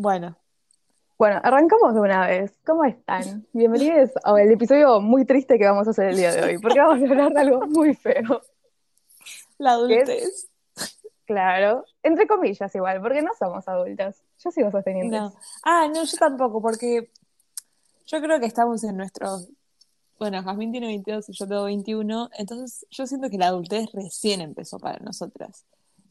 Bueno, 0.00 0.34
Bueno, 1.18 1.38
arrancamos 1.44 1.92
de 1.92 2.00
una 2.00 2.26
vez. 2.26 2.58
¿Cómo 2.64 2.86
están? 2.86 3.46
Bienvenidos 3.52 4.12
al 4.24 4.50
episodio 4.50 4.98
muy 5.02 5.26
triste 5.26 5.58
que 5.58 5.66
vamos 5.66 5.86
a 5.86 5.90
hacer 5.90 6.06
el 6.06 6.16
día 6.16 6.32
de 6.32 6.42
hoy, 6.42 6.58
porque 6.58 6.80
vamos 6.80 7.02
a 7.02 7.12
hablar 7.12 7.30
de 7.34 7.40
algo 7.40 7.66
muy 7.66 7.92
feo. 7.94 8.40
la 9.58 9.72
adultez. 9.72 10.48
Claro, 11.26 11.84
entre 12.02 12.26
comillas 12.26 12.74
igual, 12.74 13.02
porque 13.02 13.20
no 13.20 13.32
somos 13.38 13.68
adultas. 13.68 14.22
Yo 14.42 14.50
sigo 14.50 14.70
sosteniendo 14.70 15.18
No. 15.18 15.34
Ah, 15.64 15.86
no, 15.94 16.02
yo 16.02 16.16
tampoco, 16.16 16.62
porque 16.62 17.10
yo 18.06 18.22
creo 18.22 18.40
que 18.40 18.46
estamos 18.46 18.82
en 18.84 18.96
nuestros. 18.96 19.50
Bueno, 20.18 20.42
Jazmín 20.42 20.72
tiene 20.72 20.86
22 20.86 21.28
y 21.28 21.32
yo 21.34 21.46
tengo 21.46 21.64
21, 21.64 22.30
entonces 22.38 22.86
yo 22.90 23.06
siento 23.06 23.28
que 23.28 23.36
la 23.36 23.48
adultez 23.48 23.92
recién 23.92 24.40
empezó 24.40 24.78
para 24.78 24.98
nosotras. 25.00 25.66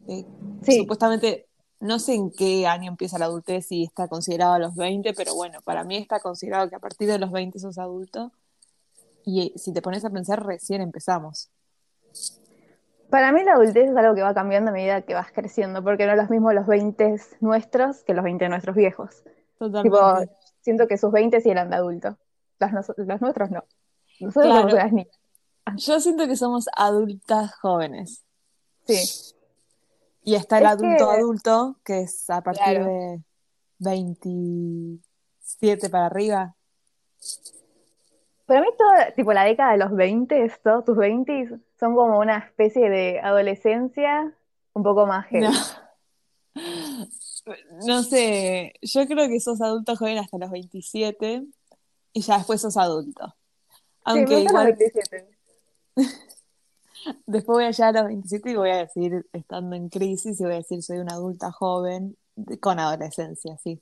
Eh, 0.07 0.25
Sí, 0.61 0.77
supuestamente, 0.77 1.48
no 1.79 1.99
sé 1.99 2.13
en 2.15 2.31
qué 2.31 2.67
año 2.67 2.89
empieza 2.91 3.17
la 3.17 3.25
adultez 3.25 3.71
y 3.71 3.83
está 3.85 4.07
considerado 4.07 4.53
a 4.53 4.59
los 4.59 4.75
20, 4.75 5.13
pero 5.13 5.33
bueno, 5.35 5.59
para 5.63 5.83
mí 5.83 5.97
está 5.97 6.19
considerado 6.19 6.69
que 6.69 6.75
a 6.75 6.79
partir 6.79 7.07
de 7.09 7.19
los 7.19 7.31
20 7.31 7.57
sos 7.59 7.77
adulto. 7.77 8.31
Y 9.25 9.47
eh, 9.47 9.53
si 9.57 9.73
te 9.73 9.81
pones 9.81 10.03
a 10.05 10.09
pensar, 10.09 10.45
recién 10.45 10.81
empezamos. 10.81 11.49
para 13.09 13.31
mí 13.31 13.43
la 13.43 13.53
adultez 13.53 13.89
es 13.89 13.95
algo 13.97 14.13
que 14.15 14.21
va 14.21 14.33
cambiando 14.33 14.69
a 14.71 14.73
medida 14.73 15.01
que 15.01 15.13
vas 15.13 15.31
creciendo, 15.31 15.83
porque 15.83 16.05
no 16.05 16.11
es 16.13 16.17
lo 16.17 16.27
mismo 16.29 16.51
los 16.53 16.67
20 16.67 17.15
nuestros 17.39 18.03
que 18.03 18.13
los 18.13 18.23
20 18.23 18.45
de 18.45 18.49
nuestros 18.49 18.75
viejos. 18.75 19.23
Tipo, 19.57 19.69
Totalmente. 19.97 20.35
siento 20.61 20.87
que 20.87 20.97
sus 20.97 21.11
20 21.11 21.41
sí 21.41 21.49
eran 21.49 21.69
de 21.69 21.75
adulto. 21.77 22.17
Las 22.59 22.71
nos- 22.73 22.93
los 22.97 23.21
nuestros 23.21 23.51
no. 23.51 23.63
Nosotros 24.19 24.33
somos 24.51 24.61
Claro, 24.71 24.75
unas 24.75 24.93
niñas. 24.93 25.19
yo 25.77 25.99
siento 25.99 26.27
que 26.27 26.35
somos 26.35 26.65
adultas 26.75 27.55
jóvenes. 27.55 28.23
Sí. 28.85 29.33
Y 30.23 30.35
está 30.35 30.59
el 30.59 30.65
Es 30.65 30.71
adulto 30.71 31.09
que, 31.09 31.17
adulto, 31.17 31.79
que 31.83 31.99
es 32.01 32.29
a 32.29 32.41
partir 32.41 32.63
claro. 32.63 32.85
de 32.85 33.21
27 33.79 35.89
para 35.89 36.05
arriba. 36.07 36.55
Para 38.45 38.61
mí, 38.61 38.67
toda, 38.77 39.11
tipo, 39.13 39.33
la 39.33 39.43
década 39.43 39.73
de 39.73 39.77
los 39.77 39.95
20, 39.95 40.51
todos 40.63 40.85
tus 40.85 40.97
20 40.97 41.59
son 41.79 41.95
como 41.95 42.19
una 42.19 42.37
especie 42.37 42.89
de 42.89 43.19
adolescencia 43.19 44.33
un 44.73 44.83
poco 44.83 45.05
más 45.05 45.27
No, 45.31 45.51
no 47.85 48.03
sé, 48.03 48.73
yo 48.81 49.05
creo 49.07 49.27
que 49.27 49.39
sos 49.39 49.61
adulto 49.61 49.95
joven 49.95 50.17
hasta 50.17 50.37
los 50.37 50.51
27 50.51 51.43
y 52.13 52.21
ya 52.21 52.37
después 52.37 52.61
sos 52.61 52.77
adulto. 52.77 53.35
Sí, 54.11 54.19
me 54.21 54.21
Aunque 54.21 54.33
los 54.35 54.43
igual 54.43 54.75
27. 54.77 55.27
Después 57.25 57.55
voy 57.55 57.65
a 57.65 57.71
llegar 57.71 57.95
a 57.97 58.01
los 58.01 58.07
27 58.07 58.51
y 58.51 58.55
voy 58.55 58.69
a 58.69 58.77
decir, 58.77 59.25
estando 59.33 59.75
en 59.75 59.89
crisis, 59.89 60.39
y 60.39 60.43
voy 60.43 60.53
a 60.53 60.57
decir, 60.57 60.81
soy 60.83 60.97
una 60.99 61.13
adulta 61.13 61.51
joven 61.51 62.17
con 62.59 62.79
adolescencia, 62.79 63.57
sí. 63.57 63.81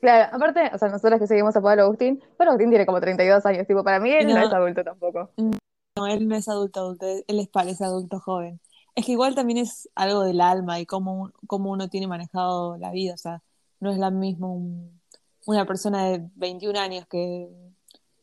Claro, 0.00 0.36
aparte, 0.36 0.70
o 0.74 0.78
sea, 0.78 0.88
nosotros 0.88 1.18
que 1.18 1.26
seguimos 1.26 1.56
a 1.56 1.62
Pablo 1.62 1.84
Agustín, 1.84 2.22
Pablo 2.36 2.52
Agustín 2.52 2.68
tiene 2.70 2.84
como 2.86 3.00
32 3.00 3.46
años, 3.46 3.66
tipo, 3.66 3.82
para 3.82 4.00
mí 4.00 4.10
él 4.10 4.28
no 4.28 4.38
es 4.40 4.52
adulto 4.52 4.84
tampoco. 4.84 5.30
no, 5.96 6.06
él 6.06 6.28
no 6.28 6.34
es 6.36 6.48
adulto 6.48 6.80
adulto, 6.80 7.06
él 7.06 7.40
es 7.40 7.48
parece 7.48 7.84
adulto 7.84 8.20
joven. 8.20 8.60
Es 8.94 9.06
que 9.06 9.12
igual 9.12 9.34
también 9.34 9.58
es 9.58 9.88
algo 9.94 10.22
del 10.22 10.40
alma 10.40 10.78
y 10.78 10.86
cómo, 10.86 11.30
cómo 11.46 11.70
uno 11.70 11.88
tiene 11.88 12.06
manejado 12.06 12.76
la 12.76 12.90
vida, 12.90 13.14
o 13.14 13.18
sea, 13.18 13.42
no 13.80 13.90
es 13.90 13.98
la 13.98 14.10
misma 14.10 14.48
un- 14.48 15.00
una 15.46 15.66
persona 15.66 16.04
de 16.10 16.28
21 16.36 16.76
años 16.76 17.06
que, 17.08 17.48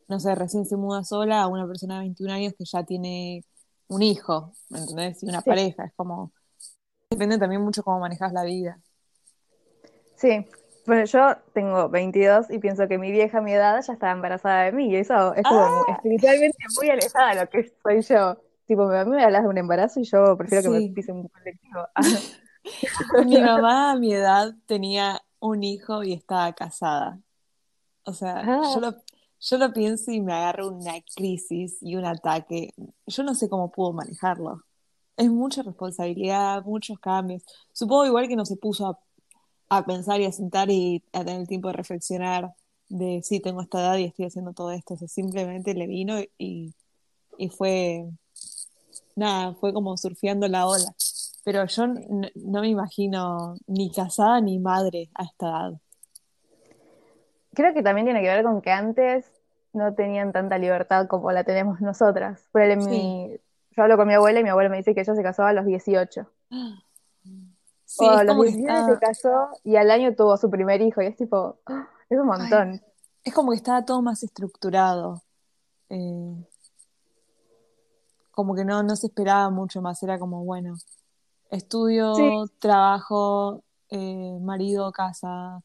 no 0.08 0.19
sé, 0.19 0.36
recién 0.36 0.65
se 0.65 0.77
muda 0.77 1.03
sola 1.03 1.41
a 1.41 1.47
una 1.47 1.65
persona 1.67 1.95
de 1.95 2.02
21 2.02 2.31
años 2.31 2.53
que 2.58 2.65
ya 2.65 2.83
tiene 2.83 3.43
un 3.92 4.02
hijo, 4.03 4.53
¿me 4.70 4.80
entendés? 4.80 5.23
Y 5.23 5.28
una 5.30 5.44
Sí, 5.44 5.52
pareja, 5.52 5.86
es 5.86 5.94
como, 5.95 6.34
depende 7.11 7.38
también 7.39 7.61
mucho 7.64 7.84
cómo 7.84 8.00
manejas 8.02 8.33
la 8.33 8.44
vida. 8.45 8.81
sí. 10.16 10.48
Bueno, 10.86 11.06
yo 11.06 11.36
tengo 11.53 11.89
22 11.89 12.50
y 12.50 12.58
pienso 12.59 12.88
que 12.88 12.98
mi 12.98 13.11
vieja 13.11 13.38
a 13.38 13.42
mi 13.42 13.53
edad 13.53 13.81
ya 13.86 13.94
estaba 13.94 14.14
embarazada 14.14 14.64
de 14.64 14.71
mí 14.71 14.89
y 14.89 14.95
eso 14.95 15.36
es 15.36 15.45
como 15.48 15.83
Ah, 15.83 15.83
espiritualmente 15.88 16.58
muy 16.76 16.89
alejada 16.89 17.30
de 17.36 17.42
lo 17.42 17.49
que 17.49 17.71
soy 17.83 18.02
yo. 18.02 18.42
Tipo, 18.65 18.83
a 18.92 19.05
mí 19.05 19.11
me 19.11 19.23
hablas 19.23 19.43
de 19.43 19.49
un 19.49 19.58
embarazo 19.60 19.99
y 19.99 20.05
yo 20.05 20.36
prefiero 20.38 20.64
que 20.64 20.70
me 20.70 20.82
sí. 20.82 20.94
pise 20.94 21.11
un 21.11 21.27
colectivo. 21.27 21.88
Mi 23.26 23.42
mamá 23.42 23.92
a 23.92 23.95
mi 23.95 24.14
edad 24.14 24.55
tenía 24.65 25.21
un 25.39 25.64
hijo 25.64 26.04
y 26.04 26.14
estaba 26.14 26.54
casada. 26.54 27.21
O 28.05 28.14
sea, 28.14 28.54
yo 28.61 28.80
Ah, 28.80 28.82
lo, 28.82 29.04
yo 29.41 29.57
lo 29.57 29.73
pienso 29.73 30.11
y 30.11 30.21
me 30.21 30.33
agarro 30.33 30.69
una 30.69 30.93
crisis 31.15 31.77
y 31.81 31.95
un 31.95 32.05
ataque. 32.05 32.73
Yo 33.07 33.23
no 33.23 33.33
sé 33.33 33.49
cómo 33.49 33.71
puedo 33.71 33.91
manejarlo. 33.91 34.63
Es 35.17 35.29
mucha 35.29 35.63
responsabilidad, 35.63 36.63
muchos 36.63 36.99
cambios. 36.99 37.43
Supongo 37.73 38.05
igual 38.05 38.27
que 38.27 38.35
no 38.35 38.45
se 38.45 38.55
puso 38.55 38.99
a, 39.69 39.85
pensar 39.85 40.21
y 40.21 40.25
a 40.25 40.31
sentar 40.31 40.69
y 40.69 41.03
a 41.13 41.25
tener 41.25 41.41
el 41.41 41.47
tiempo 41.47 41.69
de 41.69 41.73
reflexionar 41.73 42.53
de 42.89 43.21
sí, 43.23 43.39
tengo 43.39 43.61
esta 43.61 43.79
edad 43.79 43.97
y 43.97 44.05
estoy 44.05 44.25
haciendo 44.25 44.53
todo 44.53 44.71
esto. 44.71 44.93
O 44.93 45.07
simplemente 45.07 45.73
le 45.73 45.87
vino 45.87 46.19
y, 46.37 46.75
y 47.37 47.49
fue, 47.49 48.05
nada, 49.15 49.55
fue 49.55 49.73
como 49.73 49.97
surfeando 49.97 50.47
la 50.47 50.67
ola. 50.67 50.93
Pero 51.43 51.65
yo 51.65 51.87
no 51.87 52.61
me 52.61 52.67
imagino 52.67 53.55
ni 53.65 53.91
casada 53.91 54.39
ni 54.41 54.59
madre 54.59 55.09
a 55.15 55.23
esta 55.23 55.47
edad. 55.47 55.81
Creo 57.53 57.73
que 57.73 57.81
también 57.83 58.05
tiene 58.05 58.21
que 58.21 58.27
ver 58.27 58.43
con 58.43 58.61
que 58.61 58.71
antes 58.71 59.30
no 59.73 59.93
tenían 59.93 60.32
tanta 60.33 60.58
libertad 60.58 61.08
como 61.08 61.32
la 61.32 61.43
tenemos 61.43 61.82
nosotras. 61.82 62.48
Por 62.52 62.61
Sí, 62.77 62.87
mi, 62.89 63.37
yo 63.71 63.83
hablo 63.83 63.98
con 63.98 64.08
mi 64.08 64.14
abuela 64.14 64.39
y 64.39 64.43
mi 64.43 64.49
abuela 64.49 64.70
me 64.70 64.77
dice 64.77 64.93
que 64.93 65.02
ella 65.02 65.15
se 65.15 65.23
casó 65.23 65.43
a 65.43 65.54
los 65.54 65.65
18. 65.65 66.27
sí, 67.86 68.05
O 68.05 68.09
es 68.09 68.11
a 68.11 68.23
los 68.23 68.36
como 68.36 68.43
que 68.43 68.49
17 68.49 68.83
se 68.83 68.92
está, 68.92 68.99
casó 68.99 69.49
y 69.64 69.76
al 69.76 69.92
año 69.92 70.15
tuvo 70.15 70.37
su 70.37 70.49
primer 70.49 70.82
hijo. 70.82 71.02
Y 71.02 71.08
es 71.08 71.15
tipo, 71.17 71.59
es 72.09 72.20
un 72.20 72.27
ay, 72.27 72.27
montón. 72.27 72.82
es 73.23 73.33
como 73.33 73.52
que 73.52 73.58
estaba 73.58 73.86
todo 73.86 74.02
más 74.02 74.23
estructurado. 74.23 75.21
Eh, 75.89 76.45
como 78.32 78.55
que 78.55 78.65
no, 78.65 78.83
no 78.83 78.95
se 78.95 79.08
esperaba 79.08 79.49
mucho 79.49 79.82
más. 79.82 80.02
Era 80.03 80.20
como, 80.20 80.43
bueno, 80.43 80.76
Sí, 82.14 82.30
estudio, 82.30 82.48
trabajo, 82.59 83.64
eh, 83.89 84.38
marido, 84.42 84.92
casa, 84.92 85.61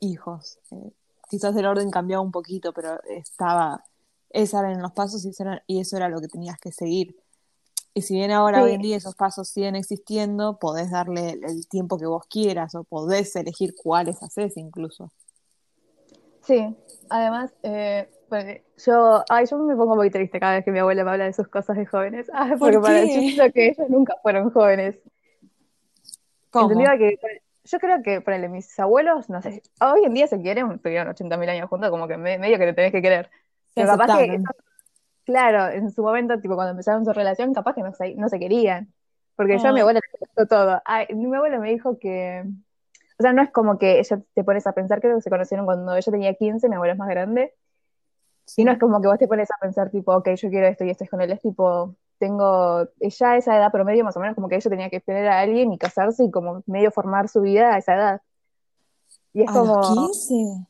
hijos. 0.00 0.58
Eh, 0.72 0.92
quizás 1.28 1.56
el 1.56 1.66
orden 1.66 1.90
cambiaba 1.90 2.22
un 2.22 2.32
poquito, 2.32 2.72
pero 2.72 3.00
estaba, 3.04 3.84
esos 4.30 4.60
eran 4.60 4.82
los 4.82 4.92
pasos 4.92 5.24
y 5.24 5.30
eso 5.30 5.42
era, 5.44 5.62
y 5.66 5.80
eso 5.80 5.96
era 5.96 6.08
lo 6.08 6.20
que 6.20 6.28
tenías 6.28 6.58
que 6.58 6.72
seguir. 6.72 7.16
Y 7.94 8.02
si 8.02 8.14
bien 8.14 8.30
ahora, 8.30 8.62
hoy 8.62 8.72
en 8.72 8.82
sí, 8.82 8.82
día, 8.82 8.96
esos 8.98 9.14
pasos 9.14 9.48
siguen 9.48 9.74
existiendo, 9.74 10.58
podés 10.58 10.90
darle 10.90 11.30
el, 11.42 11.66
tiempo 11.66 11.98
que 11.98 12.06
vos 12.06 12.26
quieras 12.28 12.74
o 12.74 12.84
podés 12.84 13.34
elegir 13.36 13.74
cuáles 13.74 14.22
haces 14.22 14.56
incluso. 14.56 15.12
sí. 16.42 16.76
Además, 17.08 17.54
eh, 17.62 18.08
yo, 18.84 19.24
ay, 19.28 19.46
yo 19.46 19.58
me 19.58 19.76
pongo 19.76 19.96
muy 19.96 20.10
triste 20.10 20.40
cada 20.40 20.56
vez 20.56 20.64
que 20.64 20.72
mi 20.72 20.78
abuela 20.80 21.04
me 21.04 21.10
habla 21.12 21.24
de 21.24 21.32
sus 21.32 21.48
cosas 21.48 21.76
de 21.76 21.86
jóvenes. 21.86 22.28
Ah, 22.34 22.54
porque 22.58 22.78
¿Por 22.78 22.82
para, 22.82 23.00
yo 23.00 23.08
siento 23.08 23.52
que 23.52 23.68
ellos 23.68 23.88
nunca 23.88 24.16
fueron 24.22 24.50
jóvenes. 24.50 24.96
Entendía 26.52 26.90
¿Cómo? 26.90 26.98
que, 26.98 27.18
yo 27.66 27.78
creo 27.78 28.02
que, 28.02 28.20
ponele, 28.22 28.48
mis 28.48 28.78
abuelos, 28.78 29.28
no 29.30 29.42
sé, 29.42 29.62
hoy 29.80 30.04
en 30.04 30.14
día 30.14 30.26
se 30.26 30.40
quieren, 30.40 30.78
tuvieron 30.80 31.08
80.000 31.08 31.48
años 31.50 31.68
juntos, 31.68 31.90
como 31.90 32.08
que 32.08 32.16
me- 32.16 32.38
medio 32.38 32.58
que 32.58 32.66
te 32.66 32.74
tenés 32.74 32.92
que 32.92 33.02
querer. 33.02 33.30
Pero 33.74 33.88
capaz 33.88 34.10
que, 34.10 34.24
eso- 34.34 34.44
claro, 35.24 35.68
en 35.74 35.90
su 35.92 36.02
momento, 36.02 36.40
tipo, 36.40 36.54
cuando 36.56 36.72
empezaron 36.72 37.04
su 37.04 37.12
relación, 37.12 37.54
capaz 37.54 37.74
que 37.74 37.82
no 37.82 37.92
se, 37.94 38.14
no 38.16 38.28
se 38.28 38.38
querían. 38.38 38.92
Porque 39.36 39.58
yo 39.58 39.68
a 39.70 39.72
mi 39.72 39.80
abuela 39.80 40.00
le 40.02 40.18
gustó 40.20 40.46
todo. 40.46 40.82
Ay, 40.84 41.06
mi 41.14 41.34
abuela 41.36 41.58
me 41.60 41.70
dijo 41.70 41.98
que, 41.98 42.44
o 43.18 43.22
sea, 43.22 43.32
no 43.34 43.42
es 43.42 43.50
como 43.52 43.78
que 43.78 44.00
ella 44.00 44.22
te 44.34 44.44
pones 44.44 44.66
a 44.66 44.72
pensar, 44.74 45.00
creo 45.00 45.16
que 45.16 45.22
se 45.22 45.30
conocieron 45.30 45.66
cuando 45.66 45.96
ella 45.96 46.12
tenía 46.12 46.34
15, 46.34 46.68
mi 46.68 46.76
abuela 46.76 46.94
es 46.94 46.98
más 47.00 47.08
grande, 47.08 47.54
y 48.56 48.64
no 48.64 48.72
es 48.72 48.78
sí. 48.78 48.78
como 48.78 49.00
que 49.00 49.08
vos 49.08 49.18
te 49.18 49.28
pones 49.28 49.50
a 49.50 49.58
pensar, 49.60 49.90
tipo, 49.90 50.14
ok, 50.14 50.30
yo 50.36 50.50
quiero 50.50 50.66
esto 50.66 50.84
y 50.84 50.90
esto 50.90 51.04
es 51.04 51.10
con 51.10 51.20
él, 51.20 51.30
es 51.32 51.40
tipo, 51.40 51.94
tengo 52.18 52.88
ya 53.00 53.30
a 53.32 53.36
esa 53.36 53.56
edad 53.56 53.70
promedio, 53.72 54.04
más 54.04 54.16
o 54.16 54.20
menos, 54.20 54.34
como 54.34 54.48
que 54.48 54.56
ella 54.56 54.70
tenía 54.70 54.90
que 54.90 55.00
tener 55.00 55.26
a 55.28 55.40
alguien 55.40 55.72
y 55.72 55.78
casarse 55.78 56.24
y 56.24 56.30
como 56.30 56.62
medio 56.66 56.90
formar 56.90 57.28
su 57.28 57.40
vida 57.42 57.74
a 57.74 57.78
esa 57.78 57.94
edad. 57.94 58.20
Y 59.32 59.42
es 59.42 59.48
¿A 59.50 59.52
los 59.54 59.68
como, 59.68 60.06
15? 60.06 60.66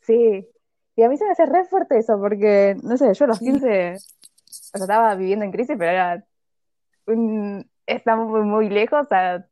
sí. 0.00 0.48
Y 0.96 1.02
a 1.02 1.08
mí 1.08 1.16
se 1.18 1.24
me 1.26 1.30
hace 1.32 1.44
re 1.46 1.64
fuerte 1.66 1.98
eso, 1.98 2.18
porque, 2.18 2.76
no 2.82 2.96
sé, 2.96 3.12
yo 3.12 3.24
a 3.26 3.28
los 3.28 3.38
Sí. 3.38 3.44
15, 3.44 3.96
o 3.96 3.98
sea, 4.78 4.80
estaba 4.80 5.14
viviendo 5.14 5.44
en 5.44 5.52
crisis, 5.52 5.76
pero 5.78 5.90
era, 5.90 6.24
un- 7.06 7.70
estaba 7.86 8.24
muy, 8.24 8.40
muy 8.42 8.68
lejos 8.70 9.06
a 9.12 9.46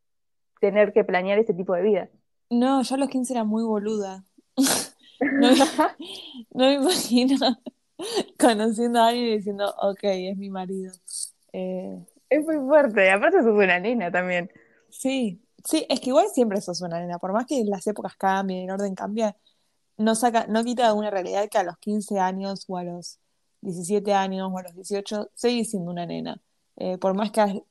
tener 0.60 0.92
que 0.92 1.04
planear 1.04 1.38
ese 1.38 1.52
tipo 1.54 1.74
de 1.74 1.82
vida. 1.82 2.08
No, 2.50 2.82
yo 2.82 2.94
a 2.94 2.98
los 2.98 3.08
15 3.08 3.34
era 3.34 3.44
muy 3.44 3.62
boluda. 3.62 4.24
No, 5.20 5.48
no 6.52 6.64
me 6.66 6.74
imagino 6.74 7.36
conociendo 8.38 9.00
a 9.00 9.08
alguien 9.08 9.26
y 9.26 9.36
diciendo, 9.38 9.74
ok, 9.80 10.00
es 10.02 10.36
mi 10.36 10.50
marido. 10.50 10.92
Eh, 11.52 12.04
Es 12.28 12.44
muy 12.44 12.56
fuerte, 12.56 13.10
aparte 13.10 13.38
sos 13.42 13.52
una 13.54 13.78
nena 13.80 14.10
también. 14.10 14.50
sí, 14.88 15.42
sí, 15.64 15.86
es 15.88 16.00
que 16.00 16.10
igual 16.10 16.28
siempre 16.32 16.60
sos 16.60 16.80
una 16.82 17.00
nena, 17.00 17.18
por 17.18 17.32
más 17.32 17.46
que 17.46 17.64
las 17.64 17.86
épocas 17.86 18.16
cambien, 18.16 18.64
el 18.64 18.70
orden 18.70 18.94
cambia, 18.94 19.36
no 19.98 20.14
saca, 20.14 20.46
no 20.48 20.64
quita 20.64 20.92
una 20.94 21.10
realidad 21.10 21.48
que 21.50 21.58
a 21.58 21.64
los 21.64 21.78
15 21.78 22.18
años 22.20 22.64
o 22.68 22.78
a 22.78 22.84
los 22.84 23.20
17 23.62 24.12
años 24.14 24.50
o 24.52 24.58
a 24.58 24.62
los 24.62 24.74
18 24.74 25.30
seguís 25.34 25.70
siendo 25.70 25.90
una 25.92 26.06
nena. 26.06 26.42
Eh, 26.76 26.98
por 26.98 27.14
más 27.14 27.30
que 27.32 27.64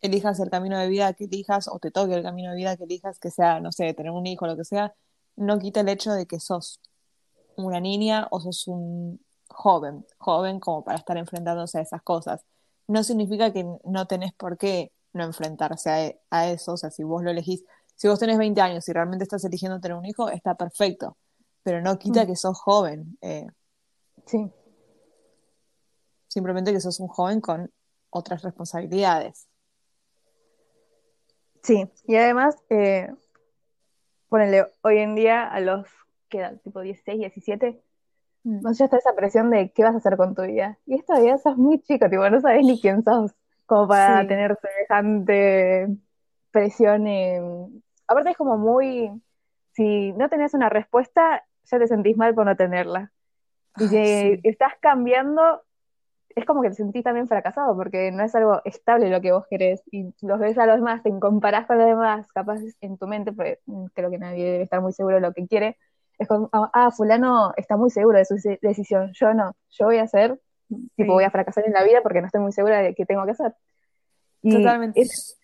elijas 0.00 0.40
el 0.40 0.50
camino 0.50 0.78
de 0.78 0.88
vida 0.88 1.12
que 1.14 1.24
elijas 1.24 1.68
o 1.68 1.78
te 1.78 1.90
toque 1.90 2.14
el 2.14 2.22
camino 2.22 2.50
de 2.50 2.56
vida 2.56 2.76
que 2.76 2.84
elijas, 2.84 3.18
que 3.20 3.30
sea, 3.30 3.60
no 3.60 3.72
sé, 3.72 3.94
tener 3.94 4.12
un 4.12 4.26
hijo, 4.26 4.46
lo 4.46 4.56
que 4.56 4.64
sea, 4.64 4.94
no 5.36 5.58
quita 5.58 5.80
el 5.80 5.88
hecho 5.88 6.12
de 6.12 6.26
que 6.26 6.40
sos 6.40 6.80
una 7.56 7.80
niña 7.80 8.28
o 8.30 8.40
sos 8.40 8.66
un 8.68 9.20
joven, 9.52 10.06
joven 10.18 10.60
como 10.60 10.84
para 10.84 10.98
estar 10.98 11.16
enfrentándose 11.16 11.78
a 11.78 11.82
esas 11.82 12.02
cosas. 12.02 12.44
No 12.88 13.02
significa 13.04 13.52
que 13.52 13.64
no 13.84 14.06
tenés 14.06 14.32
por 14.34 14.56
qué 14.58 14.92
no 15.12 15.24
enfrentarse 15.24 15.90
a, 16.30 16.38
a 16.38 16.48
eso, 16.48 16.72
o 16.72 16.76
sea, 16.76 16.90
si 16.90 17.02
vos 17.04 17.22
lo 17.22 17.30
elegís, 17.30 17.64
si 17.94 18.08
vos 18.08 18.18
tenés 18.18 18.38
20 18.38 18.60
años 18.60 18.88
y 18.88 18.92
realmente 18.92 19.24
estás 19.24 19.44
eligiendo 19.44 19.80
tener 19.80 19.96
un 19.96 20.04
hijo, 20.06 20.28
está 20.30 20.54
perfecto, 20.54 21.16
pero 21.62 21.80
no 21.82 21.98
quita 21.98 22.24
Mm. 22.24 22.26
que 22.26 22.36
sos 22.36 22.58
joven, 22.60 23.18
eh, 23.20 23.46
Sí, 24.26 24.50
simplemente 26.28 26.72
que 26.72 26.80
sos 26.80 26.98
un 27.00 27.08
joven 27.08 27.40
con 27.40 27.70
otras 28.10 28.42
responsabilidades. 28.42 29.48
sí. 31.62 31.88
Y 32.06 32.16
además, 32.16 32.56
eh, 32.70 33.08
ponele, 34.28 34.66
hoy 34.82 34.98
en 34.98 35.14
día 35.14 35.44
a 35.46 35.60
los, 35.60 35.86
¿qué 36.28 36.38
edad? 36.38 36.60
Tipo 36.62 36.80
16, 36.80 37.18
17, 37.18 37.82
Mm. 38.44 38.60
no 38.60 38.72
ya 38.72 38.86
está 38.86 38.98
esa 38.98 39.14
presión 39.14 39.50
de 39.50 39.72
qué 39.72 39.82
vas 39.84 39.94
a 39.94 39.98
hacer 39.98 40.16
con 40.16 40.34
tu 40.34 40.42
vida. 40.42 40.78
Y 40.86 40.94
esta 40.96 41.18
vida 41.20 41.38
sos 41.38 41.56
muy 41.56 41.80
chico, 41.82 42.08
tipo, 42.10 42.28
no 42.30 42.40
sabes 42.40 42.64
ni 42.64 42.80
quién 42.80 43.02
sos, 43.04 43.32
como 43.66 43.88
para 43.88 44.26
Sí. 44.26 44.28
tener 44.28 44.56
semejante 44.60 45.88
presión. 46.50 47.06
en- 47.06 47.82
Aparte 48.06 48.30
es 48.30 48.36
como 48.36 48.58
muy, 48.58 49.10
si 49.72 50.12
no 50.14 50.28
tenés 50.28 50.54
una 50.54 50.68
respuesta, 50.68 51.44
ya 51.64 51.78
te 51.78 51.86
sentís 51.88 52.16
mal 52.16 52.34
por 52.34 52.46
no 52.46 52.56
tenerla. 52.56 53.12
Y 53.78 53.88
Ay, 53.88 53.88
si 53.90 54.00
sí. 54.04 54.40
estás 54.44 54.74
cambiando, 54.80 55.62
es 56.34 56.44
como 56.46 56.62
que 56.62 56.70
te 56.70 56.74
sentís 56.76 57.04
también 57.04 57.28
fracasado, 57.28 57.76
porque 57.76 58.10
no 58.12 58.24
es 58.24 58.34
algo 58.34 58.62
estable 58.64 59.10
lo 59.10 59.20
que 59.20 59.32
vos 59.32 59.46
querés, 59.50 59.82
y 59.90 60.14
los 60.22 60.38
ves 60.40 60.58
a 60.58 60.66
los 60.66 60.76
demás, 60.76 61.02
te 61.02 61.10
comparás 61.18 61.66
con 61.66 61.78
los 61.78 61.86
demás, 61.86 62.30
capaz 62.32 62.60
en 62.80 62.98
tu 62.98 63.06
mente, 63.06 63.32
porque 63.32 63.60
mm, 63.66 63.86
creo 63.94 64.10
que 64.10 64.18
nadie 64.18 64.44
debe 64.44 64.64
estar 64.64 64.80
muy 64.80 64.92
seguro 64.92 65.16
de 65.16 65.22
lo 65.22 65.32
que 65.34 65.46
quiere, 65.46 65.78
es 66.18 66.28
como, 66.28 66.48
ah, 66.52 66.70
ah, 66.72 66.90
fulano 66.90 67.52
está 67.56 67.76
muy 67.76 67.90
seguro 67.90 68.18
de 68.18 68.24
su 68.24 68.36
de- 68.36 68.58
decisión, 68.62 69.10
yo 69.14 69.34
no, 69.34 69.54
yo 69.70 69.86
voy 69.86 69.98
a 69.98 70.02
hacer, 70.02 70.40
Sí. 70.68 70.88
tipo 70.96 71.12
voy 71.12 71.24
a 71.24 71.30
fracasar 71.30 71.66
en 71.66 71.72
la 71.72 71.82
vida 71.84 72.00
porque 72.02 72.20
no 72.20 72.26
estoy 72.26 72.40
muy 72.40 72.52
segura 72.52 72.80
de 72.80 72.94
qué 72.94 73.04
tengo 73.04 73.24
que 73.24 73.32
hacer. 73.32 73.54
Y 74.42 74.50
Totalmente. 74.50 75.00
es- 75.00 75.38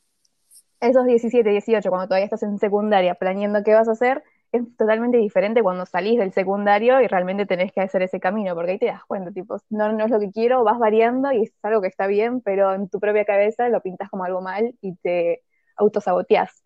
esos 0.80 1.04
17, 1.06 1.50
18, 1.50 1.90
cuando 1.90 2.06
todavía 2.06 2.24
estás 2.26 2.42
en 2.44 2.58
secundaria 2.58 3.14
planeando 3.14 3.62
qué 3.64 3.74
vas 3.74 3.88
a 3.88 3.92
hacer, 3.92 4.22
es 4.52 4.62
totalmente 4.76 5.18
diferente 5.18 5.62
cuando 5.62 5.84
salís 5.84 6.18
del 6.18 6.32
secundario 6.32 7.00
y 7.02 7.06
realmente 7.06 7.44
tenés 7.44 7.72
que 7.72 7.80
hacer 7.82 8.00
ese 8.02 8.18
camino, 8.20 8.54
porque 8.54 8.70
ahí 8.72 8.78
te 8.78 8.86
das 8.86 9.04
cuenta, 9.04 9.30
tipo, 9.32 9.58
no, 9.68 9.92
no 9.92 10.04
es 10.06 10.10
lo 10.10 10.18
que 10.20 10.30
quiero, 10.30 10.64
vas 10.64 10.78
variando 10.78 11.30
y 11.32 11.42
es 11.42 11.52
algo 11.62 11.82
que 11.82 11.88
está 11.88 12.06
bien, 12.06 12.40
pero 12.40 12.72
en 12.72 12.88
tu 12.88 12.98
propia 13.00 13.24
cabeza 13.26 13.68
lo 13.68 13.82
pintas 13.82 14.08
como 14.08 14.24
algo 14.24 14.40
mal 14.40 14.74
y 14.80 14.94
te 14.96 15.42
autosaboteás. 15.76 16.62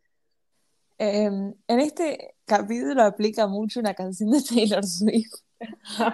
Em, 1.04 1.52
en 1.66 1.80
este 1.80 2.36
capítulo 2.44 3.02
aplica 3.02 3.48
mucho 3.48 3.80
una 3.80 3.92
canción 3.94 4.30
de 4.30 4.40
Taylor 4.48 4.86
Swift, 4.86 5.32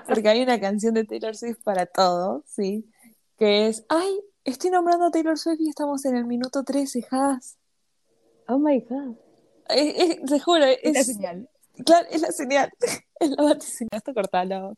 porque 0.06 0.28
hay 0.30 0.40
una 0.42 0.58
canción 0.58 0.94
de 0.94 1.04
Taylor 1.04 1.36
Swift 1.36 1.58
para 1.62 1.84
todo, 1.84 2.42
¿sí? 2.46 2.86
Que 3.36 3.66
es, 3.68 3.84
ay, 3.90 4.18
estoy 4.44 4.70
nombrando 4.70 5.04
a 5.04 5.10
Taylor 5.10 5.36
Swift 5.38 5.60
y 5.60 5.68
estamos 5.68 6.06
en 6.06 6.16
el 6.16 6.24
minuto 6.24 6.64
13, 6.64 7.06
Has. 7.10 7.58
Oh 8.46 8.58
my 8.58 8.80
god. 8.80 9.14
Es, 9.68 9.94
es- 10.10 10.24
te 10.24 10.40
juro, 10.40 10.64
Es 10.64 10.94
la 10.94 11.00
es, 11.00 11.06
señal. 11.06 11.50
claro, 11.84 12.08
es 12.10 12.22
la 12.22 12.32
señal, 12.32 12.70
es 13.20 13.28
la 13.28 13.42
vaticinio, 13.42 13.90
esto 13.92 14.14
cortalo. 14.14 14.74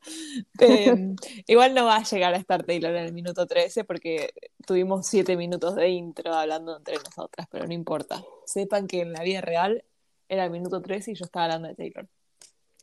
Em, 0.58 1.14
igual 1.46 1.72
no 1.72 1.84
va 1.84 1.98
a 1.98 2.02
llegar 2.02 2.34
a 2.34 2.38
estar 2.38 2.64
Taylor 2.64 2.96
en 2.96 3.04
el 3.04 3.12
minuto 3.12 3.46
13 3.46 3.84
porque 3.84 4.30
tuvimos 4.66 5.06
7 5.06 5.36
minutos 5.36 5.76
de 5.76 5.88
intro 5.90 6.34
hablando 6.34 6.76
entre 6.78 6.96
nosotras, 6.96 7.46
pero 7.48 7.64
no 7.68 7.72
importa. 7.72 8.20
Sepan 8.44 8.88
que 8.88 9.02
en 9.02 9.12
la 9.12 9.22
vida 9.22 9.40
real 9.40 9.84
era 10.30 10.44
el 10.44 10.50
minuto 10.50 10.80
13 10.80 11.10
y 11.10 11.14
yo 11.14 11.24
estaba 11.24 11.46
hablando 11.46 11.68
de 11.68 11.74
Taylor. 11.74 12.08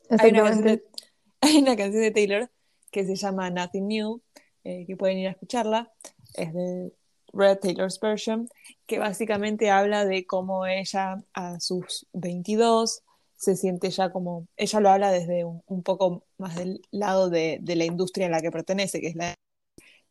Hay 0.10 0.32
una, 0.32 0.44
canción 0.44 0.66
de, 0.66 0.84
hay 1.42 1.58
una 1.58 1.76
canción 1.76 2.04
de 2.04 2.12
Taylor 2.12 2.52
que 2.92 3.06
se 3.06 3.16
llama 3.16 3.50
Nothing 3.50 3.88
New, 3.88 4.22
eh, 4.64 4.86
que 4.86 4.98
pueden 4.98 5.18
ir 5.18 5.28
a 5.30 5.32
escucharla. 5.32 5.92
Es 6.36 6.54
de 6.54 6.92
Red 7.34 7.60
Taylor's 7.60 8.00
Version, 8.00 8.50
que 8.86 9.00
básicamente 9.00 9.70
habla 9.70 10.06
de 10.06 10.26
cómo 10.26 10.66
ella 10.66 11.24
a 11.34 11.60
sus 11.60 12.06
22 12.14 13.04
se 13.38 13.56
siente 13.56 13.90
ya 13.92 14.12
como, 14.12 14.48
ella 14.58 14.80
lo 14.80 14.90
habla 14.90 15.12
desde 15.12 15.46
un, 15.46 15.62
un 15.68 15.84
poco 15.84 16.26
más 16.38 16.56
del 16.56 16.82
lado 16.92 17.30
de, 17.30 17.60
de 17.62 17.76
la 17.76 17.86
industria 17.86 18.28
a 18.28 18.30
la 18.30 18.42
que 18.42 18.52
pertenece, 18.52 19.00
que 19.00 19.08
es 19.08 19.16
la, 19.16 19.36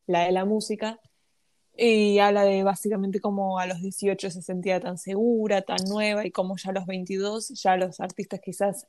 la 0.07 0.25
de 0.25 0.33
la 0.33 0.45
música, 0.45 1.01
y 1.77 2.19
habla 2.19 2.45
de 2.45 2.63
básicamente 2.63 3.21
cómo 3.21 3.59
a 3.59 3.67
los 3.67 3.81
18 3.81 4.31
se 4.31 4.43
sentía 4.43 4.81
tan 4.81 4.99
segura, 4.99 5.63
tan 5.63 5.85
nueva, 5.89 6.27
y 6.27 6.31
cómo 6.31 6.57
ya 6.57 6.71
a 6.71 6.73
los 6.73 6.87
22 6.87 7.49
ya 7.51 7.77
los 7.77 8.01
artistas 8.01 8.41
quizás 8.41 8.87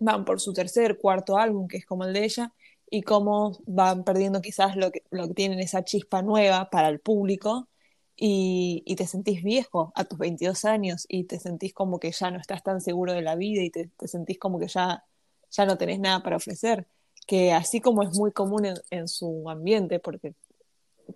van 0.00 0.24
por 0.24 0.40
su 0.40 0.52
tercer, 0.52 0.98
cuarto 0.98 1.38
álbum, 1.38 1.68
que 1.68 1.76
es 1.78 1.86
como 1.86 2.04
el 2.04 2.12
de 2.12 2.24
ella, 2.24 2.52
y 2.90 3.02
cómo 3.02 3.58
van 3.66 4.04
perdiendo 4.04 4.40
quizás 4.42 4.76
lo 4.76 4.90
que, 4.90 5.02
lo 5.10 5.28
que 5.28 5.34
tienen 5.34 5.60
esa 5.60 5.84
chispa 5.84 6.22
nueva 6.22 6.70
para 6.70 6.88
el 6.88 7.00
público, 7.00 7.68
y, 8.16 8.82
y 8.84 8.96
te 8.96 9.06
sentís 9.06 9.42
viejo 9.42 9.92
a 9.94 10.04
tus 10.04 10.18
22 10.18 10.64
años, 10.64 11.06
y 11.08 11.24
te 11.24 11.38
sentís 11.38 11.72
como 11.72 12.00
que 12.00 12.10
ya 12.12 12.30
no 12.30 12.38
estás 12.38 12.62
tan 12.62 12.80
seguro 12.80 13.12
de 13.12 13.22
la 13.22 13.36
vida, 13.36 13.62
y 13.62 13.70
te, 13.70 13.88
te 13.96 14.08
sentís 14.08 14.38
como 14.38 14.58
que 14.58 14.68
ya, 14.68 15.04
ya 15.50 15.66
no 15.66 15.78
tenés 15.78 16.00
nada 16.00 16.22
para 16.22 16.36
ofrecer, 16.36 16.86
que 17.26 17.52
así 17.52 17.80
como 17.80 18.02
es 18.02 18.16
muy 18.18 18.32
común 18.32 18.66
en, 18.66 18.74
en 18.90 19.08
su 19.08 19.48
ambiente, 19.48 20.00
porque 20.00 20.34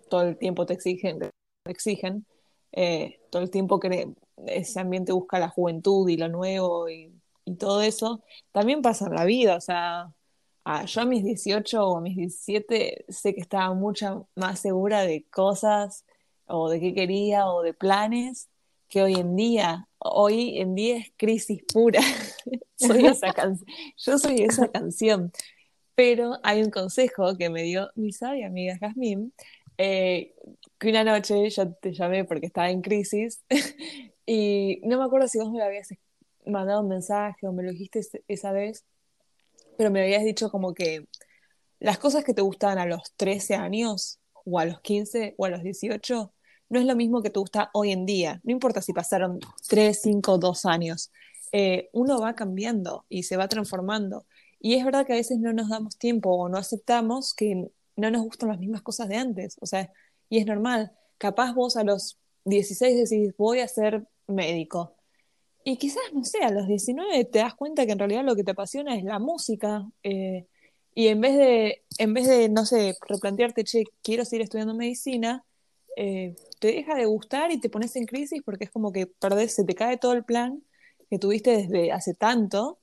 todo 0.09 0.23
el 0.23 0.37
tiempo 0.37 0.65
te 0.65 0.73
exigen, 0.73 1.19
te 1.19 1.31
exigen 1.65 2.25
eh, 2.71 3.19
todo 3.31 3.41
el 3.41 3.49
tiempo 3.49 3.79
que 3.79 4.13
ese 4.47 4.79
ambiente 4.79 5.11
busca 5.11 5.39
la 5.39 5.49
juventud 5.49 6.07
y 6.09 6.17
lo 6.17 6.27
nuevo 6.29 6.89
y, 6.89 7.11
y 7.45 7.55
todo 7.55 7.81
eso, 7.81 8.23
también 8.51 8.81
pasa 8.81 9.07
en 9.07 9.15
la 9.15 9.25
vida, 9.25 9.55
o 9.55 9.61
sea, 9.61 10.13
a, 10.65 10.85
yo 10.85 11.01
a 11.01 11.05
mis 11.05 11.23
18 11.23 11.87
o 11.87 11.97
a 11.97 12.01
mis 12.01 12.17
17 12.17 13.05
sé 13.07 13.33
que 13.33 13.39
estaba 13.39 13.73
mucho 13.73 14.27
más 14.35 14.59
segura 14.59 15.01
de 15.03 15.23
cosas 15.29 16.05
o 16.45 16.69
de 16.69 16.79
qué 16.81 16.93
quería 16.93 17.47
o 17.47 17.61
de 17.61 17.73
planes 17.73 18.49
que 18.89 19.01
hoy 19.01 19.15
en 19.15 19.35
día. 19.35 19.87
Hoy 19.97 20.59
en 20.59 20.75
día 20.75 20.97
es 20.97 21.11
crisis 21.17 21.63
pura. 21.71 22.01
soy 22.75 23.05
esa 23.05 23.33
can 23.33 23.57
yo 23.97 24.17
soy 24.17 24.41
esa 24.41 24.67
canción. 24.69 25.31
Pero 25.95 26.37
hay 26.43 26.61
un 26.61 26.69
consejo 26.69 27.37
que 27.37 27.49
me 27.49 27.63
dio 27.63 27.89
mi 27.95 28.11
sabia 28.11 28.47
amiga 28.47 28.77
Jazmín, 28.77 29.33
eh, 29.77 30.33
que 30.77 30.89
una 30.89 31.03
noche 31.03 31.49
yo 31.49 31.73
te 31.73 31.93
llamé 31.93 32.25
porque 32.25 32.47
estaba 32.47 32.69
en 32.69 32.81
crisis 32.81 33.43
y 34.25 34.81
no 34.83 34.97
me 34.97 35.05
acuerdo 35.05 35.27
si 35.27 35.39
vos 35.39 35.51
me 35.51 35.61
habías 35.61 35.89
mandado 36.45 36.81
un 36.81 36.89
mensaje 36.89 37.47
o 37.47 37.51
me 37.51 37.63
lo 37.63 37.71
dijiste 37.71 38.01
esa 38.27 38.51
vez, 38.51 38.85
pero 39.77 39.91
me 39.91 40.01
habías 40.01 40.23
dicho 40.23 40.49
como 40.49 40.73
que 40.73 41.07
las 41.79 41.97
cosas 41.97 42.23
que 42.23 42.33
te 42.33 42.41
gustaban 42.41 42.79
a 42.79 42.85
los 42.85 43.13
13 43.17 43.55
años 43.55 44.19
o 44.33 44.59
a 44.59 44.65
los 44.65 44.81
15 44.81 45.35
o 45.37 45.45
a 45.45 45.49
los 45.49 45.63
18 45.63 46.33
no 46.69 46.79
es 46.79 46.85
lo 46.85 46.95
mismo 46.95 47.21
que 47.21 47.29
te 47.29 47.39
gusta 47.39 47.69
hoy 47.73 47.91
en 47.91 48.05
día. 48.05 48.41
No 48.43 48.51
importa 48.51 48.81
si 48.81 48.93
pasaron 48.93 49.39
3, 49.69 50.01
5, 50.01 50.37
2 50.37 50.65
años. 50.65 51.11
Eh, 51.51 51.89
uno 51.93 52.19
va 52.19 52.35
cambiando 52.35 53.05
y 53.09 53.23
se 53.23 53.37
va 53.37 53.47
transformando. 53.47 54.25
Y 54.59 54.73
es 54.75 54.83
verdad 54.83 55.05
que 55.05 55.13
a 55.13 55.17
veces 55.17 55.39
no 55.39 55.53
nos 55.53 55.69
damos 55.69 55.97
tiempo 55.97 56.31
o 56.31 56.49
no 56.49 56.57
aceptamos 56.57 57.33
que 57.33 57.69
no 57.97 58.11
nos 58.11 58.23
gustan 58.23 58.49
las 58.49 58.59
mismas 58.59 58.81
cosas 58.81 59.09
de 59.09 59.17
antes. 59.17 59.57
O 59.59 59.65
sea, 59.65 59.91
y 60.29 60.39
es 60.39 60.45
normal. 60.45 60.93
Capaz 61.17 61.53
vos 61.53 61.75
a 61.77 61.83
los 61.83 62.17
16 62.45 63.09
decís, 63.09 63.33
voy 63.37 63.59
a 63.59 63.67
ser 63.67 64.07
médico. 64.27 64.95
Y 65.63 65.77
quizás, 65.77 66.03
no 66.13 66.23
sé, 66.23 66.39
a 66.43 66.51
los 66.51 66.67
19 66.67 67.25
te 67.25 67.39
das 67.39 67.55
cuenta 67.55 67.85
que 67.85 67.91
en 67.91 67.99
realidad 67.99 68.23
lo 68.23 68.35
que 68.35 68.43
te 68.43 68.51
apasiona 68.51 68.95
es 68.95 69.03
la 69.03 69.19
música. 69.19 69.85
Eh, 70.03 70.47
y 70.95 71.07
en 71.07 71.21
vez 71.21 71.35
de, 71.37 71.83
en 71.97 72.13
vez 72.13 72.27
de, 72.27 72.49
no 72.49 72.65
sé, 72.65 72.95
replantearte, 73.07 73.63
che, 73.65 73.83
quiero 74.01 74.25
seguir 74.25 74.43
estudiando 74.43 74.73
medicina, 74.75 75.45
eh, 75.97 76.35
te 76.59 76.69
deja 76.69 76.95
de 76.95 77.05
gustar 77.05 77.51
y 77.51 77.59
te 77.59 77.69
pones 77.69 77.95
en 77.95 78.05
crisis 78.05 78.41
porque 78.45 78.65
es 78.65 78.71
como 78.71 78.91
que 78.91 79.07
perdés, 79.07 79.55
se 79.55 79.65
te 79.65 79.75
cae 79.75 79.97
todo 79.97 80.13
el 80.13 80.23
plan 80.23 80.63
que 81.09 81.19
tuviste 81.19 81.51
desde 81.57 81.91
hace 81.91 82.13
tanto, 82.13 82.79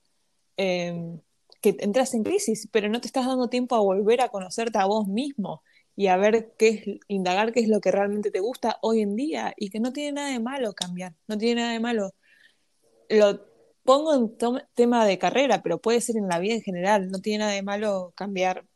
eh, 0.57 1.19
que 1.65 1.77
entras 1.79 2.13
en 2.13 2.25
crisis, 2.25 2.69
pero 2.71 2.91
no 2.91 3.01
te 3.01 3.07
estás 3.07 3.25
dando 3.27 3.49
tiempo 3.49 3.75
a 3.75 3.81
volver 3.81 4.21
a 4.21 4.29
conocerte 4.29 4.77
a 4.77 4.85
vos 4.85 5.09
mismo 5.09 5.63
y 5.97 6.09
a 6.09 6.19
ver 6.19 6.53
qué 6.59 6.69
es, 6.69 7.01
indagar 7.09 7.53
qué 7.53 7.61
es 7.61 7.69
lo 7.69 7.81
que 7.81 7.91
realmente 7.91 8.31
te 8.31 8.41
gusta 8.41 8.79
hoy 8.83 9.01
en 9.01 9.17
día 9.17 9.55
y 9.57 9.71
que 9.71 9.81
no 9.81 9.91
tiene 9.91 10.13
nada 10.13 10.29
de 10.29 10.41
malo 10.41 10.75
cambiar, 10.75 11.15
no 11.27 11.39
tiene 11.39 11.63
nada 11.63 11.73
de 11.73 11.81
malo. 11.81 12.11
Lo 13.09 13.41
pongo 13.83 14.15
en 14.15 14.37
tema 14.75 15.07
de 15.07 15.19
carrera, 15.19 15.63
pero 15.63 15.81
puede 15.81 16.03
ser 16.03 16.19
en 16.19 16.29
la 16.29 16.39
vida 16.39 16.53
en 16.53 16.61
general, 16.61 17.09
no 17.09 17.21
tiene 17.21 17.39
nada 17.39 17.53
de 17.53 17.63
malo 17.63 18.13
cambiar, 18.15 18.67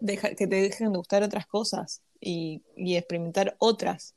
deja, 0.00 0.30
que 0.30 0.48
te 0.48 0.56
dejen 0.62 0.90
de 0.90 0.98
gustar 0.98 1.22
otras 1.22 1.46
cosas 1.46 2.02
y, 2.20 2.64
y 2.74 2.96
experimentar 2.96 3.54
otras. 3.58 4.16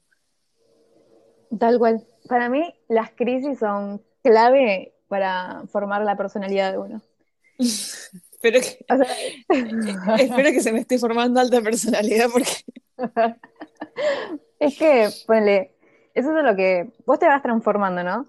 Tal 1.59 1.77
cual. 1.77 2.07
Para 2.27 2.49
mí, 2.49 2.73
las 2.87 3.11
crisis 3.11 3.59
son 3.59 4.01
clave 4.23 4.95
para 5.07 5.61
formar 5.67 6.01
la 6.01 6.17
personalidad 6.17 6.71
de 6.71 6.79
uno. 6.79 7.01
espero, 8.31 8.59
que, 8.61 8.85
o 8.89 8.97
sea... 8.97 10.17
espero 10.19 10.51
que 10.51 10.61
se 10.61 10.71
me 10.71 10.79
esté 10.79 10.99
formando 10.99 11.39
alta 11.39 11.61
personalidad 11.61 12.29
porque... 12.31 12.51
es 14.59 14.77
que, 14.77 15.09
ponle, 15.25 15.75
eso 16.13 16.37
es 16.37 16.43
lo 16.43 16.55
que 16.55 16.89
vos 17.05 17.19
te 17.19 17.27
vas 17.27 17.41
transformando, 17.41 18.03
¿no? 18.03 18.25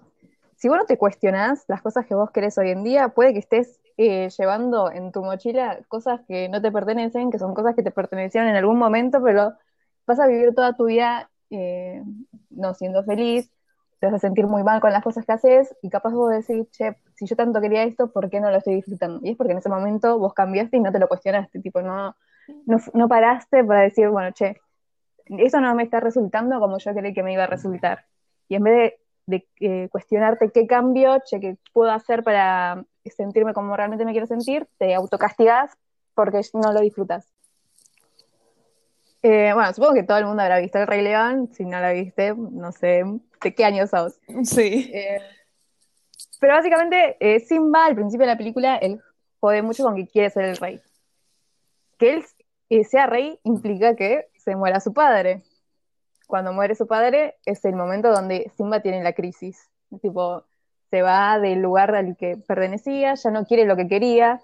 Si 0.55 0.67
vos 0.67 0.77
no 0.77 0.85
te 0.85 0.97
cuestionás 0.97 1.63
las 1.67 1.81
cosas 1.81 2.05
que 2.05 2.15
vos 2.15 2.31
querés 2.31 2.57
hoy 2.57 2.69
en 2.69 2.83
día, 2.83 3.09
puede 3.09 3.33
que 3.33 3.39
estés 3.39 3.79
eh, 3.97 4.29
llevando 4.37 4.91
en 4.91 5.11
tu 5.11 5.23
mochila 5.23 5.79
cosas 5.87 6.21
que 6.27 6.49
no 6.49 6.61
te 6.61 6.71
pertenecen, 6.71 7.31
que 7.31 7.39
son 7.39 7.53
cosas 7.53 7.75
que 7.75 7.83
te 7.83 7.91
pertenecieron 7.91 8.49
en 8.49 8.55
algún 8.55 8.77
momento, 8.77 9.21
pero 9.23 9.53
vas 10.05 10.19
a 10.19 10.27
vivir 10.27 10.53
toda 10.53 10.75
tu 10.75 10.85
vida 10.85 11.29
eh, 11.49 12.03
no 12.49 12.73
siendo 12.73 13.03
feliz, 13.03 13.51
te 13.99 14.07
vas 14.07 14.15
a 14.15 14.19
sentir 14.19 14.47
muy 14.47 14.63
mal 14.63 14.79
con 14.79 14.91
las 14.91 15.03
cosas 15.03 15.25
que 15.25 15.33
haces 15.33 15.75
y 15.81 15.89
capaz 15.89 16.13
vos 16.13 16.31
decís, 16.31 16.69
che, 16.71 16.95
si 17.15 17.25
yo 17.25 17.35
tanto 17.35 17.59
quería 17.59 17.83
esto, 17.83 18.11
¿por 18.11 18.29
qué 18.29 18.39
no 18.39 18.49
lo 18.49 18.57
estoy 18.57 18.75
disfrutando? 18.75 19.19
Y 19.23 19.31
es 19.31 19.37
porque 19.37 19.51
en 19.51 19.59
ese 19.59 19.69
momento 19.69 20.17
vos 20.17 20.33
cambiaste 20.33 20.77
y 20.77 20.79
no 20.79 20.91
te 20.91 20.99
lo 20.99 21.07
cuestionaste, 21.07 21.59
tipo, 21.59 21.81
no, 21.81 22.15
no, 22.65 22.77
no 22.93 23.07
paraste 23.07 23.63
para 23.63 23.81
decir, 23.81 24.09
bueno, 24.09 24.31
che, 24.31 24.57
eso 25.25 25.59
no 25.59 25.75
me 25.75 25.83
está 25.83 25.99
resultando 25.99 26.59
como 26.59 26.77
yo 26.77 26.93
creí 26.93 27.13
que 27.13 27.23
me 27.23 27.33
iba 27.33 27.43
a 27.43 27.47
resultar. 27.47 28.05
Y 28.47 28.55
en 28.55 28.63
vez 28.63 28.93
de, 29.25 29.47
eh, 29.59 29.89
cuestionarte 29.91 30.49
qué 30.51 30.65
cambio, 30.65 31.19
che, 31.25 31.39
qué 31.39 31.57
puedo 31.73 31.91
hacer 31.91 32.23
para 32.23 32.83
sentirme 33.05 33.53
como 33.53 33.75
realmente 33.75 34.05
me 34.05 34.11
quiero 34.11 34.27
sentir, 34.27 34.67
te 34.77 34.95
autocastigas 34.95 35.77
porque 36.13 36.41
no 36.53 36.71
lo 36.73 36.81
disfrutas. 36.81 37.27
Eh, 39.21 39.51
bueno, 39.53 39.73
supongo 39.73 39.93
que 39.93 40.03
todo 40.03 40.17
el 40.17 40.25
mundo 40.25 40.43
habrá 40.43 40.59
visto 40.59 40.77
El 40.77 40.87
Rey 40.87 41.01
León. 41.01 41.49
Si 41.51 41.65
no 41.65 41.79
la 41.79 41.91
viste, 41.91 42.33
no 42.35 42.71
sé 42.71 43.03
de 43.41 43.53
qué 43.53 43.65
años 43.65 43.89
sos. 43.89 44.19
Sí. 44.43 44.89
Eh, 44.93 45.21
pero 46.39 46.53
básicamente, 46.53 47.17
Simba, 47.45 47.85
al 47.85 47.95
principio 47.95 48.25
de 48.25 48.33
la 48.33 48.37
película, 48.37 48.77
él 48.77 49.01
jode 49.39 49.61
mucho 49.61 49.83
con 49.83 49.95
que 49.95 50.07
quiere 50.07 50.29
ser 50.29 50.45
el 50.45 50.57
rey. 50.57 50.81
Que 51.97 52.23
él 52.69 52.85
sea 52.85 53.07
rey 53.07 53.39
implica 53.43 53.95
que 53.95 54.29
se 54.37 54.55
muera 54.55 54.79
su 54.79 54.93
padre. 54.93 55.43
Cuando 56.27 56.53
muere 56.53 56.75
su 56.75 56.87
padre 56.87 57.35
es 57.45 57.65
el 57.65 57.75
momento 57.75 58.11
donde 58.11 58.51
Simba 58.55 58.81
tiene 58.81 59.03
la 59.03 59.13
crisis. 59.13 59.67
Tipo, 60.01 60.45
se 60.89 61.01
va 61.01 61.39
del 61.39 61.61
lugar 61.61 61.95
al 61.95 62.15
que 62.15 62.37
pertenecía, 62.37 63.15
ya 63.15 63.31
no 63.31 63.45
quiere 63.45 63.65
lo 63.65 63.75
que 63.75 63.87
quería, 63.87 64.39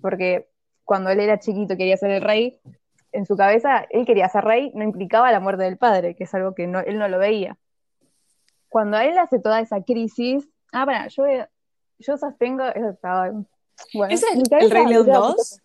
porque 0.00 0.48
cuando 0.84 1.10
él 1.10 1.20
era 1.20 1.38
chiquito 1.38 1.76
quería 1.76 1.96
ser 1.96 2.10
el 2.10 2.22
rey, 2.22 2.60
en 3.12 3.26
su 3.26 3.36
cabeza 3.36 3.86
él 3.90 4.06
quería 4.06 4.28
ser 4.28 4.44
rey, 4.44 4.72
no 4.74 4.84
implicaba 4.84 5.32
la 5.32 5.40
muerte 5.40 5.64
del 5.64 5.78
padre, 5.78 6.14
que 6.14 6.24
es 6.24 6.34
algo 6.34 6.54
que 6.54 6.64
él 6.64 6.98
no 6.98 7.08
lo 7.08 7.18
veía. 7.18 7.56
Cuando 8.68 8.98
él 8.98 9.18
hace 9.18 9.40
toda 9.40 9.60
esa 9.60 9.82
crisis, 9.82 10.48
ah, 10.72 10.86
para, 10.86 11.08
yo, 11.08 11.24
yo 11.98 12.16
sostengo, 12.16 12.64
bueno, 13.94 14.14
¿Es 14.14 14.22
el, 14.22 14.44
Rey 14.70 14.86
León 14.86 15.06
2? 15.06 15.60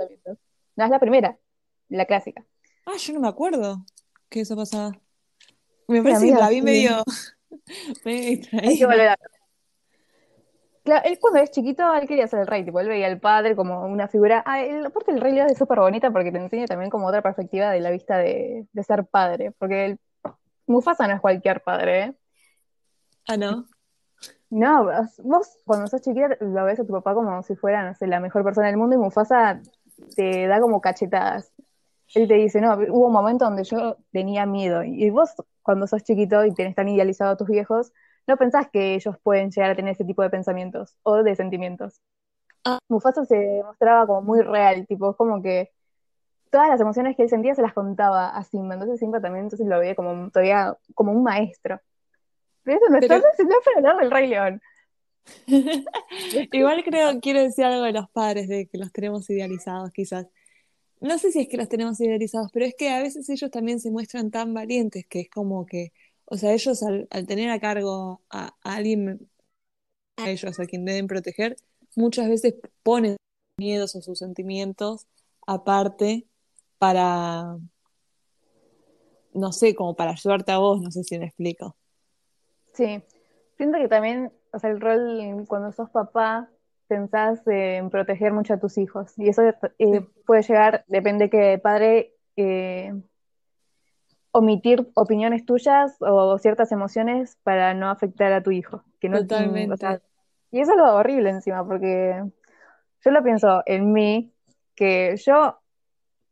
No, 0.75 0.83
es 0.83 0.89
la 0.89 0.99
primera, 0.99 1.37
la 1.89 2.05
clásica. 2.05 2.43
Ah, 2.85 2.97
yo 2.97 3.13
no 3.13 3.19
me 3.19 3.27
acuerdo 3.27 3.85
que 4.29 4.41
eso 4.41 4.55
pasaba. 4.55 4.91
Me 5.87 6.01
parece 6.01 6.27
que 6.27 6.33
la 6.33 6.49
vi 6.49 6.61
medio. 6.63 7.03
Hay 8.05 8.77
que 8.77 8.85
volver 8.85 9.09
a 9.09 9.17
Claro, 10.85 11.01
él 11.05 11.17
cuando 11.19 11.39
es 11.39 11.51
chiquito, 11.51 11.93
él 11.95 12.07
quería 12.07 12.27
ser 12.27 12.41
el 12.41 12.47
rey, 12.47 12.63
tipo, 12.63 12.79
él 12.79 12.87
veía 12.87 13.07
al 13.07 13.19
padre 13.19 13.55
como 13.55 13.85
una 13.85 14.07
figura. 14.07 14.43
Ah, 14.45 14.61
el, 14.61 14.85
aparte 14.85 15.11
el 15.11 15.19
rey 15.19 15.33
León 15.33 15.49
es 15.49 15.57
súper 15.57 15.79
bonita 15.79 16.11
porque 16.11 16.31
te 16.31 16.37
enseña 16.37 16.67
también 16.67 16.89
como 16.89 17.07
otra 17.07 17.21
perspectiva 17.21 17.71
de 17.71 17.81
la 17.81 17.91
vista 17.91 18.17
de, 18.17 18.67
ser 18.85 19.05
padre. 19.05 19.51
Porque 19.57 19.85
el, 19.85 19.99
Mufasa 20.67 21.07
no 21.07 21.15
es 21.15 21.21
cualquier 21.21 21.61
padre, 21.61 22.03
¿eh? 22.03 22.15
Ah, 23.27 23.35
no. 23.35 23.65
No, 24.49 24.85
vos 25.23 25.57
cuando 25.65 25.87
sos 25.87 26.01
chiquita 26.01 26.37
lo 26.39 26.63
ves 26.63 26.79
a 26.79 26.85
tu 26.85 26.93
papá 26.93 27.13
como 27.13 27.43
si 27.43 27.55
fuera, 27.55 27.83
no 27.83 27.93
sé, 27.95 28.07
la 28.07 28.19
mejor 28.19 28.43
persona 28.43 28.67
del 28.67 28.77
mundo 28.77 28.95
y 28.95 28.99
Mufasa 28.99 29.59
te 30.15 30.47
da 30.47 30.61
como 30.61 30.81
cachetadas 30.81 31.51
él 32.13 32.27
te 32.27 32.35
dice, 32.35 32.61
no, 32.61 32.73
hubo 32.75 33.07
un 33.07 33.13
momento 33.13 33.45
donde 33.45 33.63
yo 33.63 33.97
tenía 34.11 34.45
miedo. 34.45 34.83
Y 34.83 35.09
vos, 35.09 35.31
cuando 35.63 35.87
sos 35.87 36.03
chiquito 36.03 36.45
y 36.45 36.53
tenés 36.53 36.75
tan 36.75 36.87
idealizado 36.87 37.31
a 37.31 37.37
tus 37.37 37.47
viejos, 37.47 37.91
no 38.27 38.37
pensás 38.37 38.69
que 38.71 38.95
ellos 38.95 39.15
pueden 39.21 39.51
llegar 39.51 39.71
a 39.71 39.75
tener 39.75 39.93
ese 39.93 40.05
tipo 40.05 40.21
de 40.21 40.29
pensamientos 40.29 40.97
o 41.03 41.23
de 41.23 41.35
sentimientos. 41.35 42.01
Ah. 42.63 42.79
Mufasa 42.89 43.25
se 43.25 43.61
mostraba 43.63 44.07
como 44.07 44.21
muy 44.21 44.41
real, 44.41 44.85
tipo, 44.87 45.15
como 45.15 45.41
que 45.41 45.71
todas 46.49 46.69
las 46.69 46.81
emociones 46.81 47.15
que 47.15 47.23
él 47.23 47.29
sentía 47.29 47.53
se 47.53 47.61
las 47.61 47.73
contaba 47.73 48.29
a 48.29 48.43
Simba. 48.43 48.75
Entonces 48.75 48.99
Simba 48.99 49.21
también 49.21 49.45
entonces 49.45 49.67
lo 49.67 49.79
veía 49.79 49.95
como 49.95 50.29
todavía 50.31 50.77
como 50.93 51.11
un 51.11 51.23
maestro. 51.23 51.79
Pero 52.63 52.77
eso 52.77 52.89
no 52.89 52.99
Pero... 52.99 53.15
estás 53.15 53.31
haciendo 53.33 53.55
para 53.63 53.77
hablar 53.77 53.97
del 53.97 54.11
Rey 54.11 54.27
León. 54.27 54.61
Igual 56.51 56.83
creo, 56.83 57.19
quiero 57.19 57.41
decir 57.41 57.65
algo 57.65 57.83
de 57.83 57.93
los 57.93 58.09
padres, 58.09 58.47
de 58.47 58.67
que 58.67 58.77
los 58.77 58.91
tenemos 58.91 59.29
idealizados 59.29 59.91
quizás 59.91 60.27
no 61.05 61.17
sé 61.17 61.31
si 61.31 61.41
es 61.41 61.47
que 61.47 61.57
los 61.57 61.69
tenemos 61.69 61.99
idealizados, 61.99 62.51
pero 62.51 62.65
es 62.65 62.75
que 62.75 62.89
a 62.89 63.01
veces 63.01 63.29
ellos 63.29 63.51
también 63.51 63.79
se 63.79 63.91
muestran 63.91 64.31
tan 64.31 64.53
valientes 64.53 65.05
que 65.05 65.21
es 65.21 65.29
como 65.29 65.65
que, 65.65 65.91
o 66.25 66.37
sea, 66.37 66.53
ellos 66.53 66.81
al, 66.83 67.07
tener 67.27 67.49
a 67.49 67.59
cargo 67.59 68.21
a, 68.29 68.55
alguien, 68.63 69.29
a 70.17 70.29
ellos, 70.29 70.59
a 70.59 70.65
quien 70.65 70.85
deben 70.85 71.07
proteger, 71.07 71.55
muchas 71.95 72.27
veces 72.27 72.55
ponen 72.83 73.17
miedos 73.57 73.95
o 73.95 74.01
sus 74.01 74.19
sentimientos 74.19 75.07
aparte 75.47 76.27
para, 76.77 77.57
no 79.33 79.51
sé, 79.51 79.75
como 79.75 79.95
para 79.95 80.11
ayudarte 80.11 80.51
a 80.51 80.57
vos, 80.57 80.81
no 80.81 80.91
sé 80.91 81.03
si 81.03 81.17
me 81.19 81.25
explico. 81.25 81.75
Sí, 82.73 83.01
siento 83.57 83.77
que 83.77 83.87
también, 83.87 84.31
o 84.51 84.59
sea, 84.59 84.69
el 84.71 84.81
rol 84.81 85.45
cuando 85.47 85.71
sos 85.71 85.89
papá 85.89 86.49
pensás 86.87 87.41
en 87.47 87.89
proteger 87.89 88.33
mucho 88.33 88.53
a 88.53 88.59
tus 88.59 88.77
hijos. 88.77 89.13
Y 89.17 89.29
eso 89.29 89.41
eh, 89.79 90.01
puede 90.25 90.41
llegar, 90.43 90.85
depende 90.87 91.29
que 91.29 91.59
padre, 91.59 92.13
eh, 92.35 92.93
omitir 94.35 94.85
opiniones 94.95 95.45
tuyas 95.45 95.95
o 96.01 96.37
ciertas 96.39 96.69
emociones 96.73 97.37
para 97.43 97.73
no 97.73 97.89
afectar 97.89 98.33
a 98.33 98.43
tu 98.43 98.51
hijo. 98.51 98.83
Que 98.99 99.07
no, 99.07 99.19
Totalmente. 99.19 100.01
y 100.51 100.59
eso 100.59 100.73
es 100.73 100.77
lo 100.77 100.93
horrible 100.93 101.29
encima, 101.29 101.65
porque 101.65 102.21
yo 102.99 103.11
lo 103.11 103.23
pienso 103.23 103.63
en 103.65 103.93
mí, 103.93 104.33
que 104.75 105.15
yo, 105.25 105.57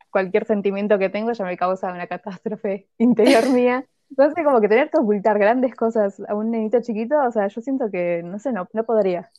cualquier 0.09 0.45
sentimiento 0.45 0.99
que 0.99 1.07
tengo 1.07 1.31
ya 1.31 1.45
me 1.45 1.55
causa 1.55 1.93
una 1.93 2.07
catástrofe 2.07 2.89
interior 2.97 3.49
mía. 3.49 3.85
Entonces, 4.09 4.43
como 4.43 4.59
que 4.59 4.67
tener 4.67 4.89
que 4.89 4.97
ocultar 4.97 5.39
grandes 5.39 5.73
cosas 5.73 6.21
a 6.27 6.35
un 6.35 6.51
nenito 6.51 6.81
chiquito, 6.81 7.15
o 7.25 7.31
sea, 7.31 7.47
yo 7.47 7.61
siento 7.61 7.89
que, 7.89 8.21
no 8.21 8.37
sé, 8.37 8.51
no, 8.51 8.67
no 8.73 8.83
podría. 8.83 9.31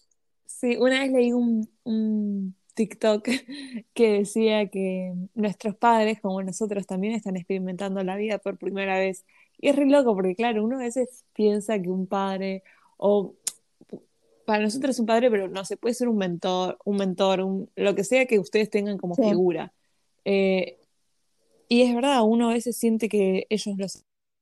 Sí, 0.47 0.79
una 0.79 1.01
vez 1.01 1.13
leí 1.13 1.33
un, 1.33 2.57
TikTok 2.75 3.25
que 3.95 4.13
decía 4.19 4.69
que 4.69 5.15
nuestros 5.35 5.77
padres, 5.77 6.21
como 6.21 6.43
nosotros, 6.43 6.87
también 6.87 7.15
están 7.15 7.37
experimentando 7.37 8.03
la 8.03 8.17
vida 8.17 8.39
por 8.39 8.59
primera 8.59 8.99
vez. 8.99 9.25
Y 9.59 9.69
es 9.69 9.77
re 9.77 9.87
loco 9.87 10.15
porque, 10.15 10.35
claro, 10.35 10.65
uno 10.65 10.77
a 10.77 10.83
veces 10.83 11.25
piensa 11.33 11.81
que 11.81 11.89
un 11.89 12.07
padre, 12.07 12.63
o 12.97 13.35
para 14.45 14.63
nosotros 14.63 14.97
es 14.97 15.01
un 15.01 15.07
padre, 15.07 15.31
pero 15.31 15.49
no 15.49 15.65
se 15.65 15.77
puede 15.77 15.95
ser 15.95 16.09
un 16.09 16.19
mentor, 16.19 16.79
un 16.85 16.97
mentor, 16.97 17.41
un, 17.41 17.71
lo 17.77 17.95
que 17.95 18.05
sea 18.05 18.27
que 18.27 18.39
ustedes 18.39 18.69
tengan 18.71 18.99
como 18.99 19.15
figura. 19.15 19.73
Eh, 20.25 20.79
y 21.69 21.83
es 21.83 21.95
verdad, 21.95 22.23
uno 22.25 22.51
a 22.51 22.55
veces 22.55 22.77
siente 22.77 23.09
que 23.09 23.47
ellos 23.49 23.77
lo 23.79 23.87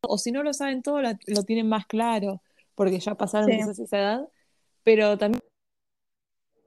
o 0.05 0.19
si 0.19 0.33
no 0.33 0.43
lo 0.43 0.53
saben 0.53 0.83
todo, 0.83 1.01
lo, 1.01 1.43
tienen 1.45 1.69
más 1.69 1.87
claro, 1.87 2.43
porque 2.75 2.99
ya 2.99 3.15
pasaron 3.15 3.51
esa 3.51 3.97
edad, 3.97 4.29
pero 4.83 5.17
también 5.17 5.43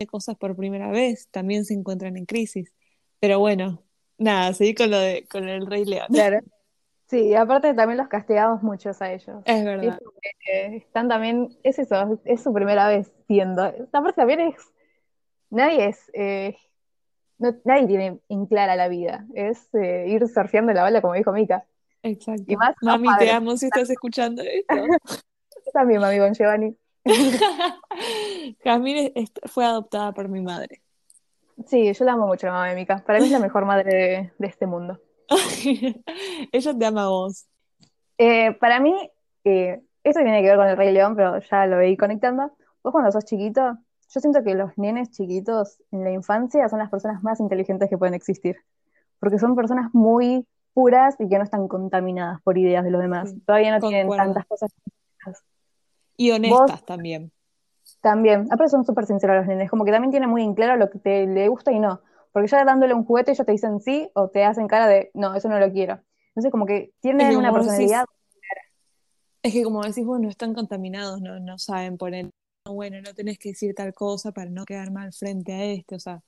cosas 0.06 0.36
por 0.36 0.56
primera 0.56 0.92
vez, 0.92 1.30
también 1.32 1.66
se 1.66 1.74
encuentran 1.74 2.18
en 2.18 2.26
crisis. 2.26 2.74
Pero 3.20 3.40
bueno, 3.40 3.84
nada, 4.18 4.54
seguí 4.54 4.76
con 4.76 4.92
lo 4.92 5.00
de 5.00 5.26
con 5.30 5.48
el 5.48 5.66
Rey 5.66 5.86
León. 5.86 6.08
Claro. 6.12 6.40
Sí, 7.08 7.36
aparte 7.36 7.74
también 7.74 7.98
los 7.98 8.08
castigamos 8.08 8.64
muchos 8.64 9.02
a 9.02 9.14
ellos. 9.14 9.38
Es 9.46 9.64
verdad. 9.64 10.00
están 10.44 11.08
también, 11.08 11.56
es 11.64 11.78
eso, 11.80 12.20
es 12.26 12.42
su 12.42 12.52
primera 12.52 12.88
vez 12.88 13.12
viendo. 13.28 13.64
Aparte 13.64 14.14
también 14.16 14.40
es, 14.40 14.56
nadie 15.50 15.90
es, 15.90 16.12
eh, 16.14 16.58
nadie 17.38 17.88
tiene 17.88 18.20
en 18.28 18.46
clara 18.48 18.76
la 18.76 18.88
vida, 18.88 19.26
es 19.36 19.74
eh, 19.76 20.06
ir 20.08 20.28
surfeando 20.28 20.74
la 20.74 20.82
bala 20.82 21.02
como 21.02 21.14
dijo 21.14 21.32
Mika. 21.32 21.66
Exacto. 22.02 22.44
Y 22.48 22.56
más 22.56 22.76
Mami, 22.82 23.08
te 23.20 23.32
amo 23.32 23.56
si 23.56 23.66
estás 23.66 23.90
escuchando 23.90 24.42
esto. 24.42 24.76
también, 25.74 26.02
mami, 26.02 26.20
con 26.20 26.34
Giovanni. 26.34 26.76
Jasmine 28.64 29.14
fue 29.46 29.66
adoptada 29.66 30.12
por 30.12 30.28
mi 30.28 30.42
madre. 30.42 30.82
Sí, 31.68 31.94
yo 31.94 32.06
la 32.06 32.14
amo 32.14 32.28
mucho, 32.28 32.48
mamá 32.48 32.68
de 32.70 32.76
Mika. 32.76 33.04
Para 33.06 33.20
mí 33.20 33.26
es 33.26 33.32
la 33.32 33.40
mejor 33.40 33.66
madre 33.66 34.34
de, 34.38 34.48
este 34.48 34.66
mundo. 34.68 35.00
Ella 36.52 36.78
te 36.78 36.86
ama 36.86 37.04
a 37.04 37.08
vos. 37.08 37.48
Eh, 38.18 38.54
para 38.60 38.80
mí, 38.80 38.94
eh, 39.44 39.82
esto 40.04 40.22
tiene 40.22 40.42
que 40.42 40.50
ver 40.50 40.58
con 40.58 40.68
el 40.68 40.78
Rey 40.78 40.92
León, 40.92 41.16
pero 41.16 41.40
ya 41.40 41.66
lo 41.68 41.78
veí 41.78 41.96
conectando. 41.96 42.52
Vos 42.84 42.92
cuando 42.92 43.12
sos 43.12 43.26
chiquito, 43.26 43.78
yo 44.10 44.20
siento 44.20 44.44
que 44.44 44.56
los 44.56 44.78
nenes 44.78 45.12
chiquitos 45.12 45.82
en 45.92 46.04
la 46.04 46.12
infancia 46.12 46.68
son 46.68 46.80
las 46.80 46.90
personas 46.90 47.24
más 47.24 47.40
inteligentes 47.40 47.90
que 47.90 47.98
pueden 47.98 48.14
existir. 48.14 48.58
Porque 49.20 49.40
son 49.40 49.56
personas 49.56 49.94
muy 49.94 50.46
puras 50.74 51.16
y 51.20 51.30
que 51.30 51.38
no 51.38 51.44
están 51.44 51.68
contaminadas 51.68 52.42
por 52.42 52.58
ideas 52.58 52.84
de 52.84 52.92
los 52.92 53.02
demás. 53.02 53.34
Todavía 53.46 53.72
no 53.72 53.88
tienen 53.88 54.10
tantas 54.10 54.46
cosas 54.46 54.72
y 56.18 56.32
honestas 56.32 56.86
también. 56.86 57.32
También. 58.02 58.48
Aparte 58.52 58.70
son 58.70 58.86
súper 58.86 59.06
sinceros 59.06 59.38
los 59.38 59.48
nenes, 59.48 59.70
como 59.70 59.86
que 59.86 59.92
también 59.92 60.12
tienen 60.12 60.30
muy 60.30 60.44
en 60.44 60.54
claro 60.54 60.78
lo 60.78 60.90
que 60.90 61.00
te 61.00 61.28
le 61.28 61.48
gusta 61.48 61.72
y 61.72 61.80
no. 61.80 62.02
Porque 62.32 62.48
ya 62.48 62.64
dándole 62.66 62.94
un 62.94 63.06
juguete 63.06 63.32
ellos 63.32 63.46
te 63.46 63.52
dicen 63.52 63.80
sí 63.80 64.10
o 64.14 64.30
te 64.30 64.44
hacen 64.44 64.68
cara 64.68 64.88
de 64.88 65.12
no, 65.14 65.36
eso 65.36 65.48
no 65.50 65.60
lo 65.60 65.72
quiero. 65.72 66.00
Entonces 66.30 66.52
como 66.52 66.66
que 66.66 66.94
tienen 67.00 67.36
una 67.38 67.54
personalidad. 67.54 68.06
Es 69.42 69.54
que 69.54 69.64
como 69.64 69.84
decís 69.84 70.06
vos, 70.06 70.20
no 70.20 70.30
están 70.30 70.54
contaminados, 70.54 71.22
no, 71.22 71.40
no 71.40 71.58
saben 71.60 71.98
poner, 71.98 72.32
bueno, 72.66 73.00
no 73.02 73.14
tenés 73.14 73.38
que 73.38 73.50
decir 73.50 73.76
tal 73.76 73.94
cosa 73.94 74.32
para 74.32 74.50
no 74.50 74.66
quedar 74.66 74.92
mal 74.92 75.14
frente 75.14 75.54
a 75.54 75.64
este, 75.66 75.96
o 75.96 76.00
sea, 76.00 76.24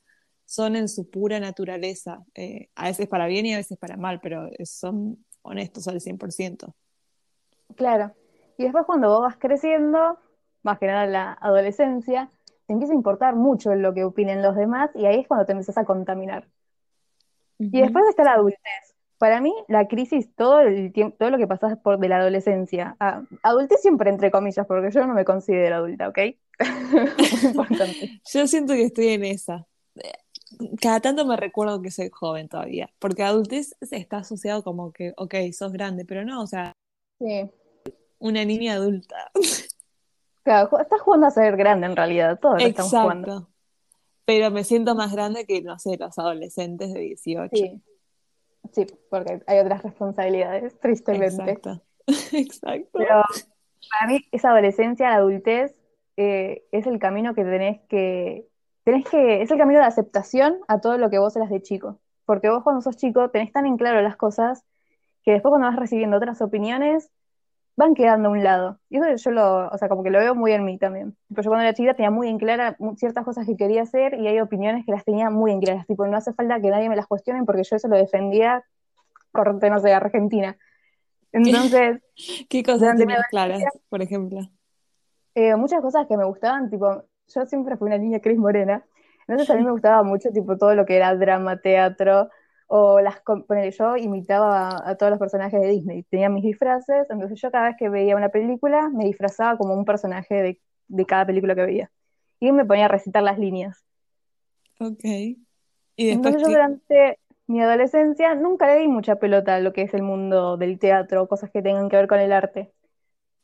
son 0.46 0.76
en 0.76 0.88
su 0.88 1.10
pura 1.10 1.40
naturaleza, 1.40 2.24
eh, 2.36 2.70
a 2.76 2.86
veces 2.88 3.08
para 3.08 3.26
bien 3.26 3.48
y 3.48 3.54
a 3.54 3.58
veces 3.58 3.78
para 3.78 3.98
mal, 3.98 4.20
pero 4.22 4.50
son 4.64 5.26
honestos 5.42 5.88
al 5.88 6.00
100%. 6.00 6.74
Claro. 7.76 8.14
Y 8.58 8.64
después 8.64 8.86
cuando 8.86 9.10
vos 9.10 9.22
vas 9.22 9.38
creciendo, 9.38 10.18
más 10.64 10.80
que 10.80 10.88
nada 10.88 11.06
en 11.06 11.14
la 11.14 11.38
adolescencia, 11.40 12.30
te 12.66 12.74
empieza 12.74 12.94
a 12.94 12.98
importar 12.98 13.36
mucho 13.36 13.74
lo 13.76 13.94
que 13.94 14.04
opinen 14.04 14.42
los 14.42 14.56
demás 14.56 14.90
y 14.96 15.06
ahí 15.06 15.22
es 15.22 15.28
cuando 15.28 15.46
te 15.46 15.54
empiezas 15.54 15.78
a 15.78 15.86
contaminar. 15.86 16.48
Y 17.60 17.82
después 17.82 18.06
está 18.10 18.24
la 18.24 18.34
adultez. 18.34 18.60
Para 19.18 19.42
mí, 19.42 19.52
la 19.68 19.88
crisis, 19.88 20.30
todo 20.36 20.60
el 20.60 20.92
tiempo, 20.94 21.16
todo 21.18 21.32
lo 21.32 21.38
que 21.40 21.48
pasas 21.48 21.78
por 21.80 21.98
de 21.98 22.08
la 22.08 22.18
adolescencia, 22.18 22.96
a, 23.00 23.24
adultez 23.42 23.82
siempre 23.82 24.12
entre 24.12 24.30
comillas, 24.30 24.68
porque 24.68 24.92
yo 24.92 25.08
no 25.08 25.16
me 25.16 25.26
considero 25.26 25.78
adulta, 25.78 26.10
¿ok? 26.10 26.20
Importante. 27.44 28.22
yo 28.32 28.48
siento 28.48 28.74
que 28.74 28.84
estoy 28.84 29.08
en 29.08 29.26
esa. 29.26 29.66
Cada 30.80 31.00
tanto 31.00 31.26
me 31.26 31.36
recuerdo 31.36 31.82
que 31.82 31.90
soy 31.90 32.10
joven 32.12 32.48
todavía, 32.48 32.90
porque 33.00 33.24
adultez 33.24 33.76
está 33.82 34.18
asociado 34.18 34.64
como 34.64 34.92
que, 34.92 35.14
ok, 35.18 35.34
sos 35.52 35.74
grande, 35.74 36.06
pero 36.06 36.24
no, 36.24 36.42
o 36.42 36.48
sea, 36.48 36.74
sí. 37.20 37.50
Una 38.20 38.46
niña 38.46 38.74
adulta. 38.74 39.32
Claro, 40.44 40.80
estás 40.80 41.02
jugando 41.02 41.28
a 41.28 41.32
ser 41.32 41.58
grande 41.58 41.88
en 41.88 41.96
realidad, 41.98 42.40
todos 42.40 42.64
estamos 42.64 42.90
jugando. 42.90 43.50
Pero 44.24 44.50
me 44.50 44.64
siento 44.64 44.96
más 44.96 45.12
grande 45.12 45.46
que, 45.46 45.62
no 45.62 45.78
sé, 45.78 45.98
los 45.98 46.18
adolescentes 46.18 46.94
de 46.94 47.02
18. 47.02 47.50
Sí. 47.54 47.84
Sí, 48.72 48.88
porque 49.10 49.42
hay 49.48 49.60
otras 49.60 49.84
responsabilidades, 49.84 50.80
tristemente. 50.80 51.52
Exacto. 51.52 51.82
Exacto. 52.32 52.90
Pero 52.94 53.24
para 53.90 54.08
mí, 54.08 54.26
esa 54.32 54.52
adolescencia, 54.52 55.10
la 55.10 55.16
adultez, 55.18 55.76
eh, 56.16 56.66
es 56.72 56.88
el 56.88 57.00
camino 57.00 57.36
que 57.36 57.44
tenés 57.44 57.82
que. 57.90 58.48
Tenés 58.84 59.06
que. 59.10 59.42
Es 59.42 59.52
el 59.52 59.58
camino 59.58 59.80
de 59.80 59.86
aceptación 59.86 60.60
a 60.68 60.80
todo 60.80 60.98
lo 60.98 61.10
que 61.10 61.20
vos 61.20 61.36
eras 61.36 61.50
de 61.50 61.62
chico. 61.62 62.00
Porque 62.26 62.50
vos, 62.50 62.64
cuando 62.64 62.82
sos 62.82 62.98
chico, 62.98 63.30
tenés 63.30 63.52
tan 63.52 63.66
en 63.66 63.78
claro 63.78 64.02
las 64.02 64.18
cosas 64.18 64.64
que 65.24 65.32
después, 65.32 65.52
cuando 65.52 65.68
vas 65.68 65.78
recibiendo 65.78 66.18
otras 66.18 66.42
opiniones, 66.42 67.12
van 67.78 67.94
quedando 67.94 68.28
a 68.28 68.32
un 68.32 68.44
lado. 68.44 68.80
Y 68.90 68.98
eso 68.98 69.16
yo 69.16 69.32
lo, 69.32 69.68
o 69.70 69.78
sea, 69.78 69.88
como 69.88 70.04
que 70.04 70.10
lo 70.10 70.20
veo 70.20 70.36
muy 70.36 70.52
en 70.52 70.66
mí 70.66 70.78
también. 70.78 71.16
Pero 71.30 71.44
yo 71.44 71.50
cuando 71.52 71.64
era 71.64 71.74
chica 71.74 71.94
tenía 71.94 72.12
muy 72.12 72.28
en 72.28 72.40
clara 72.40 72.76
ciertas 72.98 73.24
cosas 73.24 73.46
que 73.46 73.56
quería 73.56 73.84
hacer 73.84 74.16
y 74.16 74.28
hay 74.28 74.40
opiniones 74.40 74.84
que 74.86 74.92
las 74.92 75.06
tenía 75.06 75.30
muy 75.30 75.52
en 75.52 75.62
claras. 75.62 75.86
Tipo, 75.86 76.06
no 76.08 76.18
hace 76.18 76.34
falta 76.34 76.60
que 76.60 76.72
nadie 76.72 76.90
me 76.90 76.96
las 76.96 77.06
cuestione 77.06 77.46
porque 77.46 77.64
yo 77.64 77.76
eso 77.76 77.88
lo 77.88 77.96
defendía 77.96 78.66
corte, 79.32 79.70
no 79.70 79.80
sé, 79.80 79.94
Argentina. 79.94 80.58
Entonces... 81.32 82.02
¿Qué 82.50 82.64
cosas 82.64 82.98
tenías 82.98 83.28
claras, 83.30 83.64
por 83.90 84.02
ejemplo? 84.02 84.40
Eh, 85.36 85.56
muchas 85.56 85.82
cosas 85.82 86.08
que 86.08 86.18
me 86.18 86.26
gustaban, 86.26 86.72
tipo, 86.72 87.04
yo 87.28 87.46
siempre 87.46 87.78
fui 87.78 87.88
una 87.88 88.00
niña 88.00 88.20
Cris 88.20 88.40
Morena, 88.40 88.84
entonces 89.28 89.52
a 89.52 89.56
mí 89.56 89.64
me 89.64 89.72
gustaba 89.72 90.02
mucho, 90.02 90.32
tipo, 90.32 90.58
todo 90.58 90.74
lo 90.74 90.84
que 90.86 90.96
era 90.96 91.16
drama, 91.16 91.58
teatro, 91.58 92.30
o 92.68 93.00
las 93.00 93.22
yo 93.78 93.96
imitaba 93.96 94.82
a, 94.84 94.96
todos 94.96 95.10
los 95.10 95.20
personajes 95.20 95.60
de 95.60 95.70
Disney, 95.70 96.04
tenía 96.04 96.30
mis 96.30 96.44
disfraces, 96.44 97.10
entonces 97.10 97.40
yo 97.42 97.50
cada 97.50 97.70
vez 97.70 97.78
que 97.78 97.90
veía 97.90 98.16
una 98.16 98.30
película 98.30 98.90
me 98.90 99.06
disfrazaba 99.06 99.58
como 99.58 99.74
un 99.74 99.86
personaje 99.86 100.60
de, 100.88 101.06
cada 101.06 101.26
película 101.26 101.56
que 101.56 101.66
veía 101.66 101.92
y 102.40 102.52
me 102.52 102.66
ponía 102.66 102.86
a 102.86 102.90
recitar 102.90 103.24
las 103.24 103.40
líneas. 103.40 103.84
Ok. 104.80 105.04
¿Y 105.96 106.10
entonces 106.10 106.42
yo 106.42 106.50
durante 106.50 107.18
mi 107.48 107.62
adolescencia 107.62 108.36
nunca 108.36 108.68
le 108.68 108.80
di 108.80 108.88
mucha 108.88 109.16
pelota 109.16 109.56
a 109.56 109.60
lo 109.62 109.72
que 109.72 109.84
es 109.84 109.94
el 109.94 110.04
mundo 110.04 110.58
del 110.58 110.78
teatro, 110.78 111.28
cosas 111.28 111.50
que 111.50 111.62
tengan 111.62 111.90
que 111.90 111.96
ver 111.96 112.08
con 112.08 112.20
el 112.20 112.34
arte. 112.34 112.74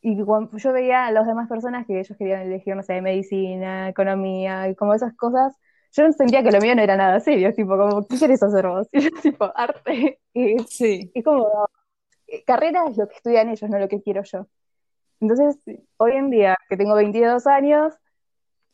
Y 0.01 0.21
cuando 0.21 0.57
yo 0.57 0.73
veía 0.73 1.05
a 1.05 1.11
las 1.11 1.25
demás 1.25 1.47
personas 1.47 1.87
que 1.87 1.99
ellos 1.99 2.17
querían 2.17 2.41
elegir, 2.41 2.75
no 2.75 2.83
sé, 2.83 3.01
medicina, 3.01 3.87
economía 3.87 4.67
y 4.67 4.75
como 4.75 4.93
esas 4.93 5.15
cosas, 5.15 5.55
yo 5.93 6.11
sentía 6.11 6.43
que 6.43 6.51
lo 6.51 6.59
mío 6.59 6.75
no 6.75 6.81
era 6.81 6.97
nada 6.97 7.19
serio, 7.19 7.53
tipo, 7.53 7.77
como, 7.77 8.07
¿qué 8.07 8.17
querés 8.17 8.41
hacer 8.43 8.67
vos? 8.67 8.87
Y 8.93 9.01
yo, 9.01 9.09
tipo, 9.21 9.51
arte. 9.55 10.19
Y, 10.33 10.57
sí. 10.67 11.11
y 11.13 11.23
como, 11.23 11.69
eh, 12.27 12.43
carrera 12.45 12.85
es 12.89 12.97
lo 12.97 13.07
que 13.07 13.15
estudian 13.15 13.49
ellos, 13.49 13.69
no 13.69 13.79
lo 13.79 13.87
que 13.87 14.01
quiero 14.01 14.23
yo. 14.23 14.47
Entonces, 15.19 15.57
hoy 15.97 16.13
en 16.13 16.29
día, 16.31 16.57
que 16.67 16.77
tengo 16.77 16.95
22 16.95 17.45
años, 17.47 17.93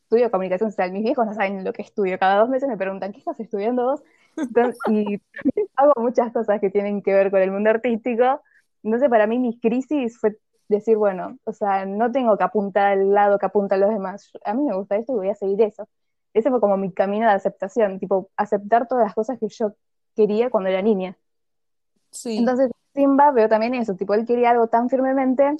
estudio 0.03 0.31
comunicación 0.31 0.71
social. 0.71 0.91
Mis 0.91 1.03
viejos 1.03 1.25
no 1.25 1.33
saben 1.33 1.63
lo 1.63 1.73
que 1.73 1.81
estudio. 1.81 2.17
Cada 2.17 2.39
dos 2.39 2.49
meses 2.49 2.69
me 2.69 2.77
preguntan, 2.77 3.11
¿qué 3.11 3.19
estás 3.19 3.39
estudiando 3.39 3.83
vos? 3.83 4.03
y 4.89 5.21
hago 5.75 5.93
muchas 5.97 6.31
cosas 6.31 6.59
que 6.61 6.69
tienen 6.69 7.01
que 7.01 7.13
ver 7.13 7.31
con 7.31 7.41
el 7.41 7.51
mundo 7.51 7.69
artístico. 7.69 8.41
Entonces, 8.83 9.09
para 9.09 9.27
mí, 9.27 9.39
mi 9.39 9.59
crisis 9.59 10.17
fue 10.19 10.37
decir, 10.69 10.97
bueno, 10.97 11.37
o 11.43 11.51
sea, 11.53 11.85
no 11.85 12.11
tengo 12.11 12.37
que 12.37 12.43
apuntar 12.45 12.93
al 12.93 13.13
lado 13.13 13.39
que 13.39 13.45
apuntan 13.45 13.81
los 13.81 13.89
demás. 13.89 14.31
A 14.45 14.53
mí 14.53 14.63
me 14.63 14.75
gusta 14.75 14.95
esto 14.97 15.13
y 15.13 15.15
voy 15.17 15.29
a 15.29 15.35
seguir 15.35 15.61
eso 15.61 15.87
ese 16.33 16.49
fue 16.49 16.59
como 16.59 16.77
mi 16.77 16.91
camino 16.91 17.27
de 17.27 17.33
aceptación, 17.33 17.99
tipo, 17.99 18.29
aceptar 18.37 18.87
todas 18.87 19.05
las 19.05 19.15
cosas 19.15 19.39
que 19.39 19.47
yo 19.49 19.73
quería 20.15 20.49
cuando 20.49 20.69
era 20.69 20.81
niña. 20.81 21.17
Sí. 22.11 22.37
Entonces, 22.37 22.71
Simba 22.93 23.31
veo 23.31 23.49
también 23.49 23.75
eso, 23.75 23.95
tipo, 23.95 24.13
él 24.13 24.25
quería 24.25 24.51
algo 24.51 24.67
tan 24.67 24.89
firmemente, 24.89 25.55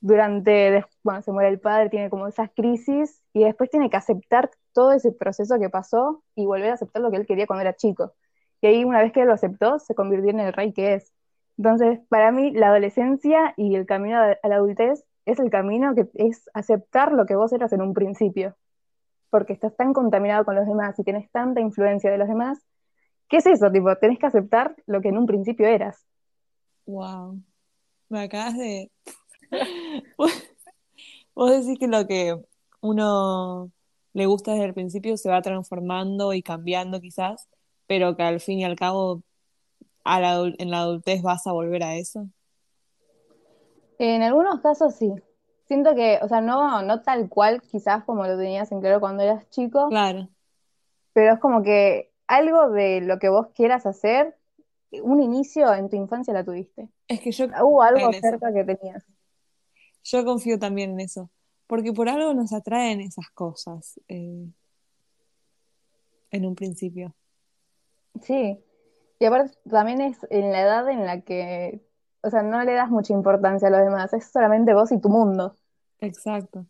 durante, 0.00 0.84
bueno, 1.04 1.22
se 1.22 1.30
muere 1.30 1.48
el 1.48 1.60
padre, 1.60 1.88
tiene 1.88 2.10
como 2.10 2.26
esas 2.26 2.50
crisis, 2.54 3.22
y 3.32 3.44
después 3.44 3.70
tiene 3.70 3.88
que 3.88 3.96
aceptar 3.96 4.50
todo 4.72 4.92
ese 4.92 5.12
proceso 5.12 5.58
que 5.60 5.70
pasó 5.70 6.22
y 6.34 6.44
volver 6.44 6.70
a 6.70 6.74
aceptar 6.74 7.02
lo 7.02 7.10
que 7.10 7.18
él 7.18 7.26
quería 7.26 7.46
cuando 7.46 7.62
era 7.62 7.74
chico. 7.74 8.12
Y 8.60 8.66
ahí, 8.66 8.84
una 8.84 9.00
vez 9.00 9.12
que 9.12 9.24
lo 9.24 9.32
aceptó, 9.32 9.78
se 9.78 9.94
convirtió 9.94 10.30
en 10.30 10.40
el 10.40 10.52
rey 10.52 10.72
que 10.72 10.94
es. 10.94 11.12
Entonces, 11.56 12.00
para 12.08 12.32
mí, 12.32 12.50
la 12.52 12.68
adolescencia 12.68 13.54
y 13.56 13.74
el 13.76 13.86
camino 13.86 14.18
a 14.18 14.48
la 14.48 14.54
adultez 14.56 15.04
es 15.24 15.38
el 15.38 15.50
camino 15.50 15.94
que 15.94 16.08
es 16.14 16.50
aceptar 16.52 17.12
lo 17.12 17.26
que 17.26 17.36
vos 17.36 17.52
eras 17.52 17.72
en 17.72 17.82
un 17.82 17.94
principio 17.94 18.56
porque 19.32 19.54
estás 19.54 19.74
tan 19.74 19.94
contaminado 19.94 20.44
con 20.44 20.54
los 20.54 20.66
demás 20.66 20.98
y 20.98 21.04
tienes 21.04 21.30
tanta 21.30 21.62
influencia 21.62 22.10
de 22.10 22.18
los 22.18 22.28
demás, 22.28 22.58
¿qué 23.30 23.38
es 23.38 23.46
eso? 23.46 23.72
Tipo, 23.72 23.96
tenés 23.96 24.18
que 24.18 24.26
aceptar 24.26 24.76
lo 24.84 25.00
que 25.00 25.08
en 25.08 25.16
un 25.16 25.24
principio 25.24 25.66
eras. 25.66 26.06
Wow. 26.84 27.40
Me 28.10 28.24
acabas 28.24 28.58
de. 28.58 28.90
Vos 31.34 31.50
decís 31.50 31.78
que 31.78 31.88
lo 31.88 32.06
que 32.06 32.36
uno 32.82 33.72
le 34.12 34.26
gusta 34.26 34.52
desde 34.52 34.66
el 34.66 34.74
principio 34.74 35.16
se 35.16 35.30
va 35.30 35.40
transformando 35.40 36.34
y 36.34 36.42
cambiando 36.42 37.00
quizás, 37.00 37.48
pero 37.86 38.14
que 38.16 38.24
al 38.24 38.38
fin 38.40 38.58
y 38.58 38.64
al 38.64 38.76
cabo 38.76 39.22
en 40.04 40.70
la 40.70 40.80
adultez 40.80 41.22
vas 41.22 41.46
a 41.46 41.52
volver 41.52 41.82
a 41.84 41.96
eso. 41.96 42.28
En 43.98 44.20
algunos 44.20 44.60
casos 44.60 44.94
sí. 44.94 45.10
Siento 45.72 45.94
que, 45.94 46.18
o 46.20 46.28
sea, 46.28 46.42
no, 46.42 46.82
no 46.82 47.00
tal 47.00 47.30
cual 47.30 47.62
quizás 47.62 48.04
como 48.04 48.26
lo 48.26 48.36
tenías 48.36 48.70
en 48.72 48.82
claro 48.82 49.00
cuando 49.00 49.22
eras 49.22 49.48
chico. 49.48 49.88
Claro. 49.88 50.28
Pero 51.14 51.32
es 51.32 51.40
como 51.40 51.62
que 51.62 52.12
algo 52.26 52.68
de 52.68 53.00
lo 53.00 53.18
que 53.18 53.30
vos 53.30 53.46
quieras 53.54 53.86
hacer, 53.86 54.36
un 55.02 55.22
inicio 55.22 55.72
en 55.72 55.88
tu 55.88 55.96
infancia 55.96 56.34
la 56.34 56.44
tuviste. 56.44 56.90
Es 57.08 57.20
que 57.20 57.32
yo... 57.32 57.46
Hubo 57.62 57.80
algo 57.80 58.12
cerca 58.12 58.52
que 58.52 58.64
tenías. 58.64 59.02
Yo 60.04 60.26
confío 60.26 60.58
también 60.58 60.90
en 60.90 61.00
eso. 61.00 61.30
Porque 61.66 61.94
por 61.94 62.10
algo 62.10 62.34
nos 62.34 62.52
atraen 62.52 63.00
esas 63.00 63.30
cosas. 63.30 63.98
Eh, 64.08 64.46
en 66.32 66.44
un 66.44 66.54
principio. 66.54 67.14
Sí. 68.20 68.62
Y 69.18 69.24
aparte 69.24 69.56
también 69.70 70.02
es 70.02 70.18
en 70.28 70.52
la 70.52 70.60
edad 70.60 70.90
en 70.90 71.06
la 71.06 71.22
que, 71.22 71.82
o 72.22 72.28
sea, 72.28 72.42
no 72.42 72.62
le 72.62 72.74
das 72.74 72.90
mucha 72.90 73.14
importancia 73.14 73.68
a 73.68 73.70
los 73.70 73.80
demás, 73.80 74.12
es 74.12 74.30
solamente 74.30 74.74
vos 74.74 74.92
y 74.92 75.00
tu 75.00 75.08
mundo. 75.08 75.56
Exacto. 76.06 76.66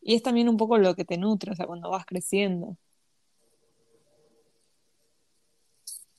Y 0.00 0.14
es 0.14 0.22
también 0.22 0.48
un 0.48 0.56
poco 0.56 0.78
lo 0.78 0.94
que 0.94 1.04
te 1.04 1.18
nutre, 1.18 1.52
o 1.52 1.54
sea, 1.54 1.66
cuando 1.66 1.90
vas 1.90 2.06
creciendo. 2.06 2.76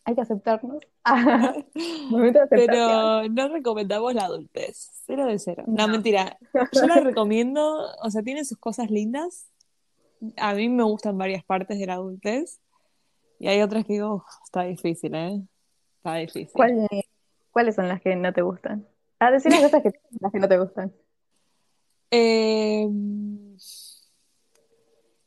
Hay 0.03 0.15
que 0.15 0.21
aceptarnos. 0.21 0.83
Pero 2.49 3.29
no 3.29 3.47
recomendamos 3.49 4.13
la 4.13 4.25
adultez. 4.25 4.89
Cero 5.05 5.25
de 5.25 5.39
cero. 5.39 5.63
No, 5.67 5.87
mentira. 5.87 6.37
Yo 6.73 6.87
la 6.87 6.99
recomiendo, 6.99 7.87
o 8.01 8.09
sea, 8.09 8.23
tiene 8.23 8.43
sus 8.43 8.57
cosas 8.57 8.89
lindas. 8.89 9.47
A 10.37 10.53
mí 10.53 10.67
me 10.67 10.83
gustan 10.83 11.17
varias 11.17 11.43
partes 11.43 11.79
de 11.79 11.85
la 11.85 11.93
adultez. 11.93 12.59
Y 13.37 13.47
hay 13.47 13.61
otras 13.61 13.85
que 13.85 13.93
digo, 13.93 14.25
está 14.43 14.63
difícil, 14.63 15.15
¿eh? 15.15 15.41
Está 15.97 16.15
difícil. 16.15 16.51
¿Cuáles 17.51 17.75
son 17.75 17.87
las 17.87 18.01
que 18.01 18.15
no 18.15 18.33
te 18.33 18.41
gustan? 18.41 18.85
A 19.19 19.31
decir 19.31 19.51
las 19.51 19.61
cosas 19.61 19.83
que, 19.83 19.91
las 20.19 20.31
que 20.31 20.39
no 20.39 20.47
te 20.47 20.57
gustan. 20.57 20.93
Em, 22.11 23.57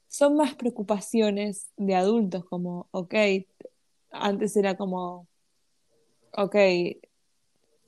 son 0.09 0.37
más 0.37 0.55
preocupaciones 0.55 1.71
de 1.77 1.95
adultos, 1.95 2.45
como, 2.45 2.89
ok, 2.91 3.15
antes 4.11 4.57
era 4.57 4.77
como, 4.77 5.29
ok, 6.33 6.57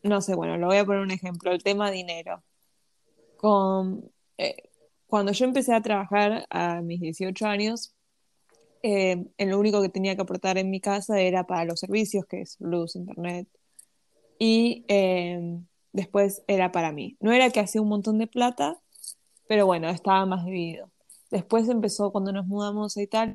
no 0.03 0.21
sé, 0.21 0.35
bueno, 0.35 0.57
lo 0.59 0.67
voy 0.69 0.79
a 0.79 0.85
poner 0.85 1.03
un 1.03 1.11
ejemplo, 1.11 1.53
el 1.53 1.63
tema 1.63 1.91
dinero. 1.91 2.43
Con, 3.37 4.11
eh, 4.39 4.71
cuando 5.07 5.33
yo 5.33 5.45
empecé 5.45 5.75
a 5.75 5.83
trabajar 5.83 6.47
a 6.51 6.81
mis 6.83 7.01
18 7.01 7.47
años, 7.47 7.95
eh, 8.83 9.27
lo 9.39 9.59
único 9.59 9.81
que 9.83 9.89
tenía 9.89 10.15
que 10.15 10.23
aportar 10.23 10.59
en 10.59 10.71
mi 10.71 10.81
casa 10.81 11.21
era 11.21 11.47
para 11.47 11.65
los 11.65 11.81
servicios, 11.81 12.27
que 12.27 12.43
es 12.43 12.57
luz, 12.61 12.97
internet. 12.97 13.49
Y 14.39 14.85
em, 14.89 15.67
después 15.93 16.43
era 16.49 16.73
para 16.73 16.93
mí. 16.93 17.17
No 17.21 17.33
era 17.33 17.51
que 17.51 17.61
hacía 17.61 17.81
un 17.81 17.89
montón 17.89 18.19
de 18.19 18.27
plata, 18.27 18.83
pero 19.49 19.67
bueno, 19.67 19.89
estaba 19.89 20.25
más 20.27 20.45
dividido. 20.45 20.91
Después 21.31 21.69
empezó 21.69 22.13
cuando 22.13 22.33
nos 22.33 22.47
mudamos 22.47 22.97
a 22.97 23.03
Italia. 23.03 23.35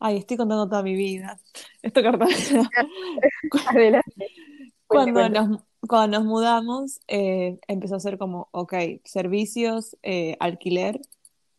ay, 0.00 0.16
estoy 0.16 0.36
contando 0.36 0.68
toda 0.68 0.82
mi 0.82 0.94
vida. 0.94 1.38
Esto 1.82 2.02
Cartagena. 2.02 2.68
Adelante. 3.68 4.12
Cuando 4.86 5.28
nos, 5.28 5.62
cuando 5.88 6.18
nos 6.18 6.26
mudamos, 6.26 7.00
eh, 7.08 7.58
empezó 7.66 7.96
a 7.96 8.00
ser 8.00 8.16
como, 8.18 8.48
ok, 8.52 8.74
servicios, 9.04 9.96
eh, 10.02 10.36
alquiler 10.38 11.00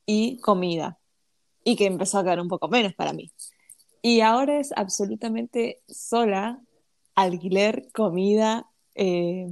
y 0.05 0.39
comida. 0.39 0.99
Y 1.63 1.75
que 1.75 1.85
empezó 1.85 2.19
a 2.19 2.23
quedar 2.23 2.39
un 2.39 2.47
poco 2.47 2.67
menos 2.69 2.93
para 2.93 3.13
mí. 3.13 3.31
Y 4.01 4.21
ahora 4.21 4.59
es 4.59 4.71
absolutamente 4.75 5.81
sola, 5.87 6.61
alquiler, 7.15 7.89
comida, 7.91 8.69
eh, 8.93 9.47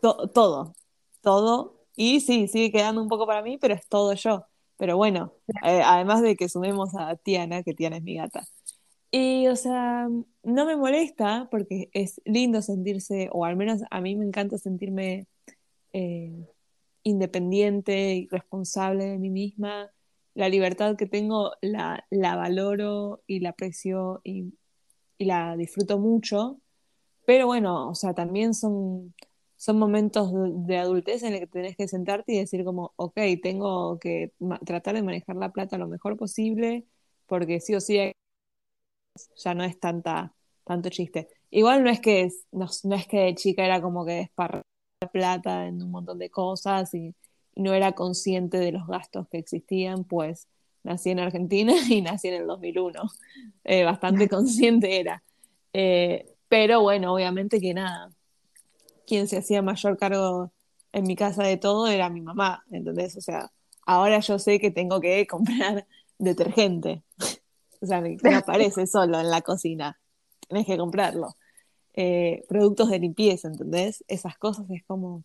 todo, 0.00 0.74
todo. 1.22 1.73
Y 1.96 2.20
sí, 2.20 2.48
sigue 2.48 2.72
quedando 2.72 3.02
un 3.02 3.08
poco 3.08 3.26
para 3.26 3.42
mí, 3.42 3.58
pero 3.58 3.74
es 3.74 3.86
todo 3.88 4.14
yo. 4.14 4.46
Pero 4.76 4.96
bueno, 4.96 5.34
además 5.62 6.22
de 6.22 6.36
que 6.36 6.48
sumemos 6.48 6.94
a 6.96 7.16
Tiana, 7.16 7.62
que 7.62 7.74
Tiana 7.74 7.98
es 7.98 8.02
mi 8.02 8.16
gata. 8.16 8.44
Y, 9.10 9.46
o 9.46 9.54
sea, 9.54 10.08
no 10.42 10.66
me 10.66 10.76
molesta 10.76 11.46
porque 11.50 11.88
es 11.92 12.20
lindo 12.24 12.62
sentirse, 12.62 13.28
o 13.32 13.44
al 13.44 13.56
menos 13.56 13.82
a 13.90 14.00
mí 14.00 14.16
me 14.16 14.24
encanta 14.24 14.58
sentirme 14.58 15.28
eh, 15.92 16.48
independiente 17.04 18.14
y 18.16 18.28
responsable 18.28 19.04
de 19.04 19.18
mí 19.18 19.30
misma. 19.30 19.92
La 20.34 20.48
libertad 20.48 20.96
que 20.96 21.06
tengo 21.06 21.52
la, 21.60 22.04
la 22.10 22.34
valoro 22.34 23.22
y 23.28 23.38
la 23.38 23.50
aprecio 23.50 24.20
y, 24.24 24.54
y, 25.18 25.26
la 25.26 25.56
disfruto 25.56 25.98
mucho. 25.98 26.60
Pero 27.24 27.46
bueno, 27.46 27.88
o 27.90 27.94
sea, 27.94 28.14
también 28.14 28.54
son, 28.54 29.14
son 29.64 29.78
momentos 29.78 30.30
de, 30.66 30.76
adultez 30.76 31.22
en 31.22 31.32
los 31.32 31.40
que 31.40 31.46
tenés 31.46 31.74
que 31.74 31.88
sentarte 31.88 32.34
y 32.34 32.38
decir 32.38 32.64
como, 32.64 32.92
ok, 32.96 33.18
tengo 33.42 33.98
que 33.98 34.34
tratar 34.66 34.94
de 34.94 35.02
manejar 35.02 35.36
la 35.36 35.52
plata 35.52 35.78
lo 35.78 35.88
mejor 35.88 36.18
posible 36.18 36.84
porque 37.26 37.60
sí 37.60 37.74
o 37.74 37.80
sí 37.80 37.98
hay 37.98 38.12
ya 39.42 39.54
no 39.54 39.64
es 39.64 39.80
tanta, 39.80 40.34
tanto 40.64 40.90
chiste. 40.90 41.28
Igual 41.50 41.82
no 41.82 41.88
es 41.88 42.00
que 42.00 42.28
no, 42.52 42.66
es 42.66 43.06
que 43.06 43.20
de 43.20 43.34
chica 43.36 43.64
era 43.64 43.80
como 43.80 44.04
que 44.04 44.12
desparrar 44.12 44.64
plata 45.12 45.66
en 45.66 45.82
un 45.82 45.90
montón 45.90 46.18
de 46.18 46.28
cosas 46.28 46.92
y, 46.94 47.14
no 47.56 47.72
era 47.72 47.92
consciente 47.92 48.58
de 48.58 48.72
los 48.72 48.86
gastos 48.88 49.28
que 49.28 49.38
existían, 49.38 50.02
pues 50.02 50.48
nací 50.82 51.10
en 51.10 51.20
Argentina 51.20 51.72
y 51.88 52.02
nací 52.02 52.28
en 52.28 52.34
el 52.34 52.46
2001. 52.48 53.00
Eh, 53.62 53.84
bastante 53.84 54.28
consciente 54.28 54.98
era. 55.00 55.22
Eh, 55.72 56.26
pero 56.48 56.82
bueno, 56.82 57.14
obviamente 57.14 57.60
que 57.60 57.72
nada, 57.72 58.10
quien 59.06 59.28
se 59.28 59.38
hacía 59.38 59.62
mayor 59.62 59.96
cargo 59.96 60.52
en 60.92 61.04
mi 61.04 61.16
casa 61.16 61.42
de 61.42 61.56
todo 61.56 61.88
era 61.88 62.08
mi 62.08 62.20
mamá, 62.20 62.64
¿entendés? 62.70 63.16
O 63.16 63.20
sea, 63.20 63.50
ahora 63.84 64.20
yo 64.20 64.38
sé 64.38 64.60
que 64.60 64.70
tengo 64.70 65.00
que 65.00 65.26
comprar 65.28 65.86
detergente. 66.18 67.02
O 67.80 67.86
sea, 67.86 68.00
no 68.00 68.38
aparece 68.38 68.86
solo 68.86 69.20
en 69.20 69.30
la 69.30 69.42
cocina. 69.42 70.00
Tienes 70.48 70.66
que 70.66 70.78
comprarlo. 70.78 71.36
Eh, 71.92 72.42
productos 72.48 72.88
de 72.88 72.98
limpieza, 72.98 73.48
¿entendés? 73.48 74.02
Esas 74.08 74.38
cosas 74.38 74.64
es 74.70 74.82
como. 74.86 75.24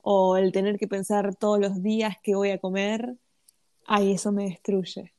O 0.00 0.38
el 0.38 0.50
tener 0.50 0.78
que 0.78 0.88
pensar 0.88 1.34
todos 1.34 1.60
los 1.60 1.82
días 1.82 2.16
qué 2.22 2.34
voy 2.34 2.48
a 2.48 2.58
comer. 2.58 3.18
Ay, 3.86 4.12
eso 4.12 4.32
me 4.32 4.44
destruye. 4.44 5.12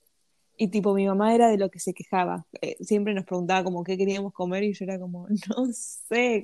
Y 0.57 0.69
tipo, 0.69 0.95
mi 0.95 1.05
mamá 1.05 1.35
era 1.35 1.47
de 1.47 1.59
lo 1.59 1.69
que 1.69 1.79
se 1.79 1.93
quejaba. 1.93 2.47
Eh, 2.59 2.75
siempre 2.81 3.13
nos 3.13 3.25
preguntaba 3.25 3.63
como 3.63 3.83
qué 3.83 3.95
queríamos 3.95 4.33
comer 4.33 4.63
y 4.63 4.73
yo 4.73 4.85
era 4.85 4.99
como, 4.99 5.27
no 5.29 5.67
sé. 5.71 6.43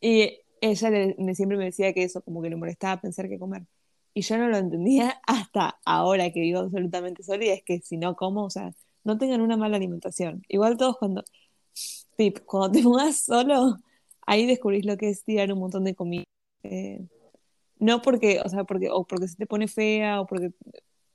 Y 0.00 0.38
ella 0.62 0.90
le, 0.90 1.34
siempre 1.34 1.58
me 1.58 1.66
decía 1.66 1.92
que 1.92 2.04
eso, 2.04 2.22
como 2.22 2.40
que 2.42 2.50
le 2.50 2.56
molestaba 2.56 3.00
pensar 3.00 3.28
qué 3.28 3.38
comer. 3.38 3.66
Y 4.14 4.22
yo 4.22 4.38
no 4.38 4.48
lo 4.48 4.56
entendía 4.58 5.20
hasta 5.26 5.78
ahora 5.84 6.30
que 6.32 6.40
vivo 6.40 6.60
absolutamente 6.60 7.22
sola 7.22 7.44
y 7.44 7.48
es 7.50 7.62
que 7.64 7.80
si 7.80 7.96
no 7.98 8.16
como, 8.16 8.44
o 8.44 8.50
sea, 8.50 8.72
no 9.04 9.18
tengan 9.18 9.40
una 9.42 9.56
mala 9.56 9.76
alimentación. 9.76 10.42
Igual 10.48 10.76
todos 10.76 10.96
cuando, 10.98 11.24
tip, 12.16 12.40
cuando 12.46 12.72
te 12.72 12.82
mudas 12.88 13.24
solo, 13.24 13.78
ahí 14.26 14.46
descubrís 14.46 14.86
lo 14.86 14.96
que 14.96 15.10
es 15.10 15.24
tirar 15.24 15.52
un 15.52 15.60
montón 15.60 15.84
de 15.84 15.94
comida. 15.94 16.24
Eh, 16.64 17.06
no 17.78 18.02
porque, 18.02 18.40
o 18.44 18.48
sea, 18.48 18.64
porque, 18.64 18.90
o 18.90 19.04
porque 19.04 19.28
se 19.28 19.36
te 19.36 19.46
pone 19.46 19.68
fea 19.68 20.20
o 20.20 20.26
porque, 20.26 20.52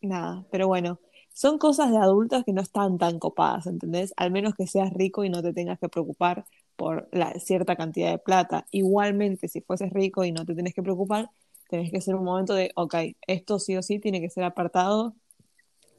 nada, 0.01 0.45
pero 0.51 0.67
bueno, 0.67 0.99
son 1.33 1.59
cosas 1.59 1.91
de 1.91 1.97
adultos 1.97 2.43
que 2.45 2.53
no 2.53 2.61
están 2.61 2.97
tan 2.97 3.19
copadas, 3.19 3.67
¿entendés? 3.67 4.13
Al 4.17 4.31
menos 4.31 4.55
que 4.55 4.67
seas 4.67 4.91
rico 4.93 5.23
y 5.23 5.29
no 5.29 5.41
te 5.43 5.53
tengas 5.53 5.79
que 5.79 5.89
preocupar 5.89 6.45
por 6.77 7.09
la 7.11 7.33
cierta 7.39 7.75
cantidad 7.75 8.11
de 8.11 8.19
plata. 8.19 8.65
Igualmente, 8.71 9.49
si 9.49 9.59
fueses 9.61 9.91
rico 9.91 10.23
y 10.23 10.31
no 10.31 10.45
te 10.45 10.55
tenés 10.55 10.73
que 10.73 10.83
preocupar, 10.83 11.29
tenés 11.69 11.91
que 11.91 11.99
ser 11.99 12.15
un 12.15 12.23
momento 12.23 12.53
de, 12.53 12.71
ok, 12.75 12.95
esto 13.27 13.59
sí 13.59 13.75
o 13.75 13.83
sí 13.83 13.99
tiene 13.99 14.21
que 14.21 14.29
ser 14.29 14.45
apartado 14.45 15.15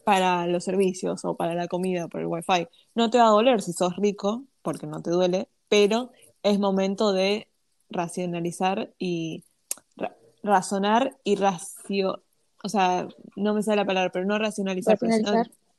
para 0.04 0.46
los 0.46 0.64
servicios 0.64 1.24
o 1.26 1.36
para 1.36 1.54
la 1.54 1.68
comida, 1.68 2.08
por 2.08 2.20
el 2.20 2.28
wifi. 2.28 2.66
No 2.94 3.10
te 3.10 3.18
va 3.18 3.26
a 3.26 3.30
doler 3.30 3.60
si 3.60 3.74
sos 3.74 3.96
rico, 3.96 4.44
porque 4.62 4.86
no 4.86 5.02
te 5.02 5.10
duele, 5.10 5.48
pero 5.68 6.12
es 6.42 6.58
momento 6.58 7.12
de 7.12 7.48
racionalizar 7.90 8.94
y 8.98 9.44
razonar 10.42 11.16
y 11.24 11.34
racio, 11.36 12.22
o 12.62 12.68
sea, 12.68 13.08
no 13.36 13.54
me 13.54 13.62
sale 13.62 13.76
la 13.76 13.84
palabra, 13.84 14.10
pero 14.10 14.24
no 14.24 14.38
racionalizar, 14.38 14.98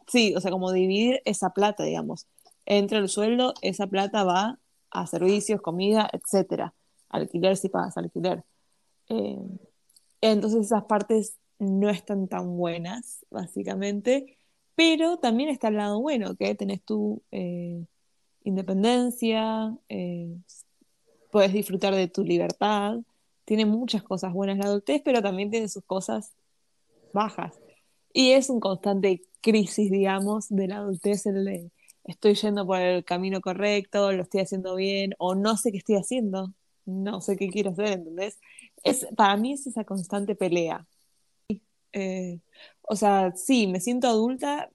sí, 0.07 0.35
o 0.35 0.41
sea, 0.41 0.51
como 0.51 0.71
dividir 0.71 1.21
esa 1.25 1.51
plata, 1.51 1.83
digamos. 1.83 2.27
Entre 2.65 2.97
el 2.97 3.09
sueldo, 3.09 3.53
esa 3.61 3.87
plata 3.87 4.23
va 4.23 4.59
a 4.91 5.07
servicios, 5.07 5.61
comida, 5.61 6.09
etcétera. 6.11 6.73
Alquiler 7.09 7.57
si 7.57 7.69
pagas 7.69 7.97
alquiler. 7.97 8.43
Eh, 9.09 9.39
entonces 10.21 10.67
esas 10.67 10.85
partes 10.85 11.37
no 11.59 11.89
están 11.89 12.27
tan 12.27 12.57
buenas, 12.57 13.25
básicamente, 13.29 14.37
pero 14.75 15.17
también 15.17 15.49
está 15.49 15.67
el 15.67 15.75
lado 15.75 15.99
bueno, 15.99 16.35
que 16.35 16.55
tenés 16.55 16.81
tu 16.83 17.21
eh, 17.31 17.83
independencia, 18.43 19.75
eh, 19.89 20.37
puedes 21.31 21.53
disfrutar 21.53 21.93
de 21.93 22.07
tu 22.07 22.23
libertad, 22.23 22.97
tiene 23.45 23.65
muchas 23.65 24.03
cosas 24.03 24.33
buenas 24.33 24.57
la 24.57 24.65
adultez, 24.65 25.01
pero 25.03 25.21
también 25.21 25.51
tiene 25.51 25.67
sus 25.67 25.83
cosas 25.83 26.33
bajas. 27.13 27.59
Y 28.13 28.31
es 28.31 28.49
un 28.49 28.59
constante 28.59 29.23
crisis, 29.41 29.91
digamos, 29.91 30.47
de 30.49 30.67
la 30.67 30.77
adultez, 30.77 31.25
el 31.25 31.45
de 31.45 31.71
estoy 32.11 32.35
yendo 32.35 32.65
por 32.65 32.79
el 32.79 33.03
camino 33.05 33.41
correcto, 33.41 34.11
lo 34.11 34.23
estoy 34.23 34.41
haciendo 34.41 34.75
bien, 34.75 35.13
o 35.19 35.35
no 35.35 35.57
sé 35.57 35.71
qué 35.71 35.77
estoy 35.77 35.95
haciendo, 35.95 36.53
no 36.85 37.21
sé 37.21 37.37
qué 37.37 37.49
quiero 37.49 37.71
hacer, 37.71 37.87
¿entendés? 37.87 38.39
Es, 38.83 39.07
para 39.15 39.37
mí 39.37 39.53
es 39.53 39.67
esa 39.67 39.83
constante 39.83 40.35
pelea 40.35 40.87
eh, 41.93 42.39
o 42.81 42.95
sea, 42.95 43.33
sí, 43.35 43.67
me 43.67 43.79
siento 43.79 44.07
adulta 44.07 44.71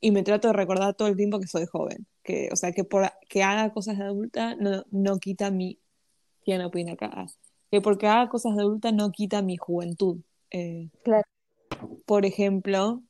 y 0.00 0.10
me 0.10 0.22
trato 0.22 0.48
de 0.48 0.54
recordar 0.54 0.94
todo 0.94 1.08
el 1.08 1.16
tiempo 1.16 1.40
que 1.40 1.46
soy 1.46 1.66
joven. 1.66 2.06
Que, 2.22 2.48
o 2.52 2.56
sea, 2.56 2.72
que 2.72 2.84
por 2.84 3.10
que 3.28 3.42
haga 3.42 3.72
cosas 3.72 3.98
de 3.98 4.04
adulta 4.04 4.56
no, 4.56 4.84
no 4.90 5.18
quita 5.18 5.50
mi. 5.50 5.78
¿Quién 6.44 6.62
opina 6.62 6.92
acá? 6.92 7.26
Que 7.70 7.80
porque 7.80 8.06
haga 8.06 8.28
cosas 8.30 8.56
de 8.56 8.62
adulta 8.62 8.92
no 8.92 9.12
quita 9.12 9.42
mi 9.42 9.56
juventud. 9.56 10.20
Eh, 10.50 10.90
claro. 11.02 11.24
Por 12.06 12.26
ejemplo, 12.26 13.02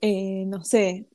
eh, 0.00 0.44
no 0.46 0.64
sé, 0.64 1.06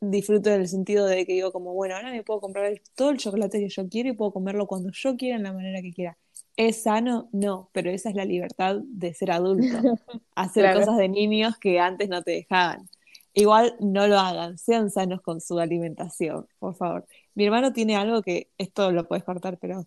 disfruto 0.00 0.50
del 0.50 0.68
sentido 0.68 1.06
de 1.06 1.26
que 1.26 1.32
digo 1.32 1.52
como, 1.52 1.74
bueno, 1.74 1.96
ahora 1.96 2.10
me 2.10 2.22
puedo 2.22 2.40
comprar 2.40 2.72
todo 2.94 3.10
el 3.10 3.18
chocolate 3.18 3.58
que 3.60 3.68
yo 3.68 3.88
quiero 3.88 4.10
y 4.10 4.12
puedo 4.12 4.32
comerlo 4.32 4.66
cuando 4.66 4.90
yo 4.92 5.16
quiera, 5.16 5.36
en 5.36 5.42
la 5.42 5.52
manera 5.52 5.80
que 5.82 5.92
quiera. 5.92 6.18
¿Es 6.56 6.82
sano? 6.82 7.28
No, 7.32 7.70
pero 7.72 7.90
esa 7.90 8.08
es 8.10 8.14
la 8.14 8.24
libertad 8.24 8.76
de 8.82 9.12
ser 9.14 9.30
adulto. 9.30 9.66
Hacer 10.34 10.74
cosas 10.74 10.96
de 10.96 11.08
niños 11.08 11.56
que 11.58 11.80
antes 11.80 12.08
no 12.08 12.22
te 12.22 12.32
dejaban. 12.32 12.88
Igual 13.34 13.76
no 13.80 14.06
lo 14.06 14.18
hagan, 14.18 14.56
sean 14.56 14.90
sanos 14.90 15.20
con 15.20 15.40
su 15.42 15.58
alimentación, 15.58 16.46
por 16.58 16.74
favor. 16.74 17.06
Mi 17.34 17.44
hermano 17.44 17.72
tiene 17.74 17.96
algo 17.96 18.22
que, 18.22 18.50
esto 18.56 18.92
lo 18.92 19.06
puedes 19.06 19.24
cortar, 19.24 19.58
pero 19.58 19.86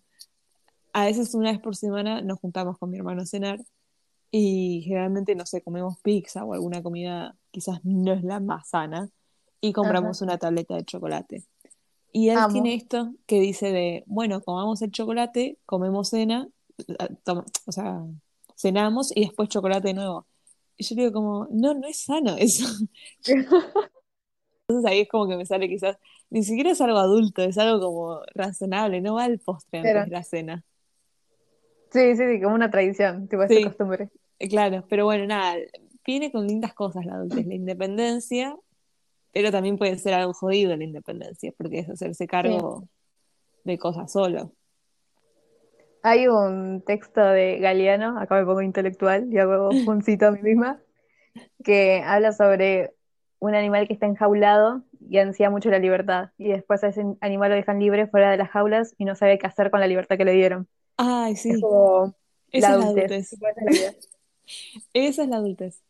a 0.92 1.04
veces 1.04 1.34
una 1.34 1.50
vez 1.50 1.60
por 1.60 1.74
semana 1.74 2.22
nos 2.22 2.38
juntamos 2.38 2.78
con 2.78 2.90
mi 2.90 2.98
hermano 2.98 3.22
a 3.22 3.26
cenar 3.26 3.60
y 4.30 4.82
generalmente, 4.84 5.34
no 5.34 5.46
sé, 5.46 5.62
comemos 5.62 5.98
pizza 6.00 6.44
o 6.44 6.54
alguna 6.54 6.82
comida 6.82 7.36
quizás 7.50 7.80
no 7.84 8.12
es 8.12 8.22
la 8.22 8.38
más 8.38 8.68
sana 8.68 9.10
y 9.60 9.72
compramos 9.72 10.22
una 10.22 10.38
tableta 10.38 10.76
de 10.76 10.84
chocolate. 10.84 11.44
Y 12.12 12.30
él 12.30 12.38
tiene 12.50 12.74
esto 12.74 13.12
que 13.26 13.38
dice 13.40 13.70
de, 13.70 14.02
bueno, 14.06 14.40
comamos 14.40 14.82
el 14.82 14.90
chocolate, 14.90 15.58
comemos 15.66 16.08
cena 16.08 16.48
o 17.66 17.72
sea, 17.72 18.02
cenamos 18.56 19.14
y 19.14 19.22
después 19.22 19.48
chocolate 19.48 19.88
de 19.88 19.94
nuevo. 19.94 20.26
Y 20.76 20.84
yo 20.84 20.96
digo 20.96 21.12
como, 21.12 21.48
no, 21.50 21.74
no 21.74 21.86
es 21.86 22.04
sano 22.04 22.36
eso. 22.38 22.66
Entonces 24.68 24.90
ahí 24.90 25.00
es 25.00 25.08
como 25.08 25.28
que 25.28 25.36
me 25.36 25.44
sale 25.44 25.68
quizás, 25.68 25.98
ni 26.30 26.44
siquiera 26.44 26.70
es 26.70 26.80
algo 26.80 26.98
adulto, 26.98 27.42
es 27.42 27.58
algo 27.58 27.80
como 27.80 28.20
razonable, 28.34 29.00
no 29.00 29.14
va 29.14 29.24
al 29.24 29.38
postre 29.40 29.80
antes 29.80 30.04
de 30.04 30.10
la 30.10 30.22
cena. 30.22 30.64
Sí, 31.92 32.14
sí, 32.14 32.22
sí, 32.24 32.40
como 32.40 32.54
una 32.54 32.70
tradición, 32.70 33.26
tipo 33.26 33.42
esa 33.42 33.68
costumbre. 33.68 34.10
Eh, 34.38 34.48
claro, 34.48 34.84
pero 34.88 35.04
bueno, 35.04 35.26
nada, 35.26 35.56
viene 36.06 36.30
con 36.30 36.46
lindas 36.46 36.72
cosas 36.72 37.04
la 37.04 37.14
adultez, 37.14 37.44
la 37.46 37.54
independencia, 37.54 38.56
pero 39.32 39.50
también 39.50 39.78
puede 39.78 39.98
ser 39.98 40.14
algo 40.14 40.32
jodido 40.34 40.76
la 40.76 40.84
independencia, 40.84 41.52
porque 41.56 41.80
es 41.80 41.90
hacerse 41.90 42.26
cargo 42.26 42.88
de 43.64 43.78
cosas 43.78 44.12
solo. 44.12 44.52
Hay 46.02 46.28
un 46.28 46.82
texto 46.86 47.20
de 47.20 47.58
Galeano, 47.58 48.18
acá 48.18 48.36
me 48.36 48.44
pongo 48.46 48.62
intelectual 48.62 49.32
y 49.32 49.38
hago 49.38 49.68
un 49.86 50.02
cito 50.02 50.26
a 50.28 50.30
mí 50.32 50.40
misma, 50.42 50.80
que 51.64 52.02
habla 52.04 52.32
sobre 52.32 52.94
un 53.38 53.54
animal 53.54 53.86
que 53.86 53.94
está 53.94 54.06
enjaulado 54.06 54.82
y 55.08 55.18
ansía 55.18 55.50
mucho 55.50 55.70
la 55.70 55.78
libertad. 55.78 56.30
Y 56.38 56.48
después 56.50 56.84
a 56.84 56.88
ese 56.88 57.04
animal 57.20 57.50
lo 57.50 57.56
dejan 57.56 57.80
libre 57.80 58.06
fuera 58.08 58.30
de 58.30 58.36
las 58.38 58.50
jaulas 58.50 58.94
y 58.98 59.04
no 59.04 59.14
sabe 59.16 59.38
qué 59.38 59.46
hacer 59.46 59.70
con 59.70 59.80
la 59.80 59.86
libertad 59.86 60.16
que 60.18 60.24
le 60.24 60.32
dieron. 60.32 60.68
Ay, 60.96 61.36
sí. 61.36 61.50
Es 61.50 61.60
como 61.60 62.14
Esa 62.52 62.70
la 62.70 62.74
es 62.74 62.78
la 62.78 62.86
adultez. 62.86 63.32
es 63.32 63.40
la. 63.40 63.50
Esa 64.92 65.22
es 65.22 65.28
la 65.28 65.36
adultez. 65.36 65.82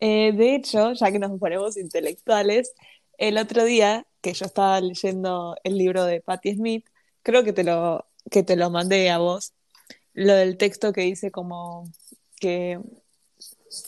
Eh, 0.00 0.32
de 0.32 0.54
hecho, 0.54 0.92
ya 0.92 1.10
que 1.10 1.18
nos 1.18 1.38
ponemos 1.38 1.76
intelectuales, 1.76 2.72
el 3.18 3.38
otro 3.38 3.64
día 3.64 4.06
que 4.20 4.32
yo 4.32 4.46
estaba 4.46 4.80
leyendo 4.80 5.56
el 5.64 5.76
libro 5.76 6.04
de 6.04 6.20
Patti 6.20 6.54
Smith, 6.54 6.86
creo 7.22 7.44
que 7.44 7.52
te 7.52 7.64
lo, 7.64 8.06
que 8.30 8.42
te 8.42 8.56
lo 8.56 8.70
mandé 8.70 9.10
a 9.10 9.18
vos, 9.18 9.54
lo 10.14 10.34
del 10.34 10.56
texto 10.56 10.92
que 10.92 11.02
dice 11.02 11.30
como 11.30 11.84
que 12.40 12.80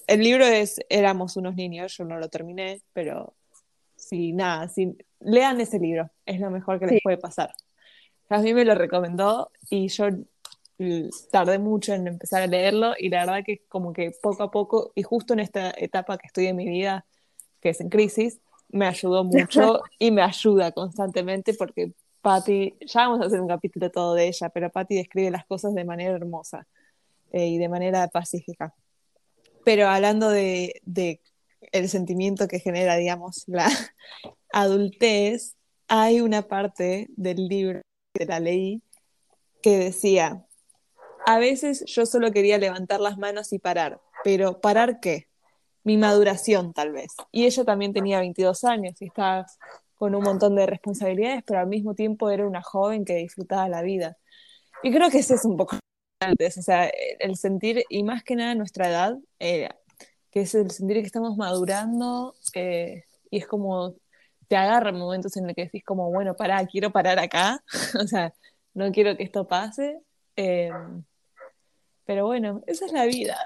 el 0.07 0.21
libro 0.23 0.45
es 0.45 0.81
Éramos 0.89 1.37
unos 1.37 1.55
niños, 1.55 1.97
yo 1.97 2.05
no 2.05 2.19
lo 2.19 2.29
terminé, 2.29 2.83
pero 2.93 3.35
si 3.97 4.33
nada, 4.33 4.69
si, 4.69 4.97
lean 5.21 5.61
ese 5.61 5.79
libro, 5.79 6.11
es 6.27 6.41
lo 6.41 6.51
mejor 6.51 6.79
que 6.79 6.87
les 6.87 6.95
Sí. 6.97 7.01
puede 7.03 7.19
pasar. 7.19 7.55
A 8.29 8.39
mí 8.39 8.55
me 8.55 8.65
lo 8.65 8.75
recomendó 8.75 9.51
y 9.71 9.89
yo 9.89 10.09
tardé 11.31 11.59
mucho 11.59 11.93
en 11.93 12.07
empezar 12.07 12.43
a 12.43 12.47
leerlo 12.47 12.95
y 12.99 13.09
la 13.11 13.21
verdad 13.27 13.45
que 13.45 13.63
como 13.69 13.93
que 13.93 14.13
poco 14.23 14.43
a 14.43 14.51
poco 14.51 14.93
y 14.95 15.03
justo 15.03 15.35
en 15.35 15.41
esta 15.41 15.73
etapa 15.77 16.17
que 16.19 16.27
estoy 16.27 16.47
en 16.47 16.57
mi 16.57 16.69
vida, 16.69 17.07
que 17.61 17.71
es 17.71 17.81
en 17.81 17.91
crisis, 17.91 18.41
me 18.69 18.87
ayudó 18.87 19.25
mucho 19.25 19.83
y 19.99 20.11
me 20.11 20.23
ayuda 20.23 20.73
constantemente 20.73 21.55
porque 21.55 21.93
Patty, 22.23 22.75
ya 22.81 23.09
vamos 23.09 23.23
a 23.23 23.27
hacer 23.27 23.41
un 23.41 23.49
capítulo 23.49 23.91
todo 23.91 24.15
de 24.15 24.29
ella, 24.29 24.51
pero 24.51 24.71
Patty 24.71 24.95
describe 24.97 25.31
las 25.31 25.47
cosas 25.47 25.75
de 25.75 25.85
manera 25.85 26.15
hermosa 26.15 26.67
eh, 27.33 27.47
y 27.47 27.59
de 27.59 27.69
manera 27.69 28.09
pacífica. 28.09 28.75
Pero 29.65 29.89
hablando 29.89 30.31
de, 30.31 30.81
de 30.85 31.21
el 31.73 31.89
sentimiento 31.89 32.49
que 32.49 32.61
genera, 32.61 32.97
digamos, 32.97 33.45
la 33.47 33.69
adultez, 34.53 35.57
hay 35.89 36.21
una 36.21 36.43
parte 36.43 37.09
del 37.17 37.49
libro 37.49 37.81
que 38.15 38.27
la 38.27 38.41
leí 38.41 38.83
que 39.63 39.79
decía, 39.79 40.47
a 41.31 41.39
veces 41.39 41.85
yo 41.87 42.07
solo 42.07 42.33
quería 42.33 42.59
levantar 42.59 42.99
las 43.01 43.17
manos 43.17 43.53
y 43.53 43.61
parar, 43.61 44.01
pero 44.25 44.61
¿parar 44.61 44.99
qué? 44.99 45.29
Mi 45.85 45.97
maduración 45.97 46.73
tal 46.73 46.91
vez. 46.91 47.15
Y 47.31 47.47
ella 47.47 47.65
también 47.65 47.93
tenía 47.93 48.19
22 48.19 48.65
años 48.65 49.01
y 49.01 49.07
estaba 49.07 49.47
con 49.95 50.17
un 50.17 50.25
montón 50.25 50.57
de 50.57 50.67
responsabilidades, 50.67 51.45
pero 51.47 51.61
al 51.61 51.69
mismo 51.69 51.95
tiempo 51.95 52.31
era 52.31 52.45
una 52.47 52.63
joven 52.63 53.05
que 53.05 53.15
disfrutaba 53.15 53.69
la 53.69 53.81
vida. 53.83 54.19
Y 54.83 54.93
creo 54.93 55.09
que 55.09 55.19
ese 55.19 55.35
es 55.35 55.45
un 55.45 55.57
poco 55.57 55.77
antes, 56.21 56.59
o 56.59 56.63
sea, 56.63 56.91
el 57.21 57.37
sentir, 57.37 57.85
y 57.89 58.03
más 58.03 58.25
que 58.25 58.35
nada 58.35 58.57
nuestra 58.57 58.89
edad, 58.89 59.17
eh, 59.39 59.69
que 60.33 60.41
es 60.41 60.55
el 60.57 60.71
sentir 60.73 60.97
que 60.97 61.07
estamos 61.07 61.37
madurando, 61.37 62.35
eh, 62.55 63.05
y 63.31 63.39
es 63.39 63.47
como, 63.47 63.95
te 64.49 64.57
agarra 64.57 64.91
momentos 64.91 65.37
en 65.37 65.47
los 65.47 65.55
que 65.55 65.65
decís 65.67 65.85
como, 65.85 66.11
bueno, 66.11 66.35
pará, 66.35 66.67
quiero 66.67 66.91
parar 66.91 67.21
acá, 67.21 67.63
o 68.03 68.07
sea, 68.09 68.35
no 68.75 68.91
quiero 68.91 69.17
que 69.17 69.23
esto 69.23 69.47
pase, 69.47 70.01
eh, 70.37 70.71
pero 72.11 72.27
bueno, 72.27 72.61
esa 72.67 72.87
es 72.87 72.93
la 72.93 73.05
vida, 73.07 73.39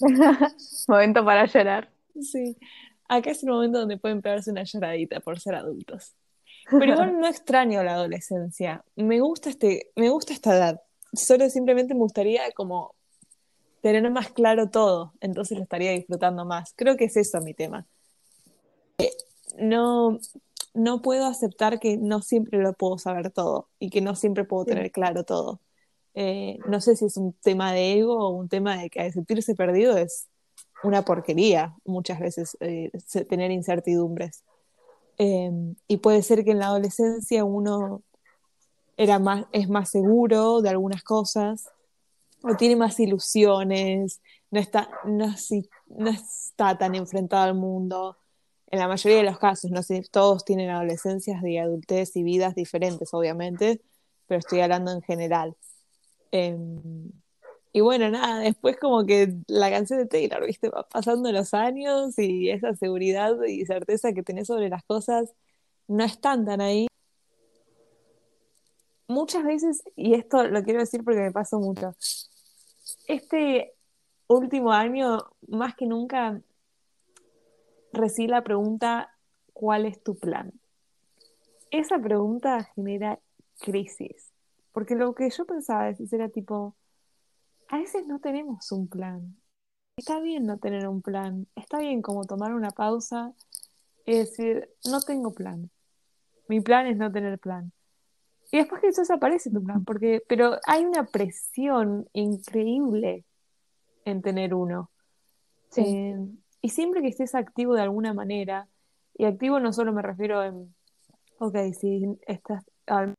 Momento 0.88 1.22
para 1.26 1.44
llorar. 1.44 1.90
sí. 2.18 2.56
Acá 3.06 3.32
es 3.32 3.42
el 3.42 3.50
momento 3.50 3.80
donde 3.80 3.98
pueden 3.98 4.22
pegarse 4.22 4.50
una 4.50 4.62
lloradita 4.64 5.20
por 5.20 5.38
ser 5.38 5.56
adultos. 5.56 6.14
Pero 6.70 6.94
igual 6.94 7.20
no 7.20 7.26
extraño 7.28 7.84
la 7.84 7.92
adolescencia. 7.92 8.82
Me 8.96 9.20
gusta 9.20 9.50
este, 9.50 9.90
me 9.94 10.08
gusta 10.08 10.32
esta 10.32 10.56
edad. 10.56 10.80
Solo 11.12 11.50
simplemente 11.50 11.92
me 11.92 12.00
gustaría 12.00 12.50
como 12.52 12.94
tener 13.82 14.10
más 14.10 14.30
claro 14.32 14.70
todo, 14.70 15.12
entonces 15.20 15.58
lo 15.58 15.64
estaría 15.64 15.90
disfrutando 15.92 16.46
más. 16.46 16.72
Creo 16.76 16.96
que 16.96 17.04
es 17.04 17.16
eso 17.18 17.42
mi 17.42 17.52
tema. 17.52 17.86
No, 19.58 20.18
no 20.74 21.02
puedo 21.02 21.26
aceptar 21.26 21.78
que 21.78 21.98
no 21.98 22.22
siempre 22.22 22.58
lo 22.58 22.72
puedo 22.72 22.96
saber 22.96 23.30
todo 23.30 23.68
y 23.78 23.90
que 23.90 24.00
no 24.00 24.16
siempre 24.16 24.44
puedo 24.44 24.64
Sí. 24.64 24.70
tener 24.70 24.90
claro 24.90 25.24
todo. 25.24 25.60
Eh, 26.18 26.58
no 26.66 26.80
sé 26.80 26.96
si 26.96 27.04
es 27.04 27.18
un 27.18 27.34
tema 27.34 27.72
de 27.72 27.98
ego 27.98 28.16
o 28.18 28.30
un 28.30 28.48
tema 28.48 28.78
de 28.78 28.88
que 28.88 29.12
sentirse 29.12 29.54
perdido 29.54 29.98
es 29.98 30.28
una 30.82 31.02
porquería 31.02 31.74
muchas 31.84 32.18
veces 32.18 32.56
eh, 32.60 32.90
tener 33.28 33.50
incertidumbres. 33.50 34.42
Eh, 35.18 35.50
y 35.86 35.98
puede 35.98 36.22
ser 36.22 36.42
que 36.42 36.52
en 36.52 36.58
la 36.58 36.68
adolescencia 36.68 37.44
uno 37.44 38.02
era 38.96 39.18
más, 39.18 39.44
es 39.52 39.68
más 39.68 39.90
seguro 39.90 40.62
de 40.62 40.70
algunas 40.70 41.02
cosas, 41.02 41.68
o 42.42 42.56
tiene 42.56 42.76
más 42.76 42.98
ilusiones, 42.98 44.20
no 44.50 44.58
está, 44.58 44.88
no, 45.04 45.36
si- 45.36 45.68
no 45.88 46.08
está 46.10 46.78
tan 46.78 46.94
enfrentado 46.94 47.44
al 47.44 47.54
mundo. 47.54 48.16
En 48.68 48.78
la 48.78 48.88
mayoría 48.88 49.18
de 49.18 49.24
los 49.24 49.38
casos, 49.38 49.70
no 49.70 49.80
todos 50.10 50.44
tienen 50.44 50.70
adolescencias 50.70 51.42
y 51.44 51.58
adultez 51.58 52.16
y 52.16 52.22
vidas 52.22 52.54
diferentes, 52.54 53.12
obviamente, 53.12 53.82
pero 54.26 54.38
estoy 54.38 54.60
hablando 54.60 54.92
en 54.92 55.02
general. 55.02 55.56
Eh, 56.32 56.56
y 57.76 57.80
bueno, 57.82 58.08
nada, 58.08 58.40
después 58.40 58.78
como 58.78 59.04
que 59.04 59.34
la 59.48 59.70
canción 59.70 59.98
de 59.98 60.06
Taylor, 60.06 60.46
viste, 60.46 60.70
va 60.70 60.88
pasando 60.88 61.30
los 61.30 61.52
años 61.52 62.18
y 62.18 62.48
esa 62.48 62.74
seguridad 62.74 63.36
y 63.46 63.66
certeza 63.66 64.14
que 64.14 64.22
tenés 64.22 64.46
sobre 64.46 64.70
las 64.70 64.82
cosas 64.84 65.34
no 65.86 66.02
están 66.02 66.46
tan 66.46 66.62
ahí. 66.62 66.86
Muchas 69.08 69.44
veces, 69.44 69.82
y 69.94 70.14
esto 70.14 70.48
lo 70.48 70.62
quiero 70.64 70.80
decir 70.80 71.04
porque 71.04 71.20
me 71.20 71.32
pasó 71.32 71.60
mucho, 71.60 71.94
este 73.08 73.74
último 74.26 74.72
año, 74.72 75.18
más 75.46 75.76
que 75.76 75.84
nunca, 75.84 76.40
recibí 77.92 78.28
la 78.28 78.42
pregunta, 78.42 79.14
¿cuál 79.52 79.84
es 79.84 80.02
tu 80.02 80.16
plan? 80.16 80.50
Esa 81.70 81.98
pregunta 81.98 82.64
genera 82.74 83.20
crisis, 83.58 84.25
porque 84.76 84.94
lo 84.94 85.14
que 85.14 85.30
yo 85.30 85.46
pensaba 85.46 85.84
veces 85.84 86.12
era 86.12 86.28
tipo, 86.28 86.76
a 87.68 87.78
veces 87.78 88.06
no 88.06 88.20
tenemos 88.20 88.70
un 88.72 88.88
plan. 88.88 89.34
Está 89.96 90.20
bien 90.20 90.44
no 90.44 90.58
tener 90.58 90.86
un 90.86 91.00
plan, 91.00 91.46
está 91.54 91.78
bien 91.78 92.02
como 92.02 92.26
tomar 92.26 92.52
una 92.52 92.68
pausa 92.72 93.32
y 94.04 94.18
decir, 94.18 94.68
no 94.84 95.00
tengo 95.00 95.32
plan. 95.32 95.70
Mi 96.48 96.60
plan 96.60 96.86
es 96.86 96.98
no 96.98 97.10
tener 97.10 97.38
plan. 97.38 97.72
Y 98.52 98.58
después 98.58 98.82
que 98.82 98.88
eso 98.88 99.00
desaparece 99.00 99.50
tu 99.50 99.64
plan, 99.64 99.82
porque, 99.82 100.22
pero 100.28 100.58
hay 100.66 100.84
una 100.84 101.04
presión 101.04 102.06
increíble 102.12 103.24
en 104.04 104.20
tener 104.20 104.52
uno. 104.52 104.90
Sí. 105.70 105.84
Eh, 105.86 106.18
y 106.60 106.68
siempre 106.68 107.00
que 107.00 107.08
estés 107.08 107.34
activo 107.34 107.72
de 107.72 107.80
alguna 107.80 108.12
manera, 108.12 108.68
y 109.14 109.24
activo 109.24 109.58
no 109.58 109.72
solo 109.72 109.94
me 109.94 110.02
refiero 110.02 110.44
en, 110.44 110.74
ok, 111.38 111.56
si 111.72 112.18
estás, 112.26 112.62
al- 112.84 113.15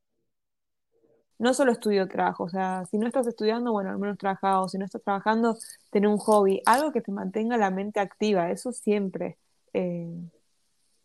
no 1.39 1.53
solo 1.53 1.71
estudio 1.71 2.07
trabajo, 2.07 2.45
o 2.45 2.49
sea, 2.49 2.85
si 2.89 2.97
no 2.97 3.07
estás 3.07 3.27
estudiando, 3.27 3.71
bueno, 3.71 3.91
al 3.91 3.99
menos 3.99 4.17
trabaja, 4.17 4.61
o 4.61 4.69
si 4.69 4.77
no 4.77 4.85
estás 4.85 5.03
trabajando, 5.03 5.57
tener 5.91 6.09
un 6.09 6.17
hobby, 6.17 6.61
algo 6.65 6.91
que 6.91 7.01
te 7.01 7.11
mantenga 7.11 7.57
la 7.57 7.69
mente 7.69 7.99
activa, 7.99 8.49
eso 8.51 8.71
siempre, 8.71 9.37
eh, 9.73 10.07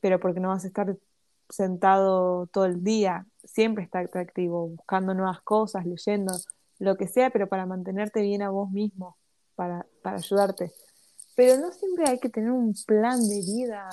pero 0.01 0.19
porque 0.21 0.41
no 0.41 0.49
vas 0.49 0.65
a 0.65 0.69
estar 0.69 0.97
sentado 1.49 2.47
todo 2.47 2.65
el 2.65 2.83
día, 2.83 3.27
siempre 3.45 3.85
estar 3.85 4.09
activo, 4.15 4.69
buscando 4.69 5.15
nuevas 5.15 5.43
cosas, 5.43 5.85
leyendo, 5.85 6.33
lo 6.79 6.97
que 6.97 7.09
sea, 7.09 7.31
pero 7.31 7.49
para 7.49 7.67
mantenerte 7.67 8.23
bien 8.23 8.43
a 8.43 8.51
vos 8.51 8.71
mismo, 8.71 9.17
para, 9.55 9.87
para 10.03 10.17
ayudarte. 10.17 10.73
Pero 11.37 11.61
no 11.61 11.73
siempre 11.73 12.09
hay 12.09 12.19
que 12.19 12.29
tener 12.29 12.51
un 12.51 12.75
plan 12.87 13.21
de 13.29 13.41
vida, 13.41 13.89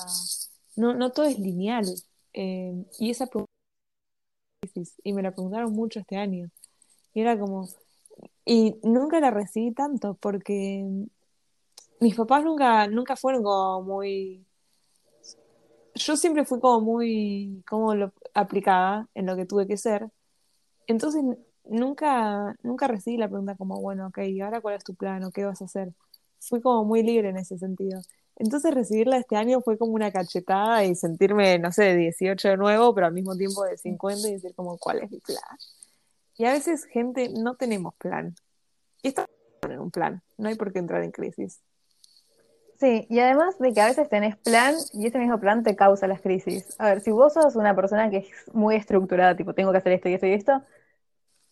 no, 0.75 0.93
no 0.93 1.11
todo 1.11 1.25
es 1.25 1.37
lineal. 1.37 1.85
Eh, 2.33 2.85
y 2.99 3.11
esa 3.11 3.27
pregunta 3.27 3.48
difícil, 4.61 5.01
y 5.03 5.13
me 5.13 5.21
la 5.21 5.31
preguntaron 5.31 5.71
mucho 5.73 5.99
este 5.99 6.17
año. 6.17 6.49
Y 7.13 7.21
era 7.21 7.37
como, 7.39 7.67
y 8.45 8.75
nunca 8.83 9.19
la 9.19 9.31
recibí 9.31 9.71
tanto 9.73 10.15
porque 10.15 10.85
mis 11.99 12.15
papás 12.15 12.43
nunca, 12.43 12.87
nunca 12.87 13.15
fueron 13.15 13.43
como 13.43 13.81
muy, 13.83 14.45
yo 15.95 16.15
siempre 16.15 16.45
fui 16.45 16.59
como 16.59 16.81
muy, 16.81 17.63
como 17.67 17.95
lo 17.95 18.13
aplicada 18.33 19.07
en 19.15 19.25
lo 19.25 19.35
que 19.35 19.45
tuve 19.45 19.67
que 19.67 19.77
ser. 19.77 20.09
Entonces 20.87 21.23
nunca, 21.65 22.55
nunca 22.63 22.87
recibí 22.87 23.17
la 23.17 23.27
pregunta 23.27 23.55
como, 23.55 23.79
bueno, 23.81 24.07
ok, 24.07 24.19
¿y 24.19 24.41
ahora 24.41 24.61
cuál 24.61 24.75
es 24.75 24.83
tu 24.83 24.95
plan 24.95 25.23
o 25.23 25.31
qué 25.31 25.45
vas 25.45 25.61
a 25.61 25.65
hacer? 25.65 25.93
Fui 26.39 26.61
como 26.61 26.85
muy 26.85 27.03
libre 27.03 27.29
en 27.29 27.37
ese 27.37 27.57
sentido. 27.57 28.01
Entonces 28.39 28.73
recibirla 28.73 29.17
este 29.17 29.35
año 29.35 29.61
fue 29.61 29.77
como 29.77 29.93
una 29.93 30.11
cachetada 30.11 30.85
y 30.85 30.95
sentirme, 30.95 31.59
no 31.59 31.73
sé, 31.73 31.83
de 31.83 31.95
18 31.97 32.49
de 32.49 32.57
nuevo, 32.57 32.95
pero 32.95 33.07
al 33.07 33.13
mismo 33.13 33.35
tiempo 33.35 33.65
de 33.65 33.77
50 33.77 34.27
y 34.29 34.33
decir 34.33 34.55
como, 34.55 34.77
¿cuál 34.77 34.99
es 34.99 35.11
mi 35.11 35.19
plan? 35.19 35.57
Y 36.37 36.45
a 36.45 36.53
veces, 36.53 36.85
gente, 36.85 37.29
no 37.29 37.55
tenemos 37.55 37.93
plan. 37.95 38.33
Y 39.03 39.09
esto 39.09 39.23
es 39.23 39.59
tener 39.59 39.79
un 39.79 39.91
plan, 39.91 40.23
no 40.37 40.47
hay 40.47 40.55
por 40.55 40.71
qué 40.71 40.79
entrar 40.79 41.03
en 41.03 41.11
crisis. 41.11 41.59
Sí, 42.79 43.05
y 43.09 43.19
además 43.19 43.59
de 43.59 43.73
que 43.73 43.81
a 43.81 43.87
veces 43.87 44.07
tenés 44.07 44.37
plan 44.37 44.73
y 44.93 45.05
ese 45.05 45.19
mismo 45.19 45.37
plan 45.37 45.63
te 45.63 45.75
causa 45.75 46.07
las 46.07 46.21
crisis. 46.21 46.75
A 46.79 46.85
ver, 46.85 47.01
si 47.01 47.11
vos 47.11 47.33
sos 47.33 47.57
una 47.57 47.75
persona 47.75 48.09
que 48.09 48.19
es 48.19 48.29
muy 48.53 48.77
estructurada, 48.77 49.35
tipo, 49.35 49.53
tengo 49.53 49.73
que 49.73 49.79
hacer 49.79 49.91
esto 49.91 50.07
y 50.07 50.13
esto 50.13 50.27
y 50.27 50.31
esto, 50.31 50.63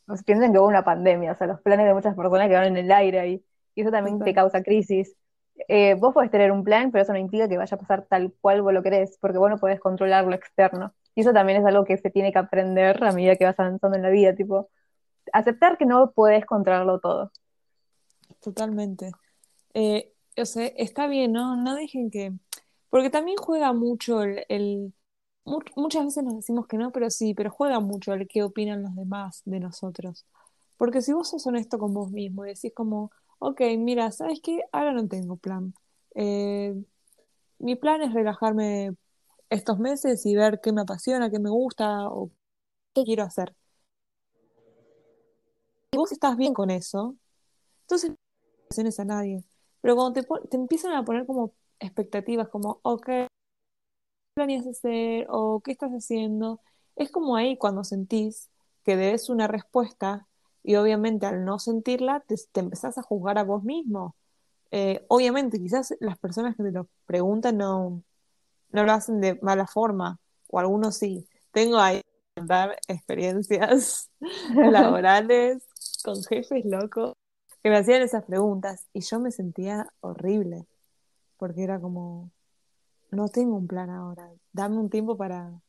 pues, 0.06 0.24
piensen 0.24 0.54
que 0.54 0.60
hubo 0.60 0.68
una 0.68 0.86
pandemia, 0.86 1.34
o 1.34 1.36
sea, 1.36 1.48
los 1.48 1.60
planes 1.60 1.86
de 1.86 1.94
muchas 1.94 2.16
personas 2.16 2.48
quedaron 2.48 2.78
en 2.78 2.86
el 2.86 2.92
aire 2.94 3.20
ahí, 3.20 3.46
y 3.76 3.82
eso 3.82 3.92
también 3.92 4.20
te 4.20 4.34
causa 4.34 4.64
crisis. 4.64 5.18
Eh, 5.68 5.96
vos 5.96 6.14
podés 6.14 6.32
tener 6.32 6.52
un 6.52 6.64
plan, 6.64 6.92
pero 6.92 7.04
eso 7.04 7.14
no 7.14 7.20
implica 7.20 7.48
que 7.48 7.58
vaya 7.58 7.76
a 7.76 7.80
pasar 7.80 8.06
tal 8.06 8.34
cual 8.42 8.62
vos 8.62 8.74
lo 8.74 8.84
querés, 8.84 9.18
porque 9.20 9.38
vos 9.38 9.50
no 9.50 9.58
podés 9.58 9.80
controlar 9.80 10.26
lo 10.26 10.36
externo. 10.36 10.94
Y 11.16 11.22
eso 11.22 11.34
también 11.34 11.60
es 11.60 11.66
algo 11.66 11.84
que 11.84 11.98
se 11.98 12.10
tiene 12.10 12.32
que 12.32 12.40
aprender 12.40 13.04
a 13.04 13.12
medida 13.12 13.36
que 13.36 13.46
vas 13.46 13.60
avanzando 13.60 13.98
en 13.98 14.04
la 14.04 14.10
vida, 14.10 14.36
tipo, 14.36 14.70
aceptar 15.34 15.78
que 15.78 15.86
no 15.86 16.12
podés 16.12 16.46
controlarlo 16.46 17.00
todo. 17.00 17.32
Totalmente. 18.40 19.12
Eh, 19.74 20.14
o 20.38 20.44
está 20.44 21.08
bien, 21.08 21.32
¿no? 21.32 21.56
No 21.56 21.76
dejen 21.76 22.12
que... 22.12 22.34
Porque 22.90 23.10
también 23.10 23.38
juega 23.38 23.74
mucho 23.74 24.22
el, 24.24 24.94
Muchas 25.78 26.04
veces 26.04 26.24
nos 26.26 26.36
decimos 26.36 26.68
que 26.68 26.78
no, 26.78 26.92
pero 26.92 27.10
sí, 27.10 27.34
pero 27.34 27.50
juega 27.50 27.80
mucho 27.80 28.14
el 28.14 28.28
qué 28.28 28.44
opinan 28.44 28.84
los 28.84 28.94
demás 28.96 29.44
de 29.46 29.62
nosotros. 29.62 30.26
Porque 30.76 31.02
si 31.02 31.14
vos 31.14 31.30
sos 31.30 31.48
honesto 31.48 31.80
con 31.80 31.94
vos 31.94 32.12
mismo 32.12 32.46
y 32.46 32.50
decís 32.50 32.74
como, 32.76 33.12
ok, 33.40 33.62
mira, 33.78 34.12
¿sabes 34.12 34.40
qué? 34.42 34.62
Ahora 34.72 34.94
no 34.94 35.08
tengo 35.08 35.38
plan. 35.38 35.74
Eh, 36.16 36.76
mi 37.60 37.76
plan 37.76 38.02
es 38.02 38.14
relajarme 38.14 38.96
estos 39.50 39.80
meses 39.80 40.26
y 40.26 40.36
ver 40.36 40.60
qué 40.62 40.74
me 40.74 40.82
apasiona, 40.82 41.32
qué 41.32 41.40
me 41.40 41.50
gusta 41.50 42.10
o 42.10 42.32
qué 42.96 43.04
quiero 43.06 43.24
hacer. 43.24 43.56
Y 45.92 45.98
vos 45.98 46.12
estás 46.12 46.38
bien 46.38 46.54
con 46.54 46.70
eso, 46.70 47.16
entonces 47.82 48.12
no 48.78 49.04
a 49.04 49.06
nadie. 49.06 49.44
Pero 49.82 49.96
cuando 49.96 50.22
te, 50.22 50.28
te 50.50 50.58
empiezan 50.58 50.94
a 50.94 51.06
poner 51.06 51.26
como 51.26 51.54
expectativas, 51.80 52.50
como, 52.50 52.80
ok, 52.84 53.06
¿qué 53.06 53.28
planeas 54.36 54.68
hacer? 54.68 55.28
o 55.30 55.62
qué 55.62 55.72
estás 55.72 55.92
haciendo, 55.92 56.62
es 56.96 57.12
como 57.12 57.36
ahí 57.36 57.58
cuando 57.58 57.84
sentís 57.84 58.50
que 58.84 58.96
debes 58.96 59.30
una 59.30 59.48
respuesta 59.48 60.28
y 60.68 60.76
obviamente 60.76 61.26
al 61.26 61.46
no 61.46 61.60
sentirla 61.60 62.20
te, 62.28 62.36
te 62.52 62.60
empezás 62.60 62.98
a 62.98 63.02
juzgar 63.02 63.38
a 63.38 63.46
vos 63.46 63.64
mismo. 63.64 64.18
Eh, 64.70 65.06
obviamente, 65.08 65.60
quizás 65.60 65.96
las 66.02 66.18
personas 66.18 66.58
que 66.58 66.64
te 66.64 66.74
lo 66.74 66.90
preguntan 67.06 67.56
no, 67.56 68.04
no 68.74 68.84
lo 68.84 68.92
hacen 68.92 69.22
de 69.22 69.40
mala 69.42 69.66
forma, 69.66 70.20
o 70.50 70.60
algunos 70.60 70.98
sí. 70.98 71.26
Tengo 71.54 71.78
ahí 71.78 72.02
experiencias 72.90 74.12
laborales 74.56 75.64
con 76.04 76.22
jefes 76.26 76.66
locos 76.66 77.14
que 77.64 77.70
me 77.70 77.78
hacían 77.78 78.02
esas 78.02 78.26
preguntas 78.26 78.88
y 78.92 79.00
yo 79.00 79.22
me 79.22 79.32
sentía 79.32 79.88
horrible, 80.02 80.66
porque 81.38 81.64
era 81.64 81.80
como, 81.80 82.30
no 83.10 83.30
tengo 83.30 83.56
un 83.56 83.68
plan 83.68 83.90
ahora, 83.90 84.30
dame 84.52 84.80
un 84.80 84.90
tiempo 84.90 85.16
para, 85.16 85.62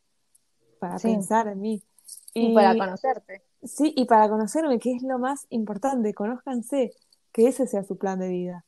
para 0.80 0.98
pensar 0.98 1.46
en 1.46 1.60
mí. 1.60 1.84
Y, 2.34 2.52
para 2.52 2.76
conocerte. 2.76 3.47
Sí, 3.62 3.92
y 3.96 4.04
para 4.06 4.28
conocerme, 4.28 4.78
que 4.78 4.94
es 4.94 5.02
lo 5.02 5.18
más 5.18 5.46
importante, 5.50 6.14
conózcanse, 6.14 6.92
que 7.32 7.48
ese 7.48 7.66
sea 7.66 7.82
su 7.84 7.98
plan 7.98 8.20
de 8.20 8.28
vida. 8.28 8.64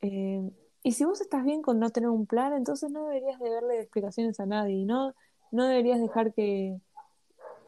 Eh, 0.00 0.50
y 0.82 0.92
si 0.92 1.04
vos 1.04 1.20
estás 1.20 1.44
bien 1.44 1.62
con 1.62 1.78
no 1.78 1.90
tener 1.90 2.08
un 2.08 2.26
plan, 2.26 2.52
entonces 2.54 2.90
no 2.90 3.06
deberías 3.08 3.40
de 3.40 3.50
darle 3.50 3.80
explicaciones 3.80 4.38
a 4.40 4.46
nadie, 4.46 4.84
no, 4.84 5.14
no 5.50 5.66
deberías 5.66 6.00
dejar 6.00 6.32
que 6.34 6.80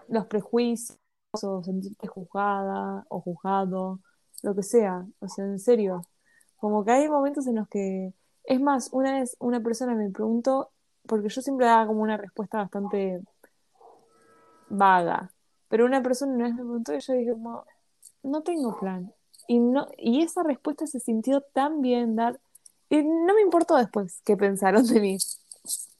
los 0.08 0.26
prejuicios 0.26 0.98
o 1.42 1.62
sentirte 1.62 2.06
juzgada 2.06 3.04
o 3.08 3.20
juzgado, 3.20 4.00
lo 4.42 4.54
que 4.54 4.62
sea, 4.62 5.06
o 5.20 5.28
sea, 5.28 5.44
en 5.44 5.58
serio, 5.58 6.02
como 6.56 6.84
que 6.84 6.92
hay 6.92 7.08
momentos 7.08 7.46
en 7.46 7.56
los 7.56 7.68
que, 7.68 8.12
es 8.44 8.60
más, 8.60 8.90
una 8.92 9.20
vez 9.20 9.36
una 9.40 9.60
persona 9.60 9.94
me 9.94 10.10
preguntó, 10.10 10.70
porque 11.06 11.28
yo 11.28 11.42
siempre 11.42 11.66
daba 11.66 11.86
como 11.86 12.02
una 12.02 12.16
respuesta 12.16 12.58
bastante 12.58 13.22
vaga, 14.68 15.30
pero 15.70 15.86
una 15.86 16.02
persona 16.02 16.34
una 16.34 16.44
vez 16.44 16.54
me 16.54 16.62
preguntó 16.62 16.94
y 16.94 17.00
yo 17.00 17.12
dije 17.14 17.32
como, 17.32 17.64
no 18.22 18.42
tengo 18.42 18.78
plan. 18.78 19.14
Y, 19.48 19.58
no, 19.58 19.88
y 19.96 20.22
esa 20.22 20.42
respuesta 20.42 20.86
se 20.86 21.00
sintió 21.00 21.40
tan 21.40 21.80
bien 21.80 22.16
dar 22.16 22.38
no 22.90 23.34
me 23.34 23.40
importó 23.40 23.76
después 23.76 24.20
qué 24.24 24.36
pensaron 24.36 24.84
de 24.86 25.00
mí. 25.00 25.16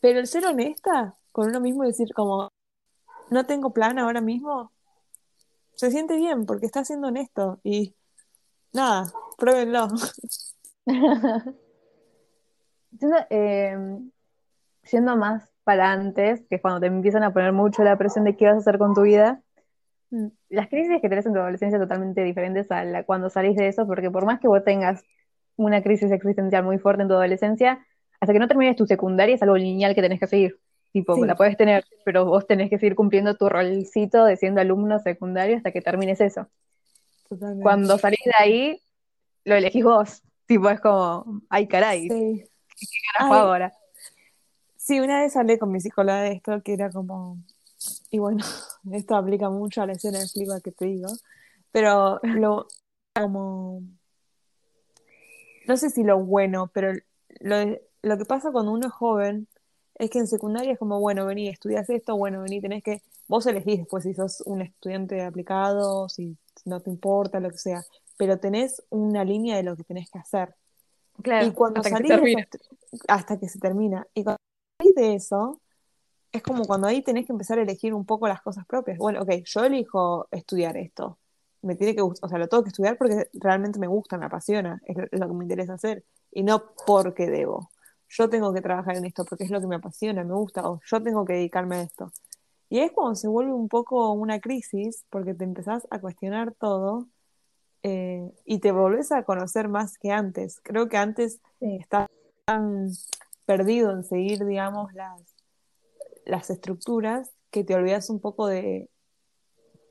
Pero 0.00 0.18
el 0.18 0.26
ser 0.26 0.44
honesta 0.44 1.16
con 1.33 1.48
uno 1.48 1.61
mismo 1.61 1.85
y 1.85 1.88
decir 1.88 2.12
como, 2.14 2.50
no 3.30 3.46
tengo 3.46 3.72
plan 3.72 3.98
ahora 3.98 4.20
mismo, 4.20 4.72
se 5.74 5.90
siente 5.90 6.16
bien 6.16 6.46
porque 6.46 6.66
está 6.66 6.85
siendo 6.85 7.09
honesto 7.09 7.61
y 7.62 7.94
nada, 8.72 9.12
pruébenlo. 9.38 9.88
eh, 13.30 13.78
siendo 14.83 15.16
más 15.16 15.48
para 15.62 15.92
antes, 15.92 16.42
que 16.48 16.56
es 16.56 16.62
cuando 16.62 16.80
te 16.80 16.87
empiezan 16.87 17.22
a 17.22 17.33
poner 17.33 17.52
mucho 17.52 17.85
la 17.85 17.96
presión 17.96 18.24
de 18.24 18.37
qué 18.37 18.46
vas 18.46 18.56
a 18.56 18.59
hacer 18.59 18.78
con 18.78 18.94
tu 18.94 19.02
vida, 19.02 19.42
las 20.49 20.68
crisis 20.68 21.01
que 21.01 21.09
tenés 21.09 21.27
en 21.27 21.33
tu 21.33 21.38
adolescencia 21.38 21.79
son 21.79 21.88
totalmente 21.88 22.23
diferentes 22.25 22.70
a 22.70 22.85
la, 22.85 23.05
cuando 23.05 23.31
salís 23.31 23.57
de 23.57 23.68
eso, 23.68 23.87
porque 23.87 24.11
por 24.11 24.25
más 24.27 24.40
que 24.40 24.49
vos 24.49 24.64
tengas 24.64 25.05
una 25.57 25.83
crisis 25.83 26.11
existencial 26.11 26.64
muy 26.64 26.79
fuerte 26.79 27.03
en 27.03 27.09
tu 27.09 27.14
adolescencia, 27.14 27.85
hasta 28.20 28.33
que 28.33 28.38
no 28.38 28.49
termines 28.49 28.77
tu 28.77 28.87
secundaria 28.87 29.35
es 29.35 29.42
algo 29.42 29.57
lineal 29.57 29.94
que 29.94 30.03
tenés 30.03 30.20
que 30.20 30.27
seguir. 30.27 30.59
Tipo, 30.92 31.25
la 31.25 31.37
puedes 31.37 31.57
tener, 31.57 31.85
pero 32.05 32.25
vos 32.25 32.46
tenés 32.49 32.68
que 32.68 32.79
seguir 32.79 32.96
cumpliendo 32.96 33.37
tu 33.37 33.49
rolcito 33.49 34.25
de 34.25 34.37
siendo 34.37 34.61
alumno 34.61 34.99
secundario 34.99 35.57
hasta 35.57 35.70
que 35.70 35.81
termines 35.81 36.20
eso. 36.20 36.49
Cuando 37.62 37.96
salís 37.96 38.25
de 38.25 38.33
ahí, 38.37 38.83
lo 39.44 39.55
elegís 39.55 39.85
vos. 39.85 40.23
Tipo, 40.46 40.68
es 40.68 40.81
como, 40.81 41.42
ay, 41.49 41.68
caray. 41.68 42.09
Sí. 42.09 42.44
¿Qué 42.77 42.87
ahora? 43.20 43.73
Sí, 44.77 44.99
una 44.99 45.20
vez 45.20 45.37
hablé 45.37 45.59
con 45.59 45.70
mi 45.70 45.81
psicóloga 45.81 46.23
de 46.23 46.33
esto, 46.33 46.61
que 46.62 46.73
era 46.73 46.90
como, 46.90 47.38
y 48.11 48.18
bueno, 48.18 48.44
esto 48.92 49.16
aplica 49.16 49.51
mucho 49.51 49.83
a 49.83 49.87
la 49.87 49.92
escena 49.92 50.18
de 50.18 50.29
flipa 50.29 50.61
que 50.61 50.73
te 50.73 50.87
digo, 50.87 51.09
pero 51.73 52.20
lo, 52.23 52.66
como 53.14 53.83
no 55.66 55.77
sé 55.77 55.90
si 55.90 56.03
lo 56.03 56.18
bueno, 56.18 56.70
pero 56.73 56.92
lo, 57.40 58.18
que 58.18 58.25
pasa 58.25 58.51
cuando 58.51 58.73
uno 58.73 58.88
es 58.88 58.92
joven 58.92 59.46
es 59.94 60.11
que 60.11 60.18
en 60.18 60.27
secundaria 60.27 60.73
es 60.73 60.79
como, 60.79 60.99
bueno, 60.99 61.27
vení, 61.27 61.49
estudias 61.49 61.88
esto, 61.90 62.16
bueno, 62.16 62.42
vení, 62.42 62.61
tenés 62.61 62.83
que, 62.83 63.03
vos 63.29 63.46
elegís 63.46 63.79
después 63.79 64.03
si 64.03 64.14
sos 64.14 64.42
un 64.46 64.62
estudiante 64.62 65.23
aplicado, 65.23 66.09
si, 66.09 66.37
no 66.64 66.81
te 66.81 66.90
importa, 66.90 67.38
lo 67.38 67.51
que 67.51 67.59
sea, 67.59 67.85
pero 68.16 68.38
tenés 68.38 68.83
una 68.90 69.25
línea 69.25 69.57
de 69.57 69.62
lo 69.62 69.77
que 69.77 69.85
tenés 69.85 70.11
que 70.11 70.18
hacer. 70.18 70.55
Claro, 71.23 71.46
y 71.46 71.53
cuando 71.53 71.81
hasta 71.81 71.90
salís 71.90 72.11
que 72.11 72.59
hasta 73.09 73.38
que 73.38 73.49
se 73.49 73.59
termina. 73.59 74.07
Y 74.14 74.25
cuando 74.25 74.38
salís 74.79 74.94
de 74.94 75.14
eso, 75.14 75.61
es 76.32 76.42
como 76.42 76.64
cuando 76.64 76.86
ahí 76.86 77.02
tenés 77.02 77.26
que 77.26 77.32
empezar 77.32 77.58
a 77.58 77.62
elegir 77.62 77.94
un 77.94 78.04
poco 78.06 78.28
las 78.28 78.42
cosas 78.42 78.66
propias. 78.66 78.98
Bueno, 78.98 79.22
ok, 79.22 79.30
yo 79.44 79.64
elijo 79.64 80.28
estudiar 80.30 80.76
esto 80.76 81.18
me 81.62 81.76
tiene 81.76 81.94
que 81.94 82.02
gustar, 82.02 82.26
o 82.26 82.28
sea, 82.28 82.38
lo 82.38 82.48
tengo 82.48 82.62
que 82.62 82.70
estudiar 82.70 82.96
porque 82.96 83.28
realmente 83.34 83.78
me 83.78 83.86
gusta, 83.86 84.18
me 84.18 84.26
apasiona, 84.26 84.80
es 84.86 84.96
lo 84.96 85.28
que 85.28 85.34
me 85.34 85.44
interesa 85.44 85.74
hacer, 85.74 86.04
y 86.32 86.42
no 86.42 86.74
porque 86.86 87.26
debo. 87.26 87.70
Yo 88.08 88.28
tengo 88.28 88.52
que 88.52 88.60
trabajar 88.60 88.96
en 88.96 89.04
esto 89.04 89.24
porque 89.24 89.44
es 89.44 89.50
lo 89.50 89.60
que 89.60 89.66
me 89.66 89.76
apasiona, 89.76 90.24
me 90.24 90.34
gusta, 90.34 90.68
o 90.68 90.80
yo 90.84 91.02
tengo 91.02 91.24
que 91.24 91.34
dedicarme 91.34 91.76
a 91.76 91.82
esto. 91.82 92.12
Y 92.68 92.80
es 92.80 92.92
cuando 92.92 93.14
se 93.16 93.28
vuelve 93.28 93.52
un 93.52 93.68
poco 93.68 94.12
una 94.12 94.40
crisis, 94.40 95.04
porque 95.10 95.34
te 95.34 95.44
empezás 95.44 95.86
a 95.90 96.00
cuestionar 96.00 96.54
todo 96.54 97.08
eh, 97.82 98.32
y 98.44 98.60
te 98.60 98.72
volvés 98.72 99.12
a 99.12 99.24
conocer 99.24 99.68
más 99.68 99.98
que 99.98 100.12
antes. 100.12 100.60
Creo 100.62 100.88
que 100.88 100.96
antes 100.96 101.40
estabas 101.60 102.10
tan 102.44 102.90
perdido 103.46 103.92
en 103.92 104.04
seguir, 104.04 104.44
digamos, 104.44 104.92
las, 104.94 105.22
las 106.30 106.50
estructuras 106.50 107.30
que 107.50 107.64
te 107.64 107.74
olvidas 107.74 108.10
un 108.10 108.20
poco 108.20 108.46
de, 108.46 108.88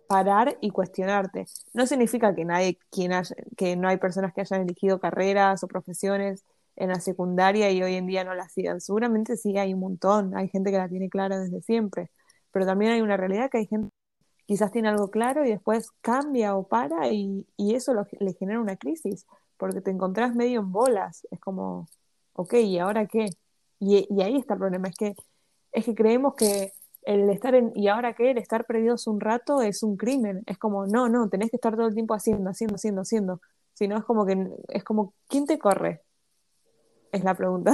parar 0.10 0.58
y 0.60 0.72
cuestionarte. 0.72 1.46
No 1.74 1.86
significa 1.86 2.34
que 2.34 2.44
nadie, 2.44 2.80
quien 2.90 3.12
que 3.56 3.76
no 3.76 3.88
hay 3.88 3.98
personas 3.98 4.34
que 4.34 4.42
hayan 4.42 4.62
elegido 4.64 5.00
carreras 5.00 5.64
o 5.64 5.68
profesiones 5.68 6.46
en 6.78 6.90
la 6.90 7.00
secundaria 7.00 7.70
y 7.70 7.84
hoy 7.84 7.94
en 7.94 8.08
día 8.08 8.24
no 8.24 8.34
las 8.34 8.52
sigan. 8.54 8.82
Seguramente 8.82 9.38
sí 9.38 9.56
hay 9.60 9.76
un 9.76 9.82
montón, 9.82 10.36
hay 10.36 10.50
gente 10.50 10.72
que 10.72 10.80
la 10.80 10.90
tiene 10.90 11.10
clara 11.10 11.38
desde 11.40 11.62
siempre, 11.62 12.10
pero 12.52 12.66
también 12.66 12.92
hay 12.94 13.02
una 13.02 13.18
realidad 13.18 13.52
que 13.52 13.60
hay 13.60 13.68
gente 13.68 13.90
que 14.40 14.46
quizás 14.48 14.72
tiene 14.72 14.90
algo 14.90 15.12
claro 15.12 15.46
y 15.46 15.52
después 15.52 15.92
cambia 16.02 16.56
o 16.56 16.68
para 16.68 17.10
y, 17.12 17.46
eso 17.60 17.94
le 18.20 18.34
genera 18.34 18.60
una 18.60 18.78
crisis, 18.78 19.28
porque 19.58 19.80
te 19.82 19.92
encontrás 19.92 20.34
medio 20.36 20.62
en 20.62 20.72
bolas, 20.72 21.28
es 21.30 21.40
como, 21.40 21.88
ok, 22.34 22.56
¿y 22.56 22.80
ahora 22.80 23.06
qué? 23.06 23.28
Y, 23.80 24.08
y 24.10 24.22
ahí 24.24 24.38
está 24.38 24.56
el 24.56 24.60
problema, 24.60 24.88
es 24.88 24.96
que, 24.98 25.16
es 25.72 25.86
que 25.86 25.96
creemos 25.96 26.36
que 26.36 26.74
el 27.04 27.30
estar 27.30 27.56
en, 27.56 27.72
y 27.76 27.88
ahora 27.88 28.14
que 28.14 28.32
el 28.32 28.38
estar 28.38 28.66
perdidos 28.66 29.08
un 29.08 29.20
rato 29.20 29.62
es 29.62 29.84
un 29.84 29.98
crimen. 29.98 30.44
Es 30.46 30.58
como, 30.58 30.86
no, 30.86 31.10
no, 31.10 31.30
tenés 31.30 31.50
que 31.50 31.58
estar 31.58 31.76
todo 31.76 31.88
el 31.88 31.94
tiempo 31.94 32.14
haciendo, 32.14 32.50
haciendo, 32.50 32.76
haciendo, 32.76 33.02
haciendo. 33.02 33.42
Si 33.74 33.88
no, 33.88 33.98
es 33.98 34.04
como 34.04 34.26
que, 34.26 34.48
es 34.68 34.84
como, 34.84 35.14
¿quién 35.28 35.46
te 35.46 35.58
corre? 35.58 36.04
Es 37.12 37.24
la 37.24 37.34
pregunta. 37.34 37.72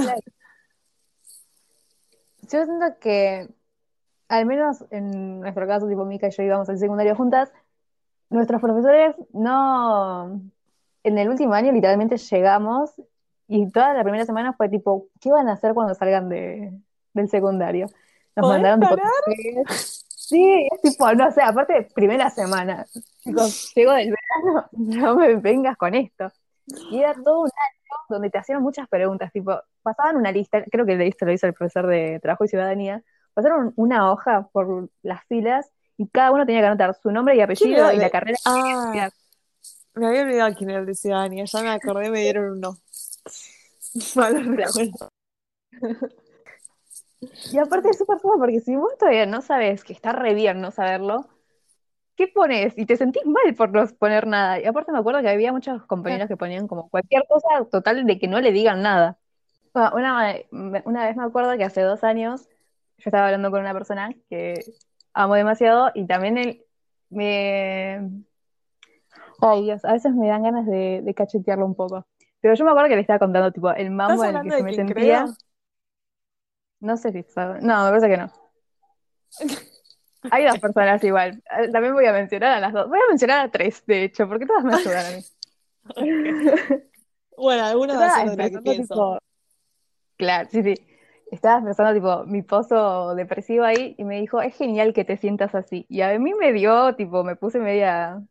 Yo 2.42 2.64
siento 2.64 2.86
que, 3.00 3.48
al 4.28 4.46
menos 4.46 4.84
en 4.90 5.40
nuestro 5.40 5.66
caso, 5.66 5.88
tipo 5.88 6.04
Mica 6.04 6.28
y 6.28 6.30
yo 6.30 6.42
íbamos 6.42 6.68
al 6.68 6.78
secundario 6.78 7.16
juntas, 7.16 7.52
nuestros 8.30 8.60
profesores 8.60 9.16
no, 9.32 10.40
en 11.02 11.18
el 11.18 11.28
último 11.28 11.54
año 11.54 11.72
literalmente 11.72 12.16
llegamos 12.16 12.92
y 13.48 13.70
toda 13.70 13.94
la 13.94 14.02
primera 14.02 14.24
semana 14.24 14.52
fue 14.52 14.68
tipo, 14.68 15.08
¿qué 15.20 15.30
van 15.30 15.48
a 15.48 15.52
hacer 15.52 15.74
cuando 15.74 15.94
salgan 15.94 16.28
de, 16.28 16.72
del 17.16 17.28
secundario? 17.28 17.88
Nos 18.36 18.48
mandaron 18.48 18.80
Sí, 20.26 20.68
es 20.72 20.80
tipo, 20.80 21.12
no 21.12 21.30
sé, 21.30 21.40
aparte, 21.40 21.86
primera 21.94 22.28
semana. 22.30 22.84
Chicos, 23.22 23.72
llego 23.76 23.92
del 23.92 24.12
verano, 24.12 24.68
no 24.72 25.14
me 25.14 25.36
vengas 25.36 25.76
con 25.76 25.94
esto. 25.94 26.32
Y 26.90 26.98
era 26.98 27.14
todo 27.14 27.42
un 27.42 27.46
año 27.46 28.04
donde 28.08 28.30
te 28.30 28.38
hacían 28.38 28.60
muchas 28.60 28.88
preguntas, 28.88 29.30
tipo, 29.30 29.56
pasaban 29.82 30.16
una 30.16 30.32
lista, 30.32 30.64
creo 30.64 30.84
que 30.84 31.06
esto 31.06 31.26
lo 31.26 31.32
hizo 31.32 31.46
el 31.46 31.54
profesor 31.54 31.86
de 31.86 32.18
Trabajo 32.20 32.44
y 32.44 32.48
Ciudadanía, 32.48 33.04
pasaron 33.34 33.72
una 33.76 34.10
hoja 34.10 34.48
por 34.50 34.90
las 35.02 35.24
filas 35.26 35.70
y 35.96 36.08
cada 36.08 36.32
uno 36.32 36.44
tenía 36.44 36.62
que 36.62 36.66
anotar 36.66 36.96
su 37.00 37.12
nombre 37.12 37.36
y 37.36 37.40
apellido 37.40 37.92
y 37.92 37.96
la 37.96 38.10
carrera. 38.10 38.36
Ah, 38.44 39.08
me 39.94 40.08
había 40.08 40.22
olvidado 40.22 40.56
quién 40.56 40.70
era 40.70 40.80
el 40.80 40.86
de 40.86 40.96
Ciudadanía, 40.96 41.44
ya 41.44 41.62
me 41.62 41.70
acordé, 41.70 42.10
me 42.10 42.20
dieron 42.20 42.50
un 42.50 42.60
no. 42.60 42.76
Y 47.20 47.58
aparte 47.58 47.90
es 47.90 47.98
súper 47.98 48.18
suave 48.18 48.38
porque 48.38 48.60
si 48.60 48.76
vos 48.76 48.96
todavía 48.98 49.26
no 49.26 49.40
sabes 49.40 49.84
que 49.84 49.92
está 49.92 50.12
re 50.12 50.34
bien 50.34 50.60
no 50.60 50.70
saberlo, 50.70 51.28
¿qué 52.16 52.28
pones? 52.28 52.76
Y 52.76 52.86
te 52.86 52.96
sentís 52.96 53.24
mal 53.26 53.54
por 53.54 53.72
no 53.72 53.86
poner 53.98 54.26
nada. 54.26 54.60
Y 54.60 54.66
aparte 54.66 54.92
me 54.92 54.98
acuerdo 54.98 55.20
que 55.22 55.28
había 55.28 55.52
muchos 55.52 55.84
compañeros 55.86 56.28
que 56.28 56.36
ponían 56.36 56.66
como 56.68 56.88
cualquier 56.88 57.24
cosa 57.28 57.64
total 57.70 58.06
de 58.06 58.18
que 58.18 58.28
no 58.28 58.40
le 58.40 58.52
digan 58.52 58.82
nada. 58.82 59.18
Una, 59.74 60.34
una 60.50 61.06
vez 61.06 61.16
me 61.16 61.24
acuerdo 61.24 61.56
que 61.56 61.64
hace 61.64 61.82
dos 61.82 62.02
años 62.02 62.48
yo 62.98 63.10
estaba 63.10 63.26
hablando 63.26 63.50
con 63.50 63.60
una 63.60 63.74
persona 63.74 64.14
que 64.30 64.54
amo 65.12 65.34
demasiado 65.34 65.90
y 65.94 66.06
también 66.06 66.38
él 66.38 66.64
me... 67.10 68.10
Ay 69.40 69.64
Dios, 69.64 69.84
a 69.84 69.92
veces 69.92 70.14
me 70.14 70.28
dan 70.28 70.44
ganas 70.44 70.66
de, 70.66 71.02
de 71.04 71.14
cachetearlo 71.14 71.66
un 71.66 71.74
poco. 71.74 72.06
Pero 72.40 72.54
yo 72.54 72.64
me 72.64 72.70
acuerdo 72.70 72.88
que 72.88 72.94
le 72.94 73.02
estaba 73.02 73.18
contando 73.18 73.52
tipo 73.52 73.70
el 73.70 73.90
mambo 73.90 74.24
en 74.24 74.36
el 74.36 74.42
que 74.42 74.50
se 74.52 74.62
me 74.62 74.72
sentía. 74.72 75.26
No 76.80 76.96
sé 76.96 77.12
si 77.12 77.22
sabe. 77.22 77.60
No, 77.60 77.84
me 77.84 77.90
parece 77.90 78.08
que 78.08 78.16
no. 78.16 78.32
Hay 80.30 80.44
dos 80.44 80.58
personas 80.58 81.02
igual. 81.04 81.42
Eh, 81.58 81.70
también 81.70 81.94
voy 81.94 82.06
a 82.06 82.12
mencionar 82.12 82.52
a 82.52 82.60
las 82.60 82.72
dos. 82.72 82.88
Voy 82.88 82.98
a 82.98 83.08
mencionar 83.08 83.46
a 83.46 83.50
tres, 83.50 83.84
de 83.86 84.04
hecho, 84.04 84.28
porque 84.28 84.46
todas 84.46 84.64
me 84.64 84.74
ayudan 84.74 85.06
a 85.06 85.16
mí. 85.16 85.24
Bueno, 87.36 87.64
alguna 87.66 87.98
va 87.98 88.06
a 88.06 88.20
ser 88.22 88.30
de 88.30 88.36
la 88.36 88.50
que 88.50 88.58
pienso. 88.60 89.18
Claro, 90.16 90.48
sí, 90.50 90.62
sí. 90.62 90.74
Estaba 91.30 91.58
expresando 91.58 91.92
tipo 91.92 92.24
mi 92.24 92.40
pozo 92.42 93.14
depresivo 93.14 93.64
ahí 93.64 93.94
y 93.98 94.04
me 94.04 94.20
dijo, 94.20 94.40
es 94.40 94.56
genial 94.56 94.94
que 94.94 95.04
te 95.04 95.18
sientas 95.18 95.54
así. 95.54 95.84
Y 95.88 96.00
a 96.00 96.18
mí 96.18 96.32
me 96.32 96.52
dio, 96.54 96.94
tipo, 96.96 97.24
me 97.24 97.36
puse 97.36 97.58
media... 97.58 98.22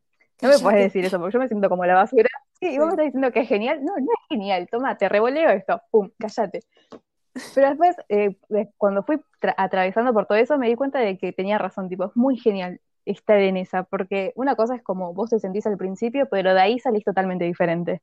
No 0.42 0.50
me 0.50 0.60
puedes 0.60 0.82
decir 0.82 1.06
eso, 1.06 1.20
porque 1.20 1.34
yo 1.34 1.40
me 1.40 1.48
siento 1.48 1.70
como 1.70 1.86
la 1.86 1.94
basura. 1.94 2.30
Sí, 2.60 2.70
y 2.74 2.78
vos 2.78 2.88
me 2.88 2.94
estás 2.94 3.06
diciendo 3.06 3.32
que 3.32 3.42
es 3.42 3.48
genial. 3.48 3.86
No, 3.86 3.94
no 3.96 4.12
es 4.12 4.28
genial. 4.28 4.68
Toma, 4.70 4.98
te 4.98 5.08
revoleo 5.08 5.50
esto. 5.50 5.82
Pum, 5.92 6.10
cállate. 6.18 6.62
Pero 7.54 7.70
después, 7.70 7.96
eh, 8.10 8.38
cuando 8.78 9.04
fui 9.04 9.20
atravesando 9.58 10.14
por 10.14 10.26
todo 10.26 10.38
eso, 10.38 10.58
me 10.58 10.70
di 10.70 10.76
cuenta 10.76 11.00
de 11.00 11.18
que 11.18 11.34
tenía 11.34 11.58
razón, 11.58 11.90
tipo, 11.90 12.06
es 12.06 12.16
muy 12.16 12.38
genial 12.38 12.80
estar 13.06 13.40
en 13.40 13.58
esa, 13.58 13.84
porque 13.84 14.34
una 14.36 14.56
cosa 14.56 14.76
es 14.76 14.82
como 14.82 15.14
vos 15.14 15.30
te 15.30 15.40
sentís 15.40 15.66
al 15.68 15.78
principio, 15.78 16.28
pero 16.30 16.54
de 16.54 16.62
ahí 16.62 16.80
salís 16.80 17.04
totalmente 17.04 17.46
diferente. 17.46 18.02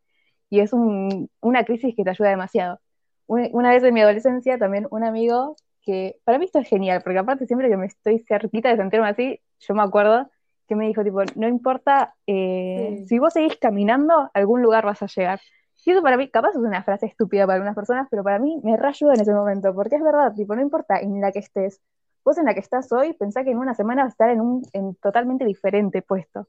Y 0.50 0.60
es 0.60 0.72
una 0.72 1.64
crisis 1.64 1.94
que 1.96 2.04
te 2.04 2.10
ayuda 2.10 2.28
demasiado. 2.28 2.78
Una, 3.26 3.70
vez 3.70 3.82
en 3.82 3.94
mi 3.94 4.02
adolescencia, 4.02 4.58
también 4.58 4.86
un 4.90 5.04
amigo 5.04 5.56
que, 5.80 6.16
para 6.24 6.38
mí 6.38 6.44
esto 6.44 6.58
es 6.58 6.68
genial, 6.68 7.00
porque 7.02 7.18
aparte 7.18 7.46
siempre 7.46 7.70
que 7.70 7.76
me 7.78 7.86
estoy 7.86 8.18
cerquita 8.28 8.68
de 8.68 8.76
sentirme 8.76 9.08
así, 9.08 9.40
yo 9.60 9.74
me 9.74 9.82
acuerdo 9.82 10.30
que 10.68 10.76
me 10.76 10.86
dijo, 10.86 11.02
tipo, 11.02 11.22
no 11.36 11.48
importa, 11.48 12.14
eh, 12.26 13.04
si 13.06 13.18
vos 13.18 13.32
seguís 13.32 13.56
caminando, 13.56 14.14
a 14.14 14.30
algún 14.34 14.60
lugar 14.60 14.84
vas 14.84 15.02
a 15.02 15.06
llegar. 15.06 15.40
Y 15.84 15.90
eso 15.90 16.02
para 16.02 16.16
mí, 16.16 16.30
capaz 16.30 16.50
es 16.50 16.56
una 16.56 16.82
frase 16.82 17.06
estúpida 17.06 17.44
para 17.44 17.56
algunas 17.56 17.74
personas, 17.74 18.06
pero 18.10 18.22
para 18.22 18.38
mí 18.38 18.60
me 18.62 18.76
reayuda 18.76 19.14
en 19.14 19.20
ese 19.20 19.32
momento, 19.32 19.74
porque 19.74 19.96
es 19.96 20.02
verdad, 20.02 20.32
tipo, 20.34 20.54
no 20.54 20.62
importa 20.62 20.98
en 20.98 21.20
la 21.20 21.32
que 21.32 21.40
estés, 21.40 21.80
vos 22.24 22.38
en 22.38 22.44
la 22.44 22.54
que 22.54 22.60
estás 22.60 22.92
hoy, 22.92 23.14
pensá 23.14 23.42
que 23.42 23.50
en 23.50 23.58
una 23.58 23.74
semana 23.74 24.04
vas 24.04 24.12
a 24.12 24.14
estar 24.14 24.30
en 24.30 24.40
un 24.40 24.62
en 24.72 24.94
totalmente 24.96 25.44
diferente 25.44 26.02
puesto. 26.02 26.46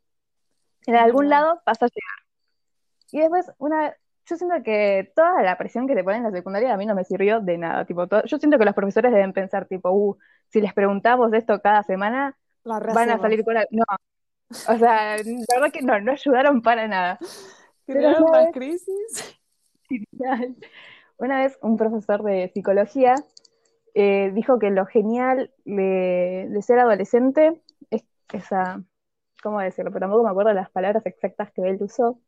En 0.86 0.96
algún 0.96 1.30
lado 1.30 1.62
vas 1.66 1.82
a 1.82 1.86
llegar. 1.86 2.20
Y 3.12 3.20
después, 3.20 3.52
una, 3.58 3.96
yo 4.26 4.36
siento 4.38 4.62
que 4.64 5.12
toda 5.16 5.42
la 5.42 5.58
presión 5.58 5.88
que 5.88 5.96
te 5.96 6.04
ponen 6.04 6.20
en 6.20 6.32
la 6.32 6.38
secundaria 6.38 6.74
a 6.74 6.78
mí 6.78 6.86
no 6.86 6.96
me 6.96 7.04
sirvió 7.04 7.42
de 7.42 7.58
nada. 7.58 7.86
Tipo, 7.86 8.06
yo 8.26 8.38
siento 8.38 8.58
que 8.58 8.66
los 8.66 8.76
profesores 8.76 9.12
deben 9.12 9.34
pensar, 9.34 9.66
tipo, 9.66 9.92
uh, 9.92 10.18
si 10.50 10.62
les 10.62 10.74
preguntamos 10.74 11.34
esto 11.34 11.62
cada 11.62 11.84
semana, 11.84 12.38
van 12.64 13.10
a 13.10 13.20
salir 13.20 13.44
con 13.44 13.56
la... 13.56 13.66
No. 13.72 13.84
O 14.50 14.78
sea, 14.78 15.18
la 15.18 15.56
verdad 15.56 15.72
que 15.74 15.82
no, 15.82 16.00
no 16.00 16.12
ayudaron 16.12 16.62
para 16.62 16.88
nada. 16.88 17.18
¿Crearon 17.86 18.32
más 18.32 18.52
crisis? 18.54 19.40
Una 21.18 21.42
vez 21.42 21.58
un 21.62 21.78
profesor 21.78 22.24
de 22.24 22.50
psicología 22.54 23.16
eh, 23.94 24.32
dijo 24.34 24.58
que 24.58 24.72
lo 24.72 24.86
genial 24.86 25.52
de, 25.66 26.50
ser 26.62 26.80
adolescente 26.80 27.62
es 27.92 28.04
esa, 28.32 28.84
¿cómo 29.42 29.60
decirlo? 29.60 29.92
Pero 29.92 30.02
tampoco 30.02 30.24
me 30.24 30.32
acuerdo 30.32 30.54
las 30.54 30.72
palabras 30.72 31.06
exactas 31.06 31.52
que 31.52 31.62
él 31.62 31.78
usó. 31.82 32.20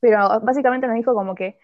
Pero 0.00 0.40
básicamente 0.42 0.86
nos 0.86 0.96
dijo 0.96 1.14
como 1.14 1.34
que 1.34 1.58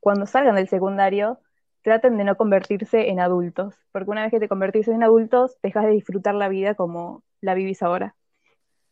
cuando 0.00 0.26
salgan 0.26 0.56
del 0.56 0.68
secundario, 0.68 1.40
traten 1.82 2.18
de 2.18 2.24
no 2.24 2.36
convertirse 2.36 3.08
en 3.08 3.20
adultos, 3.20 3.74
porque 3.92 4.10
una 4.10 4.22
vez 4.22 4.30
que 4.30 4.40
te 4.40 4.48
convertís 4.48 4.88
en 4.88 5.02
adultos, 5.02 5.56
dejas 5.62 5.86
de 5.86 5.92
disfrutar 5.92 6.34
la 6.34 6.48
vida 6.48 6.74
como 6.74 7.22
la 7.40 7.54
vivís 7.54 7.82
ahora. 7.82 8.14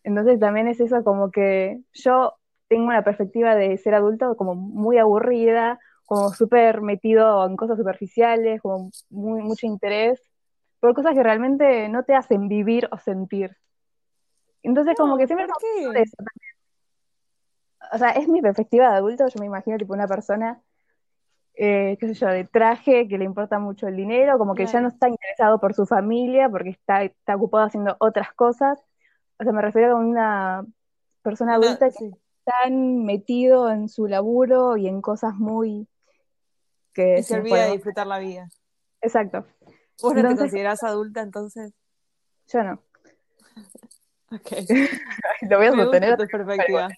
Entonces 0.03 0.41
también 0.41 0.69
es 0.69 0.81
eso 0.81 1.05
como 1.05 1.31
que 1.31 1.81
yo 1.93 2.39
tengo 2.69 2.87
una 2.87 3.05
perspectiva 3.05 3.55
de 3.55 3.77
ser 3.79 3.95
adulto 3.95 4.37
como 4.37 4.55
muy 4.55 4.99
aburrida, 4.99 5.79
como 6.05 6.31
súper 6.31 6.83
metido 6.83 7.47
en 7.47 7.57
cosas 7.57 7.77
superficiales, 7.77 8.61
como 8.61 8.91
muy, 9.11 9.43
mucho 9.43 9.67
interés, 9.67 10.21
por 10.81 10.95
cosas 10.95 11.15
que 11.15 11.23
realmente 11.23 11.89
no 11.89 12.05
te 12.05 12.15
hacen 12.15 12.49
vivir 12.49 12.89
o 12.93 12.99
sentir. 12.99 13.57
Entonces, 14.63 14.95
como 14.97 15.17
que 15.17 15.27
siempre 15.27 15.47
¿por 15.47 15.97
eso 15.97 16.17
O 17.93 17.99
sea, 17.99 18.11
es 18.11 18.29
mi 18.29 18.43
perspectiva 18.43 18.91
de 18.91 18.97
adulto, 18.97 19.27
yo 19.29 19.41
me 19.41 19.47
imagino 19.47 19.79
tipo 19.79 19.95
una 19.95 20.09
persona, 20.09 20.61
eh, 21.55 21.97
qué 22.01 22.09
sé 22.09 22.15
yo, 22.15 22.29
de 22.29 22.45
traje, 22.45 23.09
que 23.09 23.19
le 23.19 23.25
importa 23.25 23.59
mucho 23.59 23.87
el 23.87 23.97
dinero, 23.97 24.39
como 24.39 24.55
que 24.55 24.67
ya 24.67 24.81
no 24.81 24.89
está 24.89 25.09
interesado 25.09 25.61
por 25.61 25.75
su 25.75 25.87
familia, 25.87 26.49
porque 26.49 26.71
está, 26.71 27.05
está 27.05 27.37
ocupado 27.37 27.65
haciendo 27.65 27.97
otras 28.01 28.33
cosas. 28.33 28.81
O 29.39 29.45
sea, 29.45 29.53
me 29.53 29.63
refiero 29.63 29.97
a 29.97 30.01
una 30.01 30.67
persona 31.23 31.55
adulta 31.55 31.91
que 31.91 32.11
tan 32.47 33.05
metido 33.05 33.71
en 33.71 33.89
su 33.89 34.07
laburo 34.07 34.77
y 34.77 34.87
en 34.87 35.03
cosas 35.03 35.35
muy... 35.35 35.89
Que 36.95 37.23
se 37.23 37.35
olvida 37.35 37.67
de 37.67 37.73
disfrutar 37.73 38.07
la 38.07 38.19
vida. 38.19 38.49
Exacto. 39.03 39.45
¿Vos 40.01 40.15
no 40.15 40.29
te 40.31 40.37
considerás 40.37 40.83
adulta 40.83 41.21
entonces? 41.21 41.75
Yo 42.49 42.63
no. 42.63 42.83
Ok. 44.33 44.51
Lo 45.49 45.59
voy 45.59 45.67
a 45.69 45.73
sostener. 45.73 46.17
Perspectiva. 46.17 46.89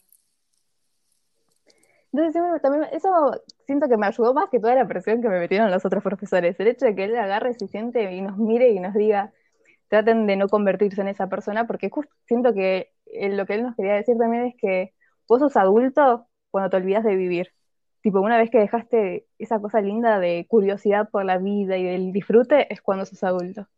Entonces, 2.10 2.62
también 2.62 2.86
eso 2.90 3.42
siento 3.66 3.86
que 3.86 3.98
me 3.98 4.06
ayudó 4.06 4.32
más 4.32 4.48
que 4.48 4.58
toda 4.58 4.74
la 4.74 4.88
presión 4.88 5.20
que 5.20 5.28
me 5.28 5.38
metieron 5.38 5.70
los 5.70 5.84
otros 5.84 6.02
profesores. 6.02 6.58
El 6.58 6.68
hecho 6.68 6.86
de 6.86 6.94
que 6.94 7.04
él 7.04 7.16
agarre, 7.16 7.52
se 7.52 7.68
siente 7.68 8.10
y 8.12 8.22
nos 8.22 8.38
mire 8.38 8.70
y 8.70 8.80
nos 8.80 8.94
diga, 8.94 9.30
traten 9.88 10.26
de 10.26 10.36
no 10.36 10.48
convertirse 10.48 11.02
en 11.02 11.08
esa 11.08 11.28
persona, 11.28 11.66
porque 11.66 11.90
justo 11.90 12.14
siento 12.26 12.54
que 12.54 12.92
lo 13.12 13.44
que 13.44 13.54
él 13.54 13.62
nos 13.62 13.76
quería 13.76 13.94
decir 13.94 14.16
también 14.16 14.46
es 14.46 14.54
que 14.56 14.94
vos 15.28 15.40
sos 15.40 15.56
adulto 15.56 16.26
cuando 16.50 16.70
te 16.70 16.76
olvidas 16.76 17.04
de 17.04 17.14
vivir. 17.14 17.52
Tipo, 18.00 18.20
una 18.20 18.38
vez 18.38 18.50
que 18.50 18.58
dejaste 18.58 19.26
esa 19.38 19.60
cosa 19.60 19.80
linda 19.80 20.18
de 20.18 20.46
curiosidad 20.48 21.10
por 21.10 21.24
la 21.24 21.38
vida 21.38 21.76
y 21.76 21.84
del 21.84 22.12
disfrute, 22.12 22.72
es 22.72 22.80
cuando 22.80 23.04
sos 23.04 23.22
adulto. 23.22 23.68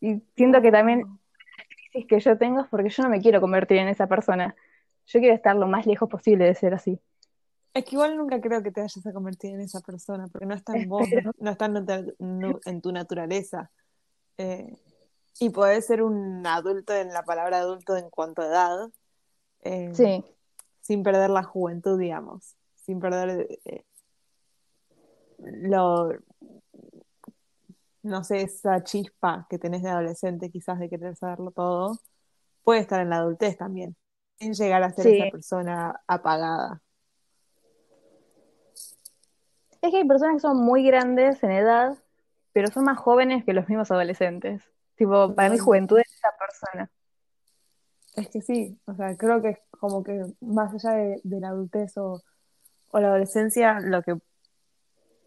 Y 0.00 0.22
siento 0.36 0.60
que 0.62 0.70
también 0.70 1.00
la 1.00 1.64
crisis 1.68 2.06
que 2.08 2.20
yo 2.20 2.38
tengo 2.38 2.60
es 2.60 2.68
porque 2.68 2.90
yo 2.90 3.02
no 3.02 3.08
me 3.08 3.20
quiero 3.20 3.40
convertir 3.40 3.78
en 3.78 3.88
esa 3.88 4.06
persona. 4.06 4.54
Yo 5.06 5.20
quiero 5.20 5.34
estar 5.34 5.56
lo 5.56 5.66
más 5.66 5.86
lejos 5.86 6.08
posible 6.08 6.44
de 6.44 6.54
ser 6.54 6.74
así. 6.74 7.00
Es 7.74 7.84
que 7.84 7.96
igual 7.96 8.16
nunca 8.16 8.40
creo 8.40 8.62
que 8.62 8.70
te 8.70 8.80
vayas 8.80 9.04
a 9.04 9.12
convertir 9.12 9.54
en 9.54 9.60
esa 9.60 9.80
persona, 9.80 10.28
porque 10.28 10.46
no 10.46 10.54
está 10.54 10.76
en 10.76 10.88
vos, 10.88 11.08
no 11.38 11.50
está 11.50 11.66
en 11.66 12.80
tu 12.80 12.92
naturaleza. 12.92 13.70
Eh, 14.38 14.76
y 15.40 15.50
podés 15.50 15.86
ser 15.86 16.02
un 16.02 16.46
adulto 16.46 16.94
en 16.94 17.12
la 17.12 17.24
palabra 17.24 17.58
adulto 17.58 17.96
en 17.96 18.08
cuanto 18.10 18.42
a 18.42 18.46
edad, 18.46 18.90
eh, 19.64 19.90
sí. 19.94 20.24
sin 20.80 21.02
perder 21.02 21.30
la 21.30 21.42
juventud, 21.42 21.98
digamos, 21.98 22.56
sin 22.76 23.00
perder 23.00 23.48
eh, 23.64 23.84
lo, 25.38 26.10
no 28.02 28.22
sé, 28.22 28.42
esa 28.42 28.82
chispa 28.84 29.46
que 29.48 29.58
tenés 29.58 29.82
de 29.82 29.90
adolescente 29.90 30.50
quizás 30.50 30.78
de 30.78 30.88
querer 30.88 31.16
saberlo 31.16 31.50
todo, 31.50 31.98
puede 32.62 32.80
estar 32.80 33.00
en 33.00 33.10
la 33.10 33.16
adultez 33.16 33.56
también, 33.56 33.96
sin 34.38 34.52
llegar 34.52 34.82
a 34.82 34.92
ser 34.92 35.06
esa 35.06 35.30
persona 35.30 36.00
apagada. 36.06 36.82
Es 39.80 39.90
que 39.90 39.98
hay 39.98 40.08
personas 40.08 40.36
que 40.36 40.40
son 40.40 40.58
muy 40.58 40.84
grandes 40.86 41.42
en 41.42 41.50
edad, 41.50 41.98
pero 42.52 42.68
son 42.68 42.84
más 42.84 42.98
jóvenes 42.98 43.44
que 43.44 43.52
los 43.52 43.68
mismos 43.68 43.90
adolescentes. 43.90 44.62
Tipo, 44.94 45.34
para 45.34 45.50
mí 45.50 45.58
juventud 45.58 45.98
es 45.98 46.10
esa 46.14 46.30
persona. 46.38 46.90
Es 48.16 48.28
que 48.28 48.40
sí, 48.42 48.78
o 48.86 48.94
sea, 48.94 49.16
creo 49.16 49.42
que 49.42 49.50
es 49.50 49.58
como 49.70 50.02
que 50.04 50.24
más 50.40 50.72
allá 50.74 50.96
de, 50.96 51.20
la 51.24 51.48
adultez 51.48 51.96
o, 51.96 52.22
la 52.92 53.08
adolescencia, 53.08 53.80
lo 53.80 54.02
que, 54.02 54.16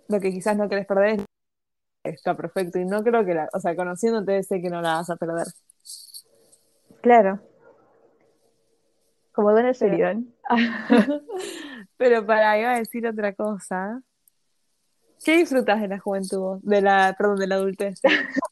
lo 0.08 0.20
que 0.22 0.32
quizás 0.32 0.56
no 0.56 0.70
querés 0.70 0.86
perder 0.86 1.20
es 1.20 1.26
está 2.04 2.36
perfecto 2.38 2.80
y 2.80 2.86
no 2.86 3.04
creo 3.04 3.26
que 3.26 3.34
la, 3.34 3.50
o 3.54 3.60
sea, 3.60 3.76
conociéndote 3.76 4.42
sé 4.44 4.62
que 4.62 4.70
no 4.70 4.82
la 4.82 4.96
vas 4.96 5.10
a 5.10 5.18
perder. 5.18 5.48
Claro. 7.02 7.40
Como 9.34 9.52
Don 9.52 9.72
Sheridan. 9.72 10.34
Pero 11.98 12.26
para, 12.26 12.60
iba 12.60 12.74
a 12.74 12.80
decir 12.80 13.06
otra 13.08 13.34
cosa. 13.34 14.02
¿Qué 15.24 15.38
disfrutas 15.38 15.82
de 15.82 15.88
la 15.88 16.00
juventud? 16.00 16.60
De 16.64 16.82
la, 16.82 17.16
perdón, 17.18 17.38
de 17.38 17.48
la 17.48 17.56
adultez. 17.56 18.00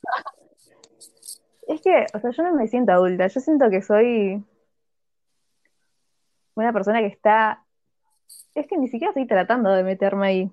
Es 1.67 1.81
que, 1.81 2.05
o 2.13 2.19
sea, 2.19 2.31
yo 2.31 2.43
no 2.43 2.53
me 2.53 2.67
siento 2.67 2.91
adulta, 2.91 3.27
yo 3.27 3.39
siento 3.39 3.69
que 3.69 3.81
soy 3.81 4.43
una 6.55 6.73
persona 6.73 6.99
que 6.99 7.07
está. 7.07 7.63
Es 8.53 8.67
que 8.67 8.77
ni 8.77 8.87
siquiera 8.87 9.09
estoy 9.11 9.27
tratando 9.27 9.71
de 9.71 9.83
meterme 9.83 10.27
ahí. 10.27 10.51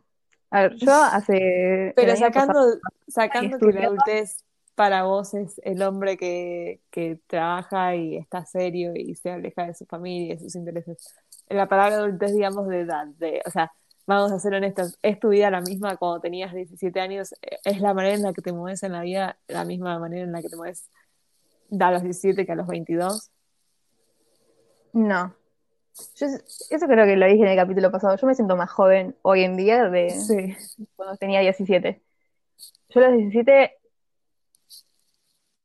A 0.50 0.62
ver, 0.62 0.74
yo 0.76 0.92
hace. 1.12 1.92
Pero 1.96 2.16
sacando, 2.16 2.52
pasado- 2.54 2.80
sacando 3.08 3.58
que 3.58 3.72
la 3.72 3.86
adultez 3.86 4.44
para 4.74 5.04
vos 5.04 5.34
es 5.34 5.60
el 5.64 5.82
hombre 5.82 6.16
que, 6.16 6.80
que 6.90 7.20
trabaja 7.26 7.94
y 7.94 8.16
está 8.16 8.44
serio 8.46 8.92
y 8.96 9.14
se 9.14 9.30
aleja 9.30 9.66
de 9.66 9.74
su 9.74 9.84
familia 9.84 10.32
y 10.32 10.36
de 10.36 10.40
sus 10.42 10.54
intereses. 10.56 11.14
La 11.48 11.68
palabra 11.68 11.96
adultez, 11.96 12.32
digamos, 12.32 12.66
de 12.68 12.80
edad, 12.80 13.06
de, 13.18 13.42
o 13.44 13.50
sea, 13.50 13.70
vamos 14.06 14.32
a 14.32 14.38
ser 14.38 14.54
honestos, 14.54 14.98
¿es 15.02 15.20
tu 15.20 15.28
vida 15.28 15.50
la 15.50 15.60
misma 15.60 15.96
cuando 15.98 16.20
tenías 16.20 16.54
17 16.54 16.98
años? 17.00 17.34
¿Es 17.64 17.80
la 17.82 17.92
manera 17.92 18.14
en 18.14 18.22
la 18.22 18.32
que 18.32 18.40
te 18.40 18.52
mueves 18.52 18.82
en 18.82 18.92
la 18.92 19.02
vida 19.02 19.36
la 19.46 19.64
misma 19.66 19.98
manera 19.98 20.24
en 20.24 20.32
la 20.32 20.40
que 20.40 20.48
te 20.48 20.56
mueves 20.56 20.88
a 21.80 21.90
los 21.90 22.02
17 22.02 22.46
que 22.46 22.52
a 22.52 22.56
los 22.56 22.66
22? 22.66 23.30
No. 24.92 25.34
Yo, 26.16 26.26
eso 26.26 26.86
creo 26.86 27.06
que 27.06 27.16
lo 27.16 27.26
dije 27.26 27.42
en 27.42 27.48
el 27.48 27.56
capítulo 27.56 27.90
pasado. 27.90 28.16
Yo 28.16 28.26
me 28.26 28.34
siento 28.34 28.56
más 28.56 28.70
joven 28.70 29.16
hoy 29.22 29.44
en 29.44 29.56
día 29.56 29.88
de 29.88 30.10
Sí. 30.10 30.56
cuando 30.96 31.16
tenía 31.16 31.40
17. 31.40 32.02
Yo 32.88 33.00
a 33.00 33.08
los 33.08 33.18
17 33.18 33.78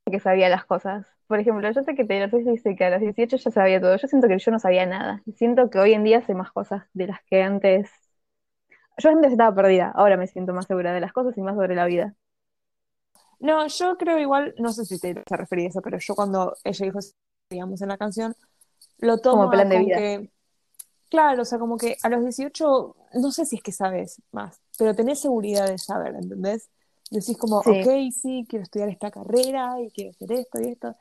que 0.10 0.20
sabía 0.20 0.50
las 0.50 0.66
cosas. 0.66 1.06
Por 1.28 1.40
ejemplo, 1.40 1.70
yo 1.70 1.84
sé 1.84 1.94
que 1.96 2.06
Taylor 2.06 2.30
Swift 2.30 2.48
dice 2.48 2.76
que 2.76 2.86
a 2.86 2.90
los 2.92 3.02
18 3.02 3.36
ya 3.38 3.52
sabía 3.52 3.82
todo. 3.82 3.96
Yo 3.98 4.08
siento 4.08 4.28
que 4.30 4.38
yo 4.40 4.52
no 4.52 4.60
sabía 4.60 4.86
nada. 4.86 5.22
Siento 5.36 5.70
que 5.70 5.80
hoy 5.80 5.94
en 5.94 6.04
día 6.06 6.22
sé 6.22 6.34
más 6.34 6.52
cosas 6.52 6.84
de 6.94 7.08
las 7.08 7.20
que 7.30 7.42
antes. 7.44 7.90
Yo 8.98 9.10
antes 9.10 9.32
estaba 9.32 9.54
perdida, 9.54 9.92
ahora 9.94 10.18
me 10.18 10.28
siento 10.28 10.54
más 10.54 10.66
segura 10.66 10.94
de 10.94 11.02
las 11.02 11.14
cosas 11.14 11.38
y 11.38 11.42
más 11.42 11.56
sobre 11.56 11.76
la 11.76 11.86
vida. 11.86 12.16
No, 13.40 13.68
yo 13.68 13.98
creo 13.98 14.18
igual, 14.20 14.56
no 14.58 14.72
sé 14.74 14.86
si 14.86 15.00
te 15.00 15.14
se 15.28 15.38
refería 15.38 15.66
a 15.68 15.70
eso, 15.70 15.82
pero 15.82 15.98
yo 16.00 16.16
cuando 16.16 16.56
ella 16.64 16.86
dijo, 16.86 17.00
digamos, 17.50 17.82
en 17.82 17.90
la 17.90 17.98
canción, 17.98 18.36
lo 19.00 19.20
tomo 19.20 19.38
Como 19.38 19.52
plan 19.52 19.70
de 19.70 19.80
vida. 19.80 19.98
que, 19.98 20.32
claro, 21.10 21.44
o 21.44 21.46
sea, 21.46 21.60
como 21.60 21.78
que 21.78 21.98
a 22.04 22.10
los 22.10 22.24
18, 22.24 22.96
no 23.14 23.32
sé 23.32 23.46
si 23.46 23.58
es 23.58 23.64
que 23.64 23.72
sabes 23.72 24.22
más, 24.32 24.60
pero 24.78 24.96
tenés 24.96 25.20
seguridad 25.22 25.68
de 25.68 25.78
saber, 25.78 26.16
¿entendés? 26.16 26.70
Decís 27.12 27.38
como, 27.38 27.62
Sí. 27.62 27.70
ok, 27.70 28.14
sí, 28.14 28.46
quiero 28.50 28.64
estudiar 28.64 28.90
esta 28.90 29.12
carrera 29.12 29.80
y 29.82 29.92
quiero 29.92 30.12
hacer 30.12 30.32
esto 30.34 30.60
y 30.60 30.70
esto. 30.70 30.96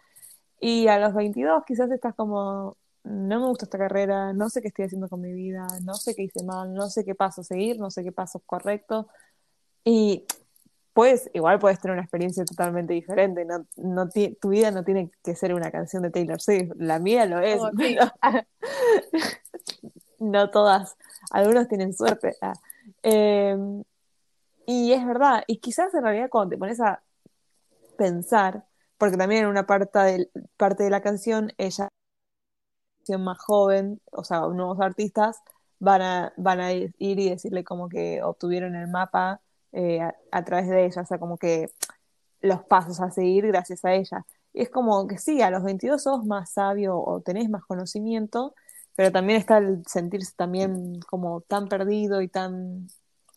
Y 0.60 0.88
a 0.88 0.98
los 0.98 1.14
22 1.14 1.64
quizás 1.66 1.90
estás 1.90 2.14
como, 2.14 2.76
no 3.04 3.40
me 3.40 3.46
gusta 3.48 3.66
esta 3.66 3.78
carrera, 3.78 4.32
no 4.32 4.48
sé 4.50 4.62
qué 4.62 4.68
estoy 4.68 4.86
haciendo 4.86 5.08
con 5.08 5.20
mi 5.20 5.32
vida, 5.32 5.66
no 5.84 5.94
sé 5.94 6.14
qué 6.14 6.22
hice 6.24 6.42
mal, 6.44 6.74
no 6.74 6.88
sé 6.90 7.04
qué 7.04 7.14
paso 7.14 7.42
seguir, 7.42 7.78
no 7.78 7.90
sé 7.90 8.04
qué 8.04 8.12
paso 8.12 8.38
es 8.38 8.44
correcto. 8.46 9.08
Y 9.84 10.24
puedes, 10.96 11.30
igual 11.34 11.58
puedes 11.58 11.78
tener 11.78 11.92
una 11.92 12.02
experiencia 12.02 12.42
totalmente 12.46 12.94
diferente. 12.94 13.44
No, 13.44 13.66
no 13.76 14.08
tu 14.40 14.48
vida 14.48 14.70
no 14.70 14.82
tiene 14.82 15.10
que 15.22 15.36
ser 15.36 15.52
una 15.52 15.70
canción 15.70 16.02
de 16.02 16.10
Taylor 16.10 16.40
Swift. 16.40 16.72
La 16.76 16.98
mía 16.98 17.26
lo 17.26 17.38
es, 17.38 17.60
Oh, 17.60 17.70
pero 17.76 18.06
no 20.20 20.50
todas. 20.50 20.96
Algunos 21.30 21.68
tienen 21.68 21.92
suerte. 21.92 22.34
Ah. 22.40 22.54
Eh, 23.02 23.58
y 24.64 24.92
es 24.94 25.06
verdad. 25.06 25.44
Y 25.46 25.58
quizás 25.58 25.92
en 25.92 26.02
realidad 26.02 26.30
cuando 26.30 26.54
te 26.54 26.58
pones 26.58 26.80
a 26.80 27.02
pensar, 27.98 28.64
porque 28.96 29.18
también 29.18 29.42
en 29.42 29.50
una 29.50 29.66
parte 29.66 29.98
de, 29.98 30.30
parte 30.56 30.84
de 30.84 30.90
la 30.90 31.02
canción, 31.02 31.52
ella, 31.58 31.90
más 33.18 33.38
joven, 33.38 34.00
o 34.12 34.24
sea, 34.24 34.40
nuevos 34.40 34.80
artistas, 34.80 35.42
van 35.78 36.00
a, 36.00 36.32
van 36.38 36.60
a 36.60 36.72
ir 36.72 36.94
y 36.98 37.28
decirle 37.28 37.64
como 37.64 37.90
que 37.90 38.22
obtuvieron 38.22 38.74
el 38.76 38.88
mapa 38.88 39.42
eh, 39.72 40.00
a, 40.00 40.14
a 40.32 40.44
través 40.44 40.68
de 40.68 40.86
ella, 40.86 41.02
o 41.02 41.06
sea, 41.06 41.18
como 41.18 41.38
que 41.38 41.70
los 42.40 42.62
pasos 42.64 43.00
a 43.00 43.10
seguir 43.10 43.46
gracias 43.46 43.84
a 43.84 43.94
ella. 43.94 44.24
Y 44.52 44.62
es 44.62 44.70
como 44.70 45.06
que 45.06 45.18
sí, 45.18 45.42
a 45.42 45.50
los 45.50 45.62
22 45.62 46.02
sos 46.02 46.24
más 46.24 46.52
sabio 46.52 46.98
o 46.98 47.20
tenés 47.20 47.50
más 47.50 47.64
conocimiento, 47.66 48.54
pero 48.94 49.12
también 49.12 49.38
está 49.38 49.58
el 49.58 49.82
sentirse 49.86 50.32
también 50.36 51.00
como 51.00 51.42
tan 51.42 51.68
perdido 51.68 52.22
y 52.22 52.28
tan, 52.28 52.88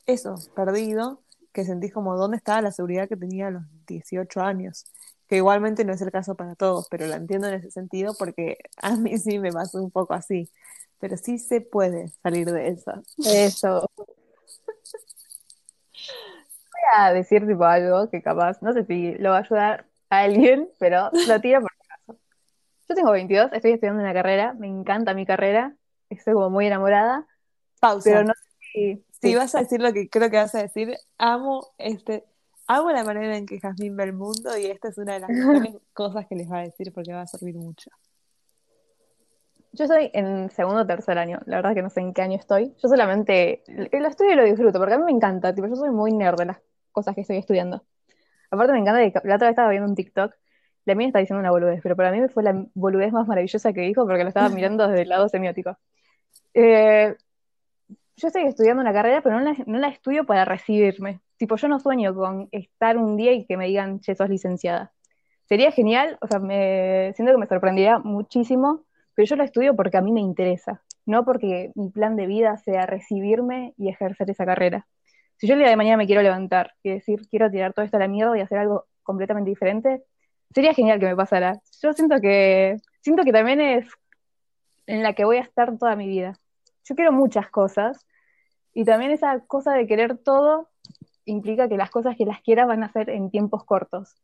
eso, 0.05 0.35
perdido, 0.55 1.21
que 1.51 1.65
sentís 1.65 1.93
como 1.93 2.15
dónde 2.17 2.37
estaba 2.37 2.61
la 2.61 2.71
seguridad 2.71 3.09
que 3.09 3.17
tenía 3.17 3.47
a 3.47 3.51
los 3.51 3.63
18 3.87 4.41
años. 4.41 4.85
Que 5.27 5.37
igualmente 5.37 5.85
no 5.85 5.93
es 5.93 6.01
el 6.01 6.11
caso 6.11 6.35
para 6.35 6.55
todos, 6.55 6.87
pero 6.89 7.05
la 7.05 7.17
entiendo 7.17 7.47
en 7.47 7.55
ese 7.55 7.71
sentido 7.71 8.13
porque 8.17 8.57
a 8.77 8.95
mí 8.95 9.17
sí 9.17 9.39
me 9.39 9.51
pasó 9.51 9.83
un 9.83 9.91
poco 9.91 10.13
así. 10.13 10.49
Pero 10.99 11.17
sí 11.17 11.37
se 11.37 11.61
puede 11.61 12.09
salir 12.23 12.51
de 12.51 12.69
eso. 12.69 12.91
Eso. 13.25 13.89
Voy 16.71 16.81
a 16.95 17.13
decir 17.13 17.45
tipo 17.47 17.63
algo 17.65 18.09
que 18.09 18.21
capaz, 18.21 18.61
no 18.61 18.73
sé 18.73 18.85
si 18.85 19.15
lo 19.15 19.31
va 19.31 19.37
a 19.37 19.41
ayudar 19.41 19.85
a 20.09 20.19
alguien, 20.19 20.69
pero 20.79 21.09
lo 21.27 21.41
tiro 21.41 21.61
por 21.61 21.71
si 21.71 21.87
acaso. 21.91 22.19
Yo 22.87 22.95
tengo 22.95 23.11
22, 23.11 23.51
estoy 23.53 23.71
estudiando 23.71 24.01
una 24.01 24.13
carrera, 24.13 24.53
me 24.53 24.67
encanta 24.67 25.13
mi 25.13 25.25
carrera, 25.25 25.75
estoy 26.09 26.33
como 26.33 26.49
muy 26.49 26.67
enamorada, 26.67 27.27
Pausa. 27.79 28.09
pero 28.09 28.23
no 28.23 28.33
sé 28.33 28.49
si... 28.59 29.05
Si 29.21 29.31
sí. 29.31 29.35
vas 29.35 29.53
a 29.53 29.59
decir 29.59 29.81
lo 29.81 29.91
que 29.91 30.09
creo 30.09 30.29
que 30.29 30.37
vas 30.37 30.55
a 30.55 30.61
decir, 30.61 30.95
amo 31.17 31.73
este, 31.77 32.23
amo 32.67 32.91
la 32.91 33.03
manera 33.03 33.35
en 33.35 33.45
que 33.45 33.59
Jazmín 33.59 33.97
ve 33.97 34.05
el 34.05 34.13
mundo 34.13 34.57
y 34.57 34.67
esta 34.67 34.87
es 34.87 34.97
una 34.97 35.15
de 35.15 35.19
las 35.19 35.29
mejores 35.29 35.75
cosas 35.91 36.25
que 36.27 36.35
les 36.35 36.49
va 36.49 36.59
a 36.59 36.63
decir 36.63 36.93
porque 36.93 37.11
va 37.11 37.21
a 37.21 37.27
servir 37.27 37.55
mucho. 37.55 37.89
Yo 39.79 39.85
estoy 39.85 40.11
en 40.13 40.49
segundo 40.49 40.81
o 40.81 40.85
tercer 40.85 41.17
año, 41.17 41.39
la 41.45 41.55
verdad 41.55 41.73
que 41.73 41.81
no 41.81 41.89
sé 41.89 42.01
en 42.01 42.13
qué 42.13 42.21
año 42.21 42.35
estoy. 42.35 42.75
Yo 42.83 42.89
solamente 42.89 43.63
lo 43.67 44.09
estudio 44.09 44.33
y 44.33 44.35
lo 44.35 44.43
disfruto, 44.43 44.77
porque 44.77 44.95
a 44.95 44.97
mí 44.97 45.05
me 45.05 45.13
encanta, 45.13 45.55
tipo, 45.55 45.67
yo 45.67 45.75
soy 45.77 45.89
muy 45.89 46.11
nerd 46.11 46.37
de 46.37 46.47
las 46.47 46.57
cosas 46.91 47.15
que 47.15 47.21
estoy 47.21 47.37
estudiando. 47.37 47.85
Aparte 48.51 48.73
me 48.73 48.79
encanta 48.79 48.99
que 48.99 49.25
la 49.25 49.35
otra 49.35 49.47
vez 49.47 49.53
estaba 49.53 49.69
viendo 49.69 49.87
un 49.87 49.95
TikTok, 49.95 50.33
la 50.83 50.95
mía 50.95 51.07
está 51.07 51.19
diciendo 51.19 51.39
una 51.39 51.51
boludez, 51.51 51.79
pero 51.81 51.95
para 51.95 52.11
mí 52.11 52.19
fue 52.27 52.43
la 52.43 52.65
boludez 52.73 53.13
más 53.13 53.25
maravillosa 53.25 53.71
que 53.71 53.79
dijo 53.79 54.05
porque 54.05 54.23
lo 54.23 54.27
estaba 54.27 54.49
mirando 54.49 54.85
desde 54.85 55.03
el 55.03 55.07
lado 55.07 55.29
semiótico. 55.29 55.77
Eh, 56.53 57.15
yo 58.17 58.27
estoy 58.27 58.43
estudiando 58.47 58.81
una 58.81 58.91
carrera, 58.91 59.21
pero 59.21 59.39
no 59.39 59.45
la, 59.45 59.55
no 59.65 59.79
la 59.79 59.87
estudio 59.87 60.25
para 60.25 60.43
recibirme. 60.43 61.21
Tipo, 61.37 61.55
yo 61.55 61.69
no 61.69 61.79
sueño 61.79 62.13
con 62.13 62.49
estar 62.51 62.97
un 62.97 63.15
día 63.15 63.31
y 63.31 63.45
que 63.45 63.55
me 63.55 63.67
digan, 63.67 64.01
che, 64.01 64.13
sos 64.13 64.27
licenciada. 64.27 64.91
Sería 65.45 65.71
genial, 65.71 66.17
o 66.19 66.27
sea, 66.27 66.39
me, 66.39 67.13
siento 67.15 67.31
que 67.33 67.39
me 67.39 67.47
sorprendería 67.47 67.99
muchísimo, 67.99 68.83
pero 69.19 69.27
yo 69.27 69.35
lo 69.35 69.43
estudio 69.43 69.75
porque 69.75 69.97
a 69.97 70.01
mí 70.01 70.13
me 70.13 70.21
interesa, 70.21 70.81
no 71.05 71.25
porque 71.25 71.73
mi 71.75 71.89
plan 71.89 72.15
de 72.15 72.25
vida 72.25 72.55
sea 72.55 72.85
recibirme 72.85 73.73
y 73.75 73.89
ejercer 73.89 74.29
esa 74.29 74.45
carrera. 74.45 74.87
Si 75.35 75.45
yo 75.45 75.55
el 75.55 75.59
día 75.59 75.67
de 75.67 75.75
mañana 75.75 75.97
me 75.97 76.05
quiero 76.05 76.21
levantar 76.21 76.73
y 76.83 76.91
decir, 76.91 77.27
quiero 77.29 77.51
tirar 77.51 77.73
todo 77.73 77.83
esto 77.83 77.97
a 77.97 77.99
la 77.99 78.07
mierda 78.07 78.37
y 78.37 78.39
hacer 78.39 78.59
algo 78.59 78.85
completamente 79.03 79.49
diferente, 79.49 80.05
sería 80.55 80.73
genial 80.73 81.01
que 81.01 81.07
me 81.07 81.17
pasara. 81.17 81.59
Yo 81.81 81.91
siento 81.91 82.21
que, 82.21 82.77
siento 83.01 83.25
que 83.25 83.33
también 83.33 83.59
es 83.59 83.89
en 84.87 85.03
la 85.03 85.11
que 85.11 85.25
voy 85.25 85.35
a 85.35 85.41
estar 85.41 85.77
toda 85.77 85.97
mi 85.97 86.07
vida. 86.07 86.39
Yo 86.85 86.95
quiero 86.95 87.11
muchas 87.11 87.49
cosas 87.49 88.07
y 88.73 88.85
también 88.85 89.11
esa 89.11 89.41
cosa 89.41 89.73
de 89.73 89.85
querer 89.85 90.17
todo 90.17 90.69
implica 91.25 91.67
que 91.67 91.75
las 91.75 91.89
cosas 91.89 92.15
que 92.15 92.23
las 92.23 92.39
quiera 92.39 92.65
van 92.65 92.83
a 92.83 92.93
ser 92.93 93.09
en 93.09 93.31
tiempos 93.31 93.65
cortos. 93.65 94.15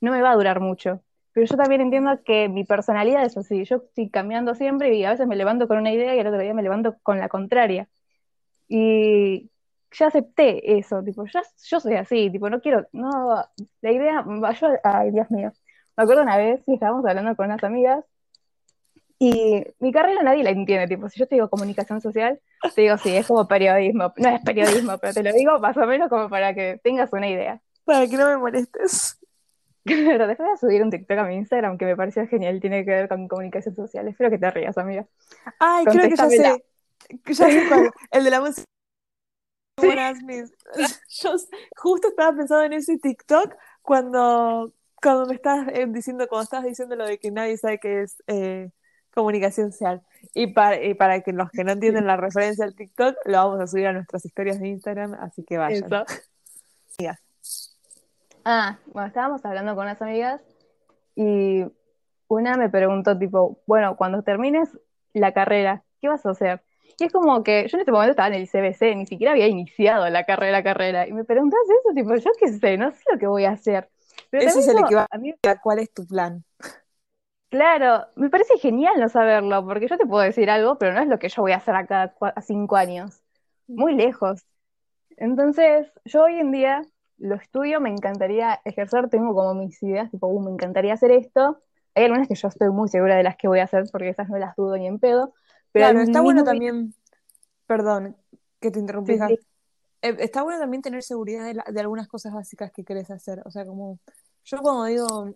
No 0.00 0.10
me 0.10 0.20
va 0.20 0.32
a 0.32 0.34
durar 0.34 0.58
mucho. 0.58 1.04
Pero 1.32 1.46
yo 1.46 1.56
también 1.56 1.80
entiendo 1.80 2.18
que 2.24 2.48
mi 2.48 2.64
personalidad 2.64 3.24
es 3.24 3.36
así. 3.36 3.64
Yo 3.64 3.76
estoy 3.76 4.10
cambiando 4.10 4.54
siempre 4.54 4.94
y 4.94 5.04
a 5.04 5.10
veces 5.10 5.26
me 5.26 5.36
levanto 5.36 5.68
con 5.68 5.78
una 5.78 5.92
idea 5.92 6.14
y 6.14 6.18
el 6.18 6.26
otro 6.26 6.40
día 6.40 6.54
me 6.54 6.62
levanto 6.62 6.96
con 7.02 7.18
la 7.18 7.28
contraria. 7.28 7.88
Y 8.68 9.50
ya 9.92 10.06
acepté 10.06 10.78
eso, 10.78 11.02
tipo, 11.02 11.24
ya, 11.26 11.42
yo 11.64 11.80
soy 11.80 11.94
así, 11.94 12.30
tipo, 12.30 12.48
no 12.48 12.60
quiero, 12.60 12.86
no, 12.92 13.44
la 13.80 13.92
idea, 13.92 14.24
yo, 14.24 14.68
ay, 14.84 15.10
Dios 15.10 15.30
mío, 15.30 15.52
me 15.96 16.04
acuerdo 16.04 16.22
una 16.22 16.36
vez 16.36 16.62
que 16.64 16.74
estábamos 16.74 17.04
hablando 17.04 17.34
con 17.34 17.46
unas 17.46 17.64
amigas 17.64 18.04
y 19.18 19.64
mi 19.80 19.92
carrera 19.92 20.22
nadie 20.22 20.44
la 20.44 20.50
entiende, 20.50 20.86
tipo, 20.86 21.08
si 21.08 21.18
yo 21.18 21.26
te 21.26 21.34
digo 21.34 21.50
comunicación 21.50 22.00
social, 22.00 22.40
te 22.74 22.82
digo, 22.82 22.96
sí, 22.98 23.14
es 23.16 23.26
como 23.26 23.46
periodismo, 23.46 24.12
no 24.16 24.28
es 24.28 24.40
periodismo, 24.42 24.96
pero 24.98 25.12
te 25.12 25.22
lo 25.22 25.32
digo 25.32 25.58
más 25.58 25.76
o 25.76 25.86
menos 25.86 26.08
como 26.08 26.28
para 26.28 26.54
que 26.54 26.80
tengas 26.82 27.12
una 27.12 27.28
idea. 27.28 27.60
Para 27.84 28.06
que 28.06 28.16
no 28.16 28.26
me 28.26 28.38
molestes. 28.38 29.19
Pero 29.90 30.26
después 30.26 30.46
voy 30.46 30.54
a 30.54 30.56
subir 30.56 30.82
un 30.82 30.90
TikTok 30.90 31.18
a 31.18 31.24
mi 31.24 31.36
Instagram 31.36 31.78
que 31.78 31.84
me 31.84 31.96
pareció 31.96 32.26
genial, 32.26 32.60
tiene 32.60 32.84
que 32.84 32.90
ver 32.90 33.08
con 33.08 33.28
comunicación 33.28 33.74
social. 33.74 34.06
Espero 34.08 34.30
que 34.30 34.38
te 34.38 34.50
rías, 34.50 34.78
amiga. 34.78 35.06
Ay, 35.58 35.84
creo 35.84 36.08
que 36.08 36.16
ya 36.16 36.28
sé. 36.28 36.64
Ya 37.26 37.34
sé 37.34 37.68
cuál. 37.68 37.90
El 38.10 38.24
de 38.24 38.30
la 38.30 38.40
música. 38.40 38.64
Buenas, 39.76 40.22
mis. 40.22 40.52
Yo 41.22 41.30
justo 41.76 42.08
estaba 42.08 42.36
pensando 42.36 42.64
en 42.64 42.74
ese 42.74 42.98
TikTok 42.98 43.54
cuando, 43.82 44.72
cuando 45.02 45.26
me 45.26 45.34
estás 45.34 45.68
eh, 45.72 45.86
diciendo, 45.88 46.28
cuando 46.28 46.44
estabas 46.44 46.66
diciendo 46.66 46.96
lo 46.96 47.06
de 47.06 47.18
que 47.18 47.30
nadie 47.30 47.56
sabe 47.56 47.78
qué 47.78 48.02
es 48.02 48.22
eh, 48.26 48.70
comunicación 49.14 49.72
social. 49.72 50.02
Y 50.34 50.48
para, 50.48 50.82
y 50.84 50.94
para 50.94 51.22
que 51.22 51.32
los 51.32 51.50
que 51.50 51.64
no 51.64 51.72
entienden 51.72 52.06
la 52.06 52.16
referencia 52.16 52.64
al 52.64 52.74
TikTok, 52.74 53.16
lo 53.24 53.32
vamos 53.38 53.60
a 53.60 53.66
subir 53.66 53.86
a 53.86 53.92
nuestras 53.92 54.24
historias 54.24 54.60
de 54.60 54.68
Instagram, 54.68 55.14
así 55.14 55.42
que 55.44 55.56
vayan. 55.56 55.84
Eso. 55.84 56.04
Ah, 58.44 58.78
bueno, 58.86 59.08
estábamos 59.08 59.44
hablando 59.44 59.74
con 59.74 59.84
unas 59.84 60.00
amigas 60.00 60.42
y 61.14 61.64
una 62.28 62.56
me 62.56 62.68
preguntó 62.70 63.18
tipo, 63.18 63.58
bueno, 63.66 63.96
cuando 63.96 64.22
termines 64.22 64.68
la 65.12 65.32
carrera, 65.32 65.82
¿qué 66.00 66.08
vas 66.08 66.24
a 66.24 66.30
hacer? 66.30 66.62
Y 66.98 67.04
es 67.04 67.12
como 67.12 67.42
que 67.42 67.66
yo 67.68 67.76
en 67.76 67.80
este 67.80 67.92
momento 67.92 68.10
estaba 68.10 68.28
en 68.28 68.34
el 68.34 68.48
CBC, 68.48 68.94
ni 68.94 69.06
siquiera 69.06 69.32
había 69.32 69.46
iniciado 69.46 70.08
la 70.10 70.24
carrera, 70.24 70.62
carrera. 70.62 71.06
Y 71.08 71.12
me 71.12 71.24
preguntas 71.24 71.60
eso, 71.64 71.94
tipo, 71.94 72.14
yo 72.14 72.30
qué 72.38 72.48
sé, 72.48 72.76
no 72.76 72.90
sé 72.92 73.02
lo 73.12 73.18
que 73.18 73.26
voy 73.26 73.44
a 73.44 73.52
hacer. 73.52 73.88
Pero 74.30 74.44
eso 74.44 74.58
es 74.58 74.68
el 74.68 74.78
equivalente 74.78 75.48
a 75.48 75.60
cuál 75.60 75.78
es 75.78 75.92
tu 75.92 76.06
plan. 76.06 76.44
Claro, 77.48 78.06
me 78.16 78.30
parece 78.30 78.58
genial 78.58 79.00
no 79.00 79.08
saberlo, 79.08 79.64
porque 79.64 79.88
yo 79.88 79.98
te 79.98 80.06
puedo 80.06 80.22
decir 80.22 80.50
algo, 80.50 80.78
pero 80.78 80.92
no 80.92 81.00
es 81.00 81.08
lo 81.08 81.18
que 81.18 81.28
yo 81.28 81.42
voy 81.42 81.52
a 81.52 81.56
hacer 81.56 81.74
acá 81.74 82.14
a 82.20 82.42
cinco 82.42 82.76
años. 82.76 83.22
Muy 83.66 83.94
lejos. 83.94 84.44
Entonces, 85.16 85.90
yo 86.04 86.24
hoy 86.24 86.38
en 86.38 86.52
día 86.52 86.82
lo 87.20 87.36
estudio, 87.36 87.80
me 87.80 87.90
encantaría 87.90 88.60
ejercer, 88.64 89.08
tengo 89.08 89.34
como 89.34 89.54
mis 89.54 89.80
ideas, 89.82 90.10
tipo, 90.10 90.26
uh, 90.26 90.40
me 90.40 90.50
encantaría 90.50 90.94
hacer 90.94 91.12
esto. 91.12 91.58
Hay 91.94 92.04
algunas 92.04 92.26
que 92.26 92.34
yo 92.34 92.48
estoy 92.48 92.70
muy 92.70 92.88
segura 92.88 93.16
de 93.16 93.22
las 93.22 93.36
que 93.36 93.46
voy 93.46 93.60
a 93.60 93.64
hacer, 93.64 93.84
porque 93.92 94.08
esas 94.08 94.28
no 94.28 94.38
las 94.38 94.56
dudo 94.56 94.76
ni 94.76 94.86
en 94.86 94.98
pedo. 94.98 95.34
Pero 95.72 95.86
claro, 95.86 96.00
está 96.00 96.20
bueno 96.20 96.44
también, 96.44 96.94
perdón 97.66 98.16
que 98.58 98.70
te 98.70 98.78
interrumpí, 98.78 99.12
eh, 100.02 100.16
está 100.18 100.42
bueno 100.42 100.58
también 100.58 100.82
tener 100.82 101.02
seguridad 101.02 101.44
de, 101.44 101.80
algunas 101.80 102.08
cosas 102.08 102.32
básicas 102.32 102.72
que 102.72 102.84
querés 102.84 103.10
hacer. 103.10 103.42
O 103.44 103.50
sea, 103.50 103.64
como 103.66 103.98
yo 104.44 104.58
cuando 104.58 104.84
digo, 104.84 105.28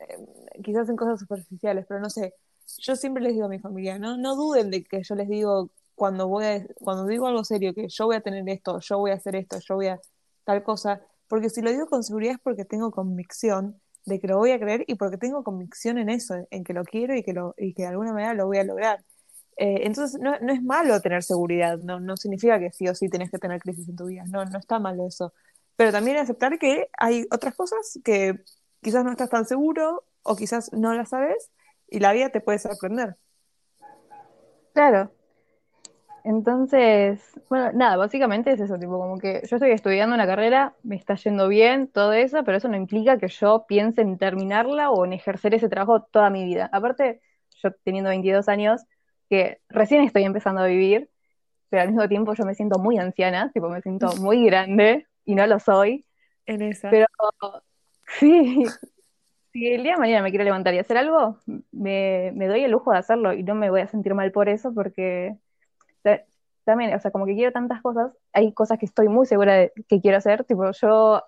eh, 0.00 0.62
quizás 0.62 0.88
en 0.88 0.96
cosas 0.96 1.20
superficiales, 1.20 1.86
pero 1.88 2.00
no 2.00 2.10
sé, 2.10 2.34
yo 2.78 2.96
siempre 2.96 3.22
les 3.22 3.34
digo 3.34 3.46
a 3.46 3.48
mi 3.48 3.58
familia, 3.58 3.98
no, 3.98 4.16
no 4.16 4.36
duden 4.36 4.70
de 4.70 4.84
que 4.84 5.02
yo 5.02 5.14
les 5.14 5.28
digo 5.28 5.70
cuando 5.94 6.28
voy 6.28 6.44
a, 6.44 6.66
cuando 6.74 7.06
digo 7.06 7.26
algo 7.26 7.44
serio, 7.44 7.74
que 7.74 7.88
yo 7.88 8.06
voy 8.06 8.16
a 8.16 8.20
tener 8.20 8.48
esto, 8.48 8.78
yo 8.80 8.98
voy 8.98 9.10
a 9.10 9.14
hacer 9.14 9.36
esto, 9.36 9.58
yo 9.60 9.74
voy 9.74 9.88
a 9.88 10.00
tal 10.50 10.62
cosa, 10.64 11.00
porque 11.28 11.48
si 11.48 11.62
lo 11.62 11.70
digo 11.70 11.86
con 11.86 12.02
seguridad 12.02 12.34
es 12.34 12.40
porque 12.40 12.64
tengo 12.64 12.90
convicción 12.90 13.80
de 14.04 14.18
que 14.18 14.26
lo 14.26 14.38
voy 14.38 14.50
a 14.50 14.58
creer 14.58 14.84
y 14.88 14.96
porque 14.96 15.16
tengo 15.16 15.44
convicción 15.44 15.98
en 15.98 16.08
eso, 16.08 16.34
en 16.50 16.64
que 16.64 16.72
lo 16.72 16.84
quiero 16.84 17.14
y 17.14 17.22
que, 17.22 17.32
lo, 17.32 17.54
y 17.56 17.72
que 17.72 17.82
de 17.82 17.88
alguna 17.88 18.12
manera 18.12 18.34
lo 18.34 18.46
voy 18.46 18.58
a 18.58 18.64
lograr. 18.64 19.04
Eh, 19.56 19.86
entonces, 19.86 20.20
no, 20.20 20.38
no, 20.40 20.52
es 20.52 20.62
malo 20.62 21.00
tener 21.00 21.22
seguridad, 21.22 21.78
no, 21.78 22.00
no 22.00 22.16
significa 22.16 22.58
que 22.58 22.72
sí 22.72 22.88
o 22.88 22.94
sí 22.94 23.08
tenés 23.08 23.30
que 23.30 23.38
tener 23.38 23.60
crisis 23.60 23.88
en 23.88 23.96
tu 23.96 24.06
vida, 24.06 24.24
no, 24.26 24.44
no 24.44 24.58
está 24.58 24.78
malo 24.80 25.06
eso. 25.06 25.32
Pero 25.76 25.92
también 25.92 26.16
aceptar 26.16 26.58
que 26.58 26.88
hay 26.98 27.26
otras 27.30 27.54
cosas 27.54 28.00
que 28.02 28.40
quizás 28.82 29.04
no 29.04 29.12
estás 29.12 29.30
tan 29.30 29.44
seguro 29.44 30.04
o 30.22 30.34
quizás 30.34 30.72
no 30.72 30.94
las 30.94 31.10
sabes 31.10 31.50
y 31.88 32.00
la 32.00 32.12
vida 32.12 32.30
te 32.30 32.40
puede 32.40 32.58
sorprender. 32.58 33.16
Claro. 34.72 35.12
Entonces, 36.24 37.20
bueno, 37.48 37.70
nada, 37.72 37.96
básicamente 37.96 38.52
es 38.52 38.60
eso, 38.60 38.78
tipo, 38.78 38.98
como 38.98 39.18
que 39.18 39.42
yo 39.48 39.56
estoy 39.56 39.70
estudiando 39.70 40.14
una 40.14 40.26
carrera, 40.26 40.74
me 40.82 40.96
está 40.96 41.14
yendo 41.14 41.48
bien, 41.48 41.88
todo 41.88 42.12
eso, 42.12 42.44
pero 42.44 42.58
eso 42.58 42.68
no 42.68 42.76
implica 42.76 43.18
que 43.18 43.28
yo 43.28 43.64
piense 43.66 44.02
en 44.02 44.18
terminarla 44.18 44.90
o 44.90 45.04
en 45.04 45.12
ejercer 45.12 45.54
ese 45.54 45.68
trabajo 45.68 46.02
toda 46.02 46.30
mi 46.30 46.44
vida. 46.44 46.68
Aparte, 46.72 47.20
yo 47.62 47.70
teniendo 47.84 48.10
22 48.10 48.48
años, 48.48 48.82
que 49.28 49.60
recién 49.68 50.02
estoy 50.02 50.24
empezando 50.24 50.60
a 50.60 50.66
vivir, 50.66 51.10
pero 51.68 51.82
al 51.82 51.88
mismo 51.88 52.08
tiempo 52.08 52.34
yo 52.34 52.44
me 52.44 52.54
siento 52.54 52.78
muy 52.78 52.98
anciana, 52.98 53.50
tipo 53.52 53.68
me 53.68 53.80
siento 53.80 54.08
muy 54.20 54.44
grande 54.44 55.06
y 55.24 55.34
no 55.34 55.46
lo 55.46 55.58
soy. 55.58 56.04
En 56.46 56.62
esa. 56.62 56.90
Pero 56.90 57.06
sí, 58.18 58.64
si 59.52 59.68
el 59.68 59.82
día 59.82 59.92
de 59.92 59.98
mañana 59.98 60.22
me 60.22 60.30
quiero 60.30 60.44
levantar 60.44 60.74
y 60.74 60.78
hacer 60.78 60.96
algo, 60.96 61.38
me, 61.70 62.32
doy 62.34 62.64
el 62.64 62.70
lujo 62.72 62.92
de 62.92 62.98
hacerlo 62.98 63.32
y 63.32 63.42
no 63.42 63.54
me 63.54 63.70
voy 63.70 63.80
a 63.80 63.88
sentir 63.88 64.14
mal 64.14 64.32
por 64.32 64.48
eso 64.48 64.74
porque 64.74 65.36
también, 66.64 66.94
o 66.94 67.00
sea, 67.00 67.10
como 67.10 67.26
que 67.26 67.34
quiero 67.34 67.52
tantas 67.52 67.82
cosas, 67.82 68.12
hay 68.32 68.52
cosas 68.52 68.78
que 68.78 68.86
estoy 68.86 69.08
muy 69.08 69.26
segura 69.26 69.54
de 69.54 69.72
que 69.88 70.00
quiero 70.00 70.18
hacer, 70.18 70.44
tipo 70.44 70.70
yo, 70.70 71.22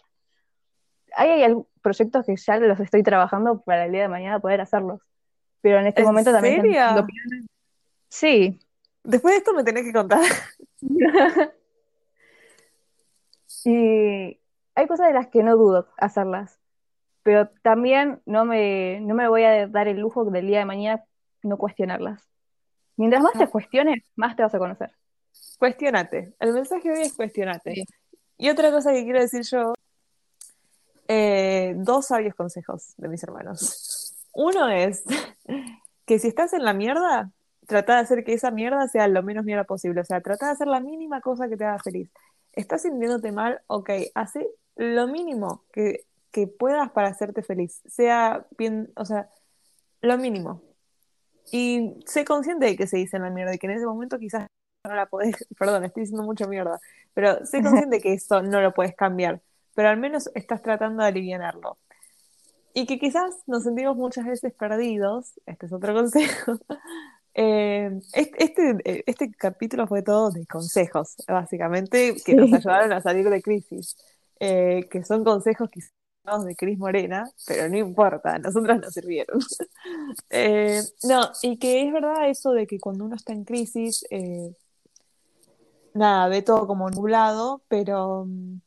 hay, 1.17 1.43
hay 1.43 1.55
proyectos 1.81 2.27
que 2.27 2.37
ya 2.37 2.59
los 2.59 2.81
estoy 2.81 3.03
trabajando 3.03 3.61
para 3.63 3.87
el 3.87 3.93
día 3.93 4.03
de 4.03 4.09
mañana 4.09 4.41
poder 4.41 4.61
hacerlos, 4.61 5.01
pero 5.61 5.79
en 5.81 5.87
este 5.87 6.03
momento 6.03 6.33
también... 6.33 6.61
Serio? 6.61 7.07
Sí. 8.09 8.61
Después 9.05 9.33
de 9.33 9.39
esto 9.39 9.55
me 9.55 9.65
tenés 9.65 9.85
que 9.85 9.93
contar. 9.93 10.21
y 13.65 14.41
hay 14.75 14.87
cosas 14.87 15.09
de 15.09 15.15
las 15.15 15.29
que 15.29 15.43
no 15.43 15.57
dudo 15.57 15.89
hacerlas, 15.97 16.61
pero 17.23 17.49
también 17.63 18.21
no 18.27 18.45
me, 18.45 19.01
no 19.01 19.15
me 19.15 19.29
voy 19.29 19.45
a 19.45 19.67
dar 19.67 19.89
el 19.89 19.99
lujo 19.99 20.25
del 20.27 20.47
día 20.47 20.59
de 20.59 20.65
mañana 20.67 21.05
no 21.43 21.57
cuestionarlas. 21.57 22.32
Mientras 22.97 23.23
más 23.23 23.33
te 23.33 23.45
ah. 23.45 23.51
cuestiones, 23.51 24.03
más 24.17 24.37
te 24.37 24.43
vas 24.43 24.55
a 24.55 24.59
conocer. 24.59 24.93
Cuestiónate. 25.59 26.35
El 26.41 26.53
mensaje 26.53 26.89
de 26.89 26.99
hoy 26.99 27.03
es 27.03 27.15
cuestionate. 27.15 27.85
Y 28.37 28.51
otra 28.51 28.71
cosa 28.71 28.93
que 28.93 29.05
quiero 29.05 29.21
decir 29.21 29.43
yo, 29.43 29.73
eh, 31.09 31.75
dos 31.77 32.07
sabios 32.07 32.35
consejos 32.35 32.95
de 32.97 33.09
mis 33.09 33.23
hermanos. 33.23 34.17
Uno 34.35 34.69
es 34.69 35.05
que 36.07 36.19
si 36.19 36.29
estás 36.29 36.53
en 36.53 36.65
la 36.65 36.73
mierda, 36.73 37.31
trata 37.67 37.95
de 37.95 38.01
hacer 38.01 38.25
que 38.25 38.33
esa 38.33 38.51
mierda 38.51 38.89
sea 38.89 39.09
lo 39.09 39.23
menos 39.23 39.45
mierda 39.45 39.65
posible. 39.65 40.01
O 40.01 40.05
sea, 40.05 40.21
trata 40.21 40.47
de 40.47 40.53
hacer 40.53 40.67
la 40.67 40.81
mínima 40.81 41.21
cosa 41.21 41.49
que 41.49 41.57
te 41.57 41.65
haga 41.65 41.79
feliz. 41.79 42.11
¿Estás 42.53 42.83
sintiéndote 42.83 43.33
mal? 43.33 43.61
Ok, 43.67 43.91
hace 44.15 44.49
lo 44.77 45.07
mínimo 45.07 45.65
que, 45.73 46.05
que 46.31 46.47
puedas 46.47 46.91
para 46.91 47.09
hacerte 47.09 47.43
feliz. 47.43 47.81
Sea 47.87 48.47
bien, 48.59 48.93
o 48.97 49.05
sea, 49.05 49.29
lo 50.01 50.19
mínimo. 50.19 50.63
Y 51.53 51.95
sé 52.07 52.25
consciente 52.25 52.65
de 52.65 52.77
que 52.77 52.87
se 52.87 52.97
dice 52.97 53.19
la 53.19 53.29
mierda 53.29 53.55
y 53.55 53.59
que 53.59 53.67
en 53.67 53.75
ese 53.75 53.85
momento 53.85 54.19
quizás 54.19 54.47
no 54.89 54.95
la 54.95 55.07
podés, 55.07 55.37
perdón, 55.59 55.85
estoy 55.85 56.05
diciendo 56.05 56.25
mucha 56.25 56.47
mierda, 56.47 56.81
pero 57.15 57.45
sé 57.45 57.63
consciente 57.63 57.97
de 57.97 58.03
que 58.03 58.15
eso 58.15 58.43
no 58.43 58.61
lo 58.63 58.73
puedes 58.73 58.97
cambiar, 58.97 59.43
pero 59.75 59.91
al 59.91 59.99
menos 59.99 60.31
estás 60.35 60.63
tratando 60.63 61.03
de 61.03 61.11
aliviarlo. 61.11 61.79
Y 62.75 62.87
que 62.87 62.99
quizás 62.99 63.35
nos 63.47 63.65
sentimos 63.65 63.97
muchas 63.99 64.25
veces 64.25 64.55
perdidos, 64.55 65.39
este 65.45 65.67
es 65.67 65.73
otro 65.75 65.95
consejo, 65.95 66.59
eh, 67.35 68.01
este, 68.15 68.77
eh, 68.85 69.05
este, 69.07 69.31
capítulo 69.33 69.87
fue 69.87 70.03
todo 70.03 70.31
de 70.31 70.47
consejos, 70.47 71.17
básicamente, 71.29 72.17
que 72.25 72.35
nos 72.35 72.51
ayudaron 72.51 72.93
a 72.93 73.03
salir 73.03 73.29
de 73.29 73.43
crisis, 73.43 73.97
eh, 74.41 74.89
que 74.91 75.05
son 75.05 75.23
consejos 75.23 75.69
quizás 75.71 75.93
de 76.45 76.55
Cris 76.57 76.79
Morena, 76.79 77.29
pero 77.47 77.69
no 77.69 77.77
importa, 77.77 78.35
a 78.35 78.39
nosotras 78.39 78.81
nos 78.81 78.95
sirvieron. 78.95 79.41
no, 81.05 81.31
y 81.43 81.59
que 81.59 81.87
es 81.87 81.93
verdad 81.93 82.29
eso 82.29 82.53
de 82.53 82.67
que 82.67 82.79
cuando 82.79 83.05
uno 83.05 83.17
está 83.17 83.33
en 83.33 83.45
crisis, 83.45 84.07
nada, 85.95 86.29
ve 86.29 86.43
todo 86.43 86.67
como 86.67 86.89
nublado, 86.91 87.63
pero 87.69 88.25
mm, 88.27 88.61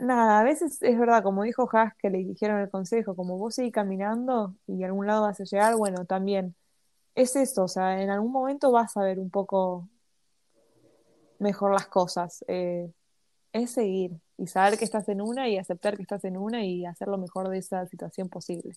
nada, 0.00 0.40
a 0.40 0.44
veces 0.44 0.82
es 0.82 0.98
verdad, 0.98 1.22
como 1.22 1.44
dijo 1.44 1.68
Haas, 1.72 1.94
que 1.96 2.10
le 2.10 2.18
dijeron 2.18 2.60
el 2.60 2.70
consejo, 2.70 3.14
como 3.14 3.38
vos 3.38 3.54
seguís 3.54 3.72
caminando 3.72 4.54
y 4.66 4.82
a 4.82 4.86
algún 4.86 5.06
lado 5.06 5.22
vas 5.22 5.40
a 5.40 5.44
llegar, 5.44 5.76
bueno, 5.76 6.04
también 6.04 6.56
es 7.14 7.36
eso, 7.36 7.64
o 7.64 7.68
sea, 7.68 8.02
en 8.02 8.10
algún 8.10 8.32
momento 8.32 8.72
vas 8.72 8.96
a 8.96 9.02
ver 9.02 9.18
un 9.20 9.30
poco 9.30 9.88
mejor 11.38 11.72
las 11.72 11.86
cosas. 11.86 12.44
Eh, 12.48 12.90
es 13.52 13.70
seguir 13.70 14.12
y 14.36 14.46
saber 14.46 14.78
que 14.78 14.84
estás 14.84 15.08
en 15.08 15.20
una 15.20 15.48
y 15.48 15.58
aceptar 15.58 15.96
que 15.96 16.02
estás 16.02 16.24
en 16.24 16.36
una 16.36 16.64
y 16.64 16.86
hacer 16.86 17.08
lo 17.08 17.18
mejor 17.18 17.48
de 17.48 17.58
esa 17.58 17.86
situación 17.86 18.28
posible. 18.28 18.74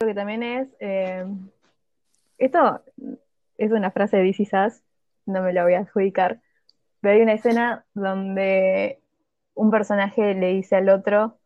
Lo 0.00 0.06
que 0.06 0.14
también 0.14 0.42
es, 0.42 0.68
eh, 0.80 1.24
esto 2.38 2.82
es 3.58 3.72
una 3.72 3.90
frase 3.90 4.16
de 4.16 4.24
DC 4.24 4.46
Sass, 4.46 4.82
no 5.26 5.42
me 5.42 5.52
la 5.52 5.62
voy 5.64 5.74
a 5.74 5.80
adjudicar, 5.80 6.40
pero 7.00 7.14
hay 7.14 7.22
una 7.22 7.34
escena 7.34 7.84
donde 7.94 9.00
un 9.54 9.70
personaje 9.70 10.34
le 10.34 10.48
dice 10.54 10.76
al 10.76 10.88
otro, 10.88 11.38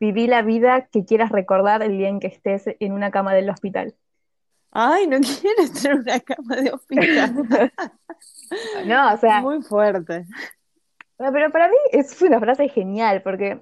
viví 0.00 0.26
la 0.26 0.42
vida 0.42 0.86
que 0.86 1.04
quieras 1.04 1.30
recordar 1.30 1.82
el 1.82 1.96
día 1.96 2.08
en 2.08 2.20
que 2.20 2.26
estés 2.26 2.64
en 2.78 2.92
una 2.92 3.10
cama 3.10 3.32
del 3.32 3.48
hospital 3.48 3.94
ay, 4.74 5.06
no 5.06 5.18
quiero 5.40 5.62
estar 5.62 5.92
en 5.92 6.00
una 6.00 6.20
cama 6.20 6.56
de 6.56 6.72
hospital. 6.72 7.34
no, 8.86 9.14
o 9.14 9.16
sea. 9.16 9.40
Muy 9.40 9.62
fuerte. 9.62 10.26
Pero 11.16 11.50
para 11.50 11.68
mí 11.68 11.76
es 11.92 12.20
una 12.22 12.40
frase 12.40 12.68
genial, 12.68 13.22
porque 13.22 13.60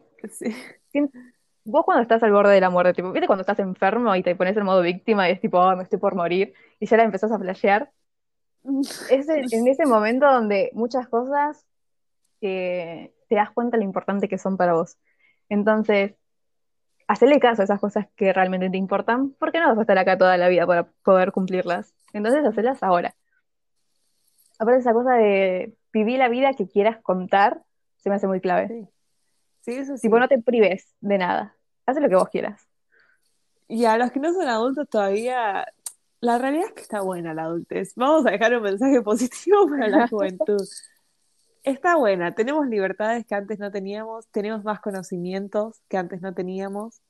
vos 1.65 1.85
cuando 1.85 2.03
estás 2.03 2.23
al 2.23 2.33
borde 2.33 2.55
de 2.55 2.61
la 2.61 2.71
muerte, 2.71 2.95
tipo, 2.95 3.13
¿viste 3.13 3.27
cuando 3.27 3.43
estás 3.43 3.59
enfermo 3.59 4.15
y 4.17 4.23
te 4.23 4.35
pones 4.35 4.57
en 4.57 4.65
modo 4.65 4.83
víctima 4.83 5.29
y 5.29 5.33
es 5.33 5.41
tipo, 5.41 5.59
oh, 5.59 5.77
me 5.77 5.83
estoy 5.83 5.99
por 5.99 6.15
morir, 6.15 6.55
y 6.81 6.87
ya 6.87 6.97
la 6.97 7.05
empezás 7.05 7.33
a 7.33 7.39
flashear? 7.39 7.91
Es 9.11 9.29
en, 9.29 9.67
ese 9.67 9.87
momento 9.87 10.27
donde 10.31 10.71
muchas 10.73 11.09
cosas 11.09 11.67
eh, 12.41 13.13
te 13.29 13.35
das 13.35 13.51
cuenta 13.51 13.77
lo 13.77 13.83
importante 13.83 14.29
que 14.29 14.39
son 14.39 14.57
para 14.57 14.73
vos. 14.75 14.99
Entonces, 15.49 16.15
hacerle 17.09 17.41
caso 17.41 17.63
a 17.63 17.65
esas 17.65 17.81
cosas 17.81 18.07
que 18.17 18.33
realmente 18.33 18.71
te 18.71 18.77
importan, 18.77 19.35
porque 19.39 19.59
no 19.59 19.69
vas 19.69 19.79
a 19.79 19.83
estar 19.83 19.99
acá 19.99 20.17
toda 20.17 20.37
la 20.37 20.49
vida 20.49 20.67
para 20.67 20.85
poder 21.05 21.33
cumplirlas. 21.33 21.93
Entonces, 22.13 22.45
hacerlas 22.45 22.83
ahora. 22.83 23.15
Aparte, 24.59 24.81
esa 24.81 24.93
cosa 24.93 25.15
de 25.15 25.75
vivir 25.93 26.19
la 26.19 26.29
vida 26.29 26.53
que 26.55 26.67
quieras 26.69 27.01
contar, 27.03 27.63
se 27.99 28.09
me 28.09 28.17
hace 28.17 28.27
muy 28.27 28.41
clave. 28.41 28.69
Sí, 28.69 28.89
sí 29.61 29.73
eso 29.73 29.97
sí. 29.97 30.03
Tipo, 30.03 30.19
no 30.19 30.29
te 30.29 30.39
prives 30.41 30.95
de 31.01 31.19
nada. 31.19 31.57
Haz 31.87 31.99
lo 32.01 32.09
que 32.09 32.17
vos 32.17 32.29
quieras. 32.29 32.67
Y 33.69 33.85
a 33.85 33.97
los 33.97 34.11
que 34.11 34.21
no 34.21 34.33
son 34.33 34.49
adultos 34.49 34.89
todavía, 34.89 35.67
la 36.21 36.39
realidad 36.39 36.67
es 36.67 36.73
que 36.73 36.83
está 36.83 37.01
buena 37.01 37.35
la 37.35 37.45
adultez. 37.45 37.93
Vamos 37.97 38.27
a 38.27 38.31
dejar 38.31 38.57
un 38.57 38.63
mensaje 38.63 39.01
positivo 39.03 39.69
para 39.69 39.89
la 39.89 40.09
juventud. 40.09 40.63
Está 41.63 41.97
buena, 41.97 42.35
tenemos 42.35 42.67
libertades 42.67 43.25
que 43.25 43.37
antes 43.37 43.61
no 43.61 43.71
teníamos, 43.71 44.27
tenemos 44.29 44.65
más 44.65 44.81
conocimientos 44.81 45.81
que 45.89 45.97
antes 45.97 46.21
no 46.21 46.35
teníamos. 46.35 47.01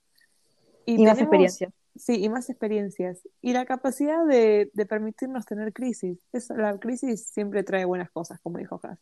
Y, 0.85 0.99
más 0.99 1.16
tenemos- 1.16 1.20
experiencia. 1.20 1.70
Sí, 1.95 2.24
y 2.24 2.28
más 2.28 2.49
experiencias. 2.49 3.28
Y 3.40 3.53
la 3.53 3.66
capacidad 3.66 4.24
de, 4.24 4.70
de 4.72 4.86
permitirnos 4.86 5.45
tener 5.45 5.72
crisis. 5.72 6.18
Es, 6.32 6.49
la 6.51 6.78
crisis 6.78 7.28
siempre 7.28 7.62
trae 7.62 7.84
buenas 7.84 8.11
cosas, 8.11 8.40
como 8.40 8.59
dijo 8.59 8.80
Has. 8.82 8.99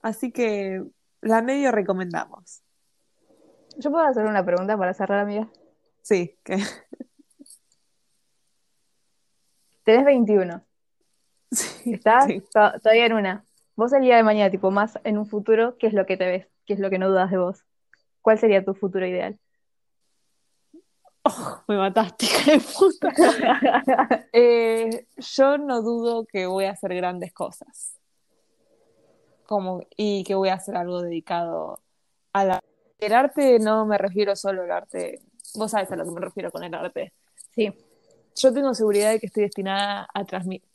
Así 0.00 0.30
que 0.30 0.84
la 1.20 1.42
medio 1.42 1.72
recomendamos. 1.72 2.62
Yo 3.78 3.90
puedo 3.90 4.04
hacer 4.04 4.26
una 4.26 4.44
pregunta 4.44 4.76
para 4.76 4.94
cerrar, 4.94 5.20
amiga. 5.20 5.50
Sí, 6.02 6.38
que 6.44 6.58
Tenés 9.84 10.04
21. 10.04 10.64
sí, 11.50 11.94
Estás 11.94 12.26
sí. 12.26 12.42
todavía 12.52 13.06
en 13.06 13.12
una. 13.12 13.44
Vos 13.76 13.92
el 13.92 14.02
día 14.02 14.16
de 14.16 14.22
mañana, 14.22 14.50
tipo, 14.50 14.70
más 14.70 14.98
en 15.04 15.18
un 15.18 15.26
futuro, 15.26 15.76
¿qué 15.78 15.86
es 15.86 15.92
lo 15.92 16.06
que 16.06 16.16
te 16.16 16.26
ves? 16.26 16.48
¿Qué 16.64 16.74
es 16.74 16.80
lo 16.80 16.90
que 16.90 16.98
no 16.98 17.08
dudas 17.08 17.30
de 17.30 17.38
vos? 17.38 17.64
¿Cuál 18.22 18.38
sería 18.38 18.64
tu 18.64 18.74
futuro 18.74 19.06
ideal? 19.06 19.38
Oh, 21.26 21.62
me 21.68 21.76
mataste, 21.76 22.26
hija 22.26 22.52
de 22.52 22.60
puta. 22.60 23.12
Eh, 24.32 25.06
yo 25.16 25.58
no 25.58 25.80
dudo 25.80 26.24
que 26.26 26.46
voy 26.46 26.64
a 26.64 26.72
hacer 26.72 26.94
grandes 26.94 27.32
cosas. 27.32 27.92
Como, 29.46 29.82
y 29.96 30.24
que 30.24 30.34
voy 30.34 30.48
a 30.48 30.54
hacer 30.54 30.76
algo 30.76 31.02
dedicado 31.02 31.78
a 32.32 32.44
la... 32.44 32.60
El 32.98 33.12
arte 33.12 33.58
no 33.58 33.84
me 33.86 33.98
refiero 33.98 34.34
solo 34.36 34.62
al 34.62 34.70
arte. 34.72 35.20
Vos 35.54 35.70
sabés 35.70 35.90
a 35.92 35.96
lo 35.96 36.04
que 36.04 36.10
me 36.10 36.20
refiero 36.20 36.50
con 36.50 36.64
el 36.64 36.74
arte. 36.74 37.12
Sí. 37.54 37.72
Yo 38.36 38.52
tengo 38.52 38.74
seguridad 38.74 39.10
de 39.10 39.20
que 39.20 39.26
estoy 39.26 39.44
destinada 39.44 40.08
a 40.12 40.24
transmitir. 40.24 40.68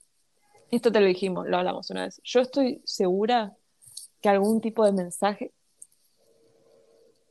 Esto 0.71 0.91
te 0.91 0.99
lo 0.99 1.07
dijimos, 1.07 1.47
lo 1.47 1.57
hablamos 1.57 1.89
una 1.89 2.03
vez. 2.05 2.21
Yo 2.23 2.39
estoy 2.41 2.81
segura 2.85 3.53
que 4.21 4.29
algún 4.29 4.61
tipo 4.61 4.85
de 4.85 4.91
mensaje. 4.93 5.51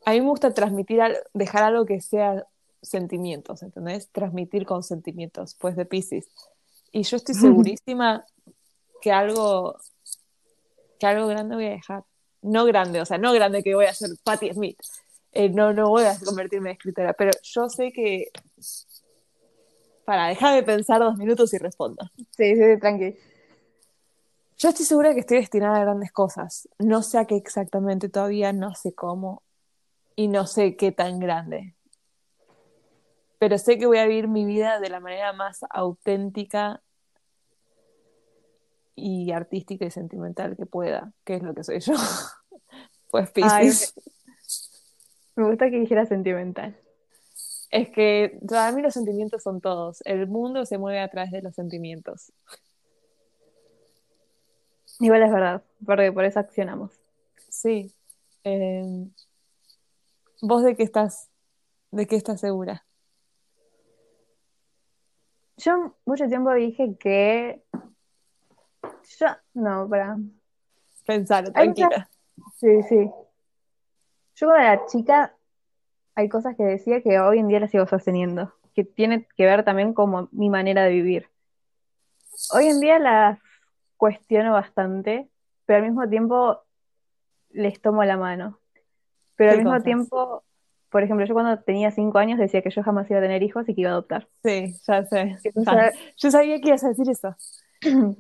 A 0.05 0.11
mí 0.13 0.21
me 0.21 0.29
gusta 0.29 0.53
transmitir, 0.53 1.01
al- 1.01 1.23
dejar 1.35 1.63
algo 1.63 1.87
que 1.87 2.01
sea 2.01 2.45
sentimientos, 2.83 3.63
¿entendés? 3.63 4.09
Transmitir 4.11 4.67
con 4.67 4.83
sentimientos, 4.83 5.55
pues 5.55 5.77
de 5.77 5.85
Pisces. 5.85 6.29
Y 6.93 7.03
yo 7.03 7.17
estoy 7.17 7.35
segurísima 7.35 8.25
que 9.01 9.13
algo, 9.13 9.77
que 10.99 11.07
algo 11.07 11.27
grande 11.29 11.55
voy 11.55 11.67
a 11.67 11.71
dejar. 11.71 12.05
No 12.41 12.65
grande, 12.65 13.01
o 13.01 13.05
sea, 13.05 13.19
no 13.19 13.33
grande 13.33 13.63
que 13.63 13.75
voy 13.75 13.87
a 13.87 13.95
ser 13.95 14.11
Patti 14.23 14.53
Smith. 14.53 14.79
Eh, 15.33 15.49
no, 15.49 15.73
no 15.73 15.89
voy 15.89 16.05
a 16.05 16.19
convertirme 16.25 16.71
en 16.71 16.77
escritora, 16.77 17.13
pero 17.13 17.33
yo 17.43 17.69
sé 17.69 17.93
que. 17.93 18.31
Para, 20.05 20.29
déjame 20.29 20.63
pensar 20.63 21.01
dos 21.01 21.17
minutos 21.17 21.53
y 21.53 21.59
respondo. 21.59 22.11
Sí, 22.37 22.55
sí, 22.57 22.81
tranqui. 22.81 23.17
Yo 24.57 24.71
estoy 24.71 24.87
segura 24.87 25.15
que 25.15 25.21
estoy 25.21 25.39
destinada 25.39 25.77
a 25.77 25.81
grandes 25.81 26.11
cosas. 26.11 26.69
No 26.79 27.03
sé 27.03 27.19
a 27.19 27.27
qué 27.27 27.37
exactamente 27.37 28.09
todavía, 28.09 28.53
no 28.53 28.75
sé 28.75 28.95
cómo 28.95 29.43
y 30.17 30.27
no 30.27 30.47
sé 30.47 30.75
qué 30.77 30.91
tan 30.91 31.21
grande. 31.21 31.77
Pero 33.39 33.59
sé 33.59 33.79
que 33.79 33.87
voy 33.87 33.99
a 33.99 34.07
vivir 34.07 34.29
mi 34.29 34.45
vida 34.45 34.81
de 34.81 34.91
la 34.91 35.01
manera 35.01 35.33
más 35.33 35.61
auténtica 35.71 36.83
y 38.95 39.31
artística 39.31 39.85
y 39.85 39.91
sentimental 39.91 40.57
que 40.57 40.67
pueda, 40.67 41.13
que 41.25 41.37
es 41.37 41.43
lo 41.43 41.55
que 41.55 41.65
soy 41.65 41.81
yo. 41.81 41.95
Pues 43.11 43.31
Ay, 43.43 43.69
Piscis. 43.69 43.95
Me 45.35 45.47
gusta 45.47 45.71
que 45.71 45.81
dijera 45.81 46.05
sentimental. 46.05 46.77
Es 47.71 47.89
que 47.89 48.39
para 48.47 48.71
mí 48.73 48.83
los 48.83 48.93
sentimientos 48.93 49.43
son 49.43 49.63
todos. 49.63 50.03
El 50.05 50.27
mundo 50.27 50.67
se 50.67 50.77
mueve 50.77 51.01
a 51.01 51.09
través 51.09 51.31
de 51.31 51.41
los 51.41 51.55
sentimientos. 51.55 52.33
Igual 55.01 55.23
es 55.23 55.33
verdad, 55.33 55.63
porque 55.87 56.13
por 56.13 56.25
eso 56.25 56.41
accionamos. 56.41 56.93
Sí. 57.49 57.95
Eh, 58.45 59.07
¿Vos 60.43 60.65
de 60.65 60.77
qué 60.77 60.83
estás, 60.83 61.29
de 61.91 62.07
qué 62.07 62.17
estás 62.17 62.41
segura? 62.41 62.85
Yo 65.59 65.95
mucho 66.07 66.27
tiempo 66.29 66.53
dije 66.55 66.97
que. 66.99 67.63
Yo. 69.19 69.27
No, 69.55 69.89
para. 69.89 70.17
Muchas- 70.17 71.53
tranquila. 71.53 72.11
Sí, 72.57 72.83
sí. 72.89 73.11
Yo 74.37 74.47
cuando 74.47 74.65
era 74.65 74.87
chica, 74.87 75.35
hay 76.15 76.29
cosas 76.29 76.57
que 76.57 76.63
decía 76.63 77.03
que 77.03 77.19
hoy 77.19 77.39
en 77.41 77.49
día 77.49 77.61
las 77.61 77.71
sigo 77.71 77.87
sosteniendo, 77.87 78.55
que 78.75 78.85
tiene 78.85 79.27
que 79.37 79.45
ver 79.45 79.65
también 79.65 79.95
con 79.95 80.29
mi 80.33 80.49
manera 80.51 80.85
de 80.85 80.91
vivir. 80.91 81.29
Hoy 82.53 82.67
en 82.67 82.81
día 82.81 82.99
las 83.01 83.41
cuestiono 83.97 84.53
bastante, 84.53 85.29
pero 85.67 85.79
al 85.79 85.85
mismo 85.91 86.09
tiempo 86.09 86.63
les 87.51 87.81
tomo 87.81 88.05
la 88.05 88.17
mano. 88.17 88.61
Pero 89.35 89.51
al 89.51 89.57
¿Qué 89.57 89.63
mismo 89.65 89.73
cosas? 89.73 89.85
tiempo, 89.85 90.45
por 90.91 91.03
ejemplo, 91.03 91.27
yo 91.27 91.35
cuando 91.35 91.59
tenía 91.63 91.91
cinco 91.91 92.19
años 92.19 92.39
decía 92.39 92.63
que 92.63 92.71
yo 92.71 92.83
jamás 92.83 93.11
iba 93.11 93.19
a 93.19 93.23
tener 93.23 93.43
hijos 93.43 93.69
y 93.69 93.75
que 93.75 93.83
iba 93.83 93.91
a 93.91 93.95
adoptar. 93.95 94.29
Sí, 94.43 94.75
ya 94.87 95.05
sé. 95.05 95.37
Yo 96.17 96.31
sabía 96.31 96.61
que 96.61 96.69
ibas 96.69 96.85
a 96.85 96.89
decir 96.89 97.09
eso. 97.11 97.37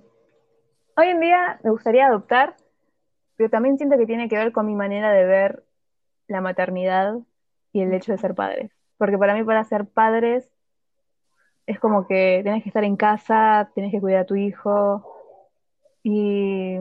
Hoy 0.97 1.07
en 1.07 1.21
día 1.21 1.61
me 1.63 1.71
gustaría 1.71 2.07
adoptar, 2.07 2.57
pero 3.37 3.51
también 3.51 3.79
siento 3.79 3.97
que 3.97 4.07
tiene 4.07 4.29
que 4.29 4.37
ver 4.37 4.53
con 4.53 4.67
mi 4.67 4.75
manera 4.75 5.13
de 5.13 5.25
ver 5.25 5.65
la 6.27 6.41
maternidad 6.41 7.15
y 7.73 7.83
el 7.83 7.93
hecho 7.95 8.13
de 8.13 8.19
ser 8.19 8.35
padres. 8.35 8.71
Porque 8.99 9.17
para 9.17 9.35
mí, 9.35 9.45
para 9.45 9.65
ser 9.65 9.87
padres, 9.87 10.51
es 11.67 11.79
como 11.79 12.07
que 12.07 12.41
tenés 12.43 12.63
que 12.63 12.69
estar 12.69 12.85
en 12.85 12.97
casa, 12.97 13.71
tenés 13.75 13.93
que 13.93 14.01
cuidar 14.01 14.23
a 14.23 14.27
tu 14.27 14.35
hijo. 14.35 15.05
Y 16.03 16.79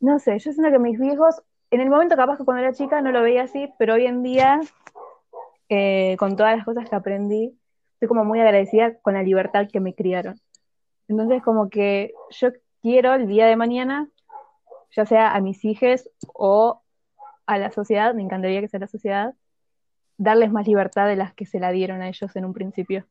no 0.00 0.18
sé, 0.18 0.38
yo 0.38 0.52
siento 0.52 0.70
que 0.70 0.78
mis 0.78 0.98
viejos, 0.98 1.42
en 1.70 1.80
el 1.80 1.90
momento 1.90 2.16
capaz 2.16 2.38
que 2.38 2.44
cuando 2.44 2.62
era 2.62 2.72
chica 2.72 3.00
no 3.02 3.12
lo 3.12 3.22
veía 3.22 3.42
así, 3.42 3.72
pero 3.78 3.94
hoy 3.94 4.06
en 4.06 4.22
día, 4.22 4.60
eh, 5.68 6.16
con 6.18 6.36
todas 6.36 6.56
las 6.56 6.64
cosas 6.64 6.88
que 6.88 6.96
aprendí, 6.96 7.58
estoy 7.94 8.08
como 8.08 8.24
muy 8.24 8.40
agradecida 8.40 8.98
con 9.00 9.14
la 9.14 9.22
libertad 9.22 9.68
que 9.70 9.80
me 9.80 9.94
criaron. 9.94 10.40
Entonces, 11.08 11.42
como 11.42 11.68
que 11.68 12.12
yo 12.30 12.50
quiero 12.82 13.14
el 13.14 13.26
día 13.26 13.46
de 13.46 13.56
mañana, 13.56 14.08
ya 14.94 15.04
sea 15.04 15.34
a 15.34 15.40
mis 15.40 15.64
hijos 15.64 16.08
o 16.34 16.82
a 17.46 17.58
la 17.58 17.70
sociedad, 17.70 18.14
me 18.14 18.22
encantaría 18.22 18.60
que 18.60 18.68
sea 18.68 18.80
la 18.80 18.88
sociedad, 18.88 19.34
darles 20.16 20.52
más 20.52 20.66
libertad 20.66 21.06
de 21.06 21.16
las 21.16 21.34
que 21.34 21.46
se 21.46 21.60
la 21.60 21.70
dieron 21.70 22.02
a 22.02 22.08
ellos 22.08 22.34
en 22.36 22.44
un 22.44 22.52
principio. 22.52 23.06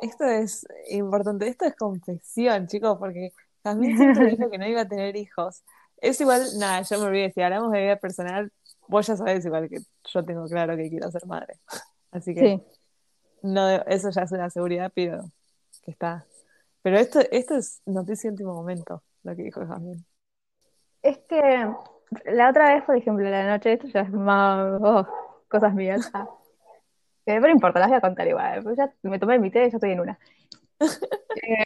Esto 0.00 0.24
es 0.24 0.66
importante, 0.90 1.48
esto 1.48 1.64
es 1.64 1.74
confesión, 1.76 2.66
chicos, 2.66 2.98
porque 2.98 3.32
también 3.62 3.96
siempre 3.96 4.30
dijo 4.30 4.50
que 4.50 4.58
no 4.58 4.66
iba 4.66 4.82
a 4.82 4.88
tener 4.88 5.16
hijos. 5.16 5.64
Es 6.04 6.20
igual, 6.20 6.42
nada, 6.58 6.82
yo 6.82 6.98
me 7.00 7.06
olvidé, 7.06 7.32
si 7.32 7.40
hablamos 7.42 7.72
de 7.72 7.80
vida 7.82 7.96
personal, 7.96 8.52
vos 8.88 9.06
ya 9.06 9.16
sabés 9.16 9.44
igual 9.46 9.68
que 9.68 9.78
yo 10.04 10.24
tengo 10.24 10.46
claro 10.48 10.76
que 10.76 10.90
quiero 10.90 11.10
ser 11.10 11.26
madre. 11.26 11.58
Así 12.12 12.34
que 12.34 12.42
Sí, 12.42 12.62
no, 13.42 13.68
eso 13.86 14.10
ya 14.10 14.22
es 14.22 14.32
una 14.32 14.50
seguridad, 14.50 14.92
pero 14.94 15.30
que 15.82 15.90
está. 15.92 16.26
Pero 16.82 16.98
esto, 16.98 17.20
esto 17.30 17.56
es 17.56 17.80
noticia 17.86 18.30
último 18.30 18.54
momento, 18.54 19.02
lo 19.22 19.34
que 19.36 19.42
dijo 19.44 19.66
Jasmine. 19.66 20.04
es 21.02 21.18
que 21.28 21.68
la 22.26 22.50
otra 22.50 22.74
vez, 22.74 22.84
por 22.84 22.96
ejemplo, 22.96 23.28
la 23.28 23.46
noche, 23.48 23.74
esto 23.74 23.88
ya 23.88 24.00
es 24.02 24.10
más 24.12 24.80
oh, 24.82 25.06
cosas 25.48 25.74
mías. 25.74 26.10
Eh, 27.26 27.36
pero 27.40 27.48
no 27.48 27.52
importa, 27.54 27.80
las 27.80 27.88
voy 27.88 27.96
a 27.96 28.00
contar 28.02 28.28
igual. 28.28 28.62
pues 28.62 28.76
ya 28.76 28.92
me 29.02 29.18
tomé 29.18 29.38
mi 29.38 29.50
té 29.50 29.66
y 29.66 29.70
ya 29.70 29.76
estoy 29.78 29.92
en 29.92 30.00
una. 30.00 30.18
Eh, 31.36 31.64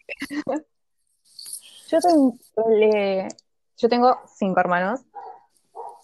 yo, 1.91 1.99
tengo, 2.01 2.39
le- 2.69 3.29
yo 3.79 3.89
tengo 3.89 4.19
cinco 4.27 4.61
hermanos. 4.61 5.01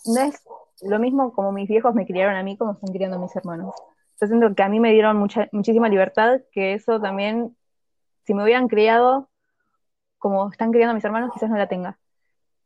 No 0.07 0.21
es 0.23 0.43
lo 0.83 0.99
mismo 0.99 1.33
como 1.33 1.53
mis 1.53 1.69
viejos 1.69 1.95
me 1.95 2.07
criaron 2.07 2.37
a 2.37 2.43
mí 2.43 2.57
como 2.57 2.73
están 2.73 2.93
criando 2.93 3.17
a 3.17 3.21
mis 3.21 3.35
hermanos. 3.37 3.75
Yo 4.21 4.27
siento 4.27 4.55
que 4.55 4.63
a 4.63 4.69
mí 4.69 4.81
me 4.81 4.93
dieron 4.93 5.17
mucha, 5.17 5.49
muchísima 5.53 5.89
libertad, 5.89 6.41
que 6.53 6.75
eso 6.75 7.01
también, 7.01 7.57
si 8.25 8.35
me 8.35 8.45
hubieran 8.45 8.69
criado 8.69 9.29
como 10.19 10.51
están 10.51 10.71
criando 10.73 10.93
a 10.93 10.95
mis 10.95 11.05
hermanos, 11.05 11.31
quizás 11.35 11.51
no 11.51 11.57
la 11.57 11.69
tenga. 11.69 11.99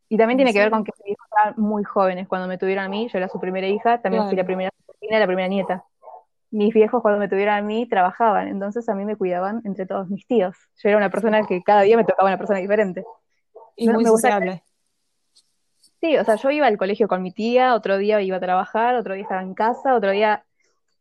Y 0.09 0.17
también 0.17 0.39
tiene 0.39 0.53
que 0.53 0.59
ver 0.61 0.71
con 0.71 0.85
que 0.85 0.93
mis 0.99 1.05
viejos 1.05 1.27
estaban 1.31 1.55
muy 1.59 1.85
jóvenes 1.85 2.29
cuando 2.29 2.49
me 2.49 2.57
tuvieron 2.59 2.85
a 2.85 2.89
mí, 2.89 3.09
yo 3.09 3.19
era 3.19 3.29
su 3.29 3.41
primera 3.41 3.67
hija, 3.67 4.01
también 4.01 4.25
fui 4.25 4.33
la 4.37 4.43
Claro. 4.43 4.47
primera 4.47 4.71
sobrina, 4.87 5.19
la 5.19 5.27
primera 5.27 5.49
nieta. 5.49 5.85
Mis 6.51 6.73
viejos 6.73 7.03
cuando 7.03 7.21
me 7.21 7.29
tuvieron 7.29 7.55
a 7.55 7.63
mí 7.63 7.87
trabajaban, 7.89 8.49
entonces 8.49 8.89
a 8.89 8.95
mí 8.95 9.05
me 9.05 9.17
cuidaban 9.17 9.61
entre 9.65 9.85
todos 9.87 10.09
mis 10.09 10.27
tíos. 10.27 10.57
Yo 10.83 10.89
era 10.89 10.99
una 10.99 11.11
persona 11.11 11.47
que 11.47 11.63
cada 11.63 11.83
día 11.83 11.97
me 11.97 12.05
tocaba 12.05 12.29
una 12.29 12.39
persona 12.39 12.59
diferente. 12.59 13.05
Y 13.77 13.87
No, 13.87 13.95
muy 13.95 14.05
me 14.05 14.11
gusta- 14.11 14.29
sociable. 14.29 14.63
Sí, 16.01 16.17
o 16.17 16.25
sea, 16.25 16.37
yo 16.37 16.51
iba 16.51 16.67
al 16.67 16.79
colegio 16.79 17.09
con 17.09 17.23
mi 17.23 17.33
tía, 17.33 17.75
otro 17.75 17.99
día 17.99 18.21
iba 18.23 18.37
a 18.37 18.41
trabajar, 18.41 18.95
otro 18.95 19.15
día 19.15 19.23
estaba 19.25 19.43
en 19.43 19.55
casa, 19.55 19.95
otro 19.97 20.11
día 20.13 20.45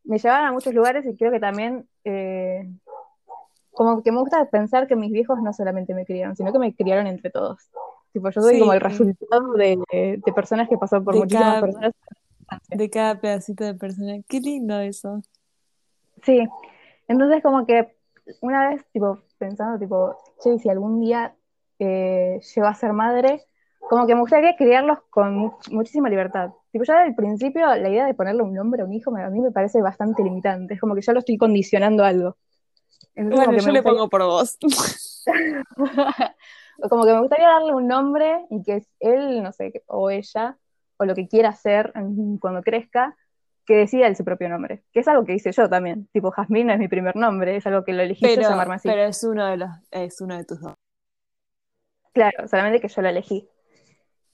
me 0.03 0.17
llevaban 0.17 0.45
a 0.45 0.51
muchos 0.51 0.73
lugares 0.73 1.05
y 1.05 1.15
creo 1.15 1.31
que 1.31 1.39
también, 1.39 1.87
eh, 2.03 2.67
como 3.71 4.01
que 4.01 4.11
me 4.11 4.19
gusta 4.19 4.43
pensar 4.45 4.87
que 4.87 4.95
mis 4.95 5.11
viejos 5.11 5.39
no 5.41 5.53
solamente 5.53 5.93
me 5.93 6.05
criaron, 6.05 6.35
sino 6.35 6.51
que 6.51 6.59
me 6.59 6.73
criaron 6.73 7.05
entre 7.07 7.29
todos. 7.29 7.69
Tipo, 8.11 8.29
yo 8.31 8.41
soy 8.41 8.53
Sí, 8.55 8.59
como 8.59 8.73
el 8.73 8.81
resultado 8.81 9.53
de, 9.53 9.77
de 10.25 10.33
personas 10.33 10.67
que 10.67 10.77
pasó 10.77 11.03
por 11.03 11.15
muchísimas 11.15 11.47
cada- 11.47 11.61
personas. 11.61 11.93
De 12.69 12.89
cada 12.89 13.19
pedacito 13.19 13.65
de 13.65 13.75
persona. 13.75 14.13
Qué 14.27 14.39
lindo 14.39 14.79
eso. 14.79 15.21
Sí, 16.23 16.47
entonces 17.07 17.43
como 17.43 17.65
que 17.65 17.95
una 18.41 18.69
vez, 18.69 18.85
tipo, 18.91 19.19
pensando, 19.37 19.77
tipo, 19.77 20.17
che, 20.41 20.57
si 20.57 20.69
algún 20.69 21.01
día 21.01 21.35
eh, 21.79 22.39
llego 22.55 22.67
a 22.67 22.73
ser 22.73 22.93
madre, 22.93 23.45
como 23.89 24.05
que 24.07 24.15
me 24.15 24.21
gustaría 24.21 24.55
criarlos 24.55 24.99
con 25.09 25.35
mu- 25.35 25.53
muchísima 25.71 26.09
libertad. 26.09 26.51
Tipo, 26.71 26.83
ya 26.85 27.03
del 27.03 27.15
principio, 27.15 27.65
la 27.67 27.89
idea 27.89 28.05
de 28.05 28.13
ponerle 28.13 28.43
un 28.43 28.53
nombre 28.53 28.81
a 28.81 28.85
un 28.85 28.93
hijo 28.93 29.15
a 29.15 29.29
mí 29.29 29.39
me 29.39 29.51
parece 29.51 29.81
bastante 29.81 30.23
limitante. 30.23 30.73
Es 30.75 30.81
como 30.81 30.95
que 30.95 31.01
ya 31.01 31.13
lo 31.13 31.19
estoy 31.19 31.37
condicionando 31.37 32.03
a 32.03 32.07
algo. 32.09 32.37
Entonces, 33.15 33.47
Bueno, 33.47 33.61
yo 33.61 33.71
le 33.71 33.83
pongo 33.83 34.09
por 34.09 34.23
vos. 34.23 34.57
como 36.89 37.05
que 37.05 37.13
me 37.13 37.19
gustaría 37.21 37.47
darle 37.47 37.73
un 37.73 37.87
nombre 37.87 38.45
y 38.49 38.63
que 38.63 38.83
él, 38.99 39.43
no 39.43 39.51
sé, 39.51 39.83
o 39.87 40.09
ella, 40.09 40.57
o 40.97 41.05
lo 41.05 41.15
que 41.15 41.27
quiera 41.27 41.49
hacer 41.49 41.93
cuando 42.39 42.61
crezca, 42.61 43.15
que 43.65 43.75
decida 43.75 44.07
él 44.07 44.15
su 44.15 44.23
propio 44.23 44.47
nombre. 44.49 44.83
Que 44.93 45.01
es 45.01 45.07
algo 45.07 45.25
que 45.25 45.33
hice 45.33 45.51
yo 45.51 45.69
también. 45.69 46.07
Tipo, 46.13 46.31
Jazmín 46.31 46.67
no 46.67 46.73
es 46.73 46.79
mi 46.79 46.87
primer 46.87 47.15
nombre, 47.15 47.57
es 47.57 47.67
algo 47.67 47.83
que 47.83 47.93
lo 47.93 48.03
elegí 48.03 48.33
yo 48.35 48.41
llamarme 48.41 48.75
así. 48.75 48.87
pero 48.89 49.03
es 49.03 49.23
uno 49.23 49.45
de 49.47 49.57
los, 49.57 49.69
es 49.91 50.21
uno 50.21 50.37
de 50.37 50.45
tus 50.45 50.61
dos. 50.61 50.73
Claro, 52.13 52.47
solamente 52.47 52.79
que 52.79 52.87
yo 52.87 53.01
lo 53.01 53.09
elegí. 53.09 53.47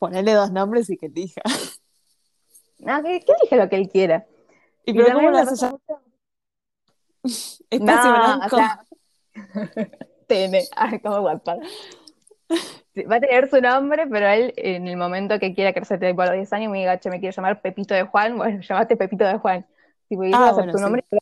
Ponerle 0.03 0.33
dos 0.33 0.51
nombres 0.51 0.89
y 0.89 0.97
que 0.97 1.05
elija. 1.05 1.41
No, 2.79 3.01
que, 3.01 3.21
que 3.21 3.31
elige 3.39 3.55
lo 3.55 3.69
que 3.69 3.75
él 3.77 3.89
quiera. 3.89 4.25
¿Y 4.85 4.91
Y 4.91 4.95
pero 4.95 5.13
cómo 5.15 5.29
lo 5.31 5.37
haces 5.37 5.63
Espacio 7.69 8.11
No, 8.11 8.17
blanco. 8.17 8.45
o 8.45 8.49
sea, 8.49 8.85
TN, 10.27 10.55
ay, 10.75 10.99
como 10.99 11.19
WhatsApp. 11.21 11.59
Sí, 12.93 13.03
Va 13.03 13.15
a 13.15 13.19
tener 13.21 13.49
su 13.49 13.61
nombre, 13.61 14.05
pero 14.07 14.27
él 14.27 14.53
en 14.57 14.89
el 14.89 14.97
momento 14.97 15.39
que 15.39 15.55
quiera 15.55 15.71
crecer, 15.71 16.01
tipo 16.01 16.21
a 16.21 16.25
los 16.25 16.35
10 16.35 16.51
años, 16.51 16.69
me 16.69 16.79
diga, 16.79 16.99
che, 16.99 17.09
me 17.09 17.21
quiero 17.21 17.33
llamar 17.33 17.61
Pepito 17.61 17.93
de 17.93 18.03
Juan, 18.03 18.35
bueno, 18.39 18.59
llamate 18.61 18.97
Pepito 18.97 19.23
de 19.23 19.37
Juan. 19.37 19.65
Tipo, 20.09 20.25
y 20.25 20.33
ese 20.33 20.35
Ah, 20.35 20.39
va 20.41 20.49
a 20.49 20.53
ser 20.55 20.63
bueno, 20.65 20.71
tu 20.73 20.77
sí. 20.79 20.81
nombre 20.83 21.03
y 21.09 21.15
te. 21.15 21.17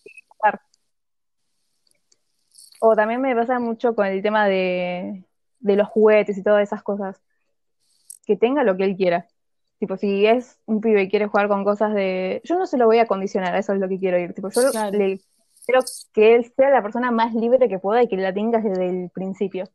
O 2.80 2.96
también 2.96 3.22
me 3.22 3.36
pasa 3.36 3.60
mucho 3.60 3.94
con 3.94 4.08
el 4.08 4.24
tema 4.24 4.48
de, 4.48 5.24
de 5.60 5.76
los 5.76 5.88
juguetes 5.88 6.36
y 6.40 6.42
todas 6.44 6.64
esas 6.64 6.82
cosas. 6.82 7.22
Que 8.26 8.38
tenga 8.38 8.64
lo 8.64 8.78
que 8.78 8.84
él 8.86 8.96
quiera. 8.96 9.28
Tipo, 9.80 9.98
si 9.98 10.26
es 10.26 10.60
un 10.66 10.80
pibe 10.80 11.02
y 11.04 11.10
quiere 11.10 11.28
jugar 11.28 11.48
con 11.48 11.64
cosas 11.64 11.94
de... 11.94 12.42
Yo 12.44 12.58
no 12.58 12.68
se 12.68 12.78
lo 12.78 12.86
voy 12.86 13.00
a 13.00 13.08
condicionar, 13.08 13.56
a 13.56 13.60
eso 13.60 13.74
es 13.74 13.80
lo 13.80 13.90
que 13.90 13.98
quiero 14.00 14.20
ir. 14.20 14.34
Tipo, 14.34 14.50
yo 14.50 14.70
Claro. 14.72 14.96
le 14.98 15.20
quiero 15.66 15.82
que 16.14 16.36
él 16.36 16.52
sea 16.56 16.70
la 16.70 16.84
persona 16.84 17.10
más 17.12 17.34
libre 17.34 17.68
que 17.68 17.80
pueda 17.80 18.04
y 18.04 18.08
que 18.08 18.18
la 18.18 18.34
tenga 18.34 18.60
desde 18.60 18.88
el 18.90 19.10
principio. 19.10 19.66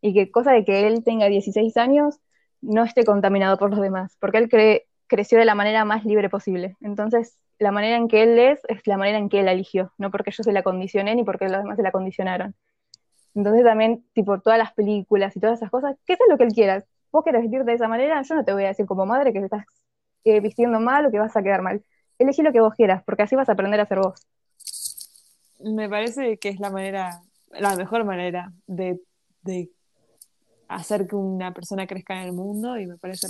Y 0.00 0.14
que 0.14 0.30
cosa 0.30 0.52
de 0.52 0.64
que 0.64 0.86
él 0.86 1.02
tenga 1.02 1.26
16 1.26 1.76
años 1.76 2.20
no 2.60 2.84
esté 2.84 3.04
contaminado 3.04 3.58
por 3.58 3.70
los 3.70 3.80
demás, 3.80 4.16
porque 4.20 4.38
él 4.38 4.48
cre- 4.48 4.84
creció 5.08 5.38
de 5.38 5.44
la 5.44 5.54
manera 5.54 5.84
más 5.84 6.04
libre 6.04 6.30
posible. 6.30 6.76
Entonces, 6.80 7.36
la 7.58 7.72
manera 7.72 7.96
en 7.96 8.06
que 8.08 8.22
él 8.22 8.38
es 8.38 8.60
es 8.68 8.86
la 8.86 8.96
manera 8.98 9.18
en 9.18 9.28
que 9.28 9.40
él 9.40 9.48
eligió, 9.48 9.92
no 9.98 10.10
porque 10.10 10.30
yo 10.30 10.42
se 10.44 10.52
la 10.52 10.62
condicioné 10.62 11.14
ni 11.14 11.24
porque 11.24 11.48
los 11.48 11.58
demás 11.62 11.76
se 11.76 11.82
la 11.82 11.90
condicionaron. 11.92 12.54
Entonces 13.34 13.64
también, 13.64 14.04
tipo, 14.14 14.40
todas 14.40 14.58
las 14.58 14.72
películas 14.74 15.36
y 15.36 15.40
todas 15.40 15.58
esas 15.58 15.70
cosas, 15.70 15.96
que 16.06 16.16
sea 16.16 16.26
lo 16.28 16.38
que 16.38 16.44
él 16.44 16.52
quiera. 16.52 16.84
Vos 17.16 17.24
querés 17.24 17.40
vestir 17.40 17.64
de 17.64 17.72
esa 17.72 17.88
manera, 17.88 18.20
yo 18.20 18.34
no 18.34 18.44
te 18.44 18.52
voy 18.52 18.64
a 18.64 18.68
decir 18.68 18.84
como 18.84 19.06
madre 19.06 19.32
que 19.32 19.38
te 19.38 19.46
estás 19.46 19.64
eh, 20.24 20.38
vistiendo 20.40 20.80
mal 20.80 21.06
o 21.06 21.10
que 21.10 21.18
vas 21.18 21.34
a 21.34 21.42
quedar 21.42 21.62
mal. 21.62 21.82
Elegí 22.18 22.42
lo 22.42 22.52
que 22.52 22.60
vos 22.60 22.74
quieras, 22.74 23.02
porque 23.04 23.22
así 23.22 23.34
vas 23.34 23.48
a 23.48 23.52
aprender 23.52 23.80
a 23.80 23.86
ser 23.86 24.00
vos. 24.00 24.20
Me 25.60 25.88
parece 25.88 26.36
que 26.36 26.50
es 26.50 26.60
la 26.60 26.68
manera, 26.68 27.22
la 27.58 27.74
mejor 27.74 28.04
manera 28.04 28.52
de, 28.66 29.00
de 29.40 29.70
hacer 30.68 31.06
que 31.06 31.16
una 31.16 31.54
persona 31.54 31.86
crezca 31.86 32.20
en 32.20 32.26
el 32.26 32.32
mundo 32.34 32.78
y 32.78 32.86
me 32.86 32.98
parece... 32.98 33.28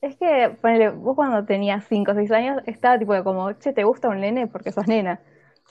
Es 0.00 0.16
que, 0.16 0.56
ponele, 0.60 0.90
vos 0.90 1.16
cuando 1.16 1.44
tenías 1.44 1.88
5 1.88 2.12
o 2.12 2.14
6 2.14 2.30
años, 2.30 2.62
estaba 2.66 3.00
tipo 3.00 3.14
de 3.14 3.24
como, 3.24 3.50
che, 3.54 3.72
¿te 3.72 3.82
gusta 3.82 4.08
un 4.08 4.20
nene? 4.20 4.46
Porque 4.46 4.70
sos 4.70 4.86
nena. 4.86 5.20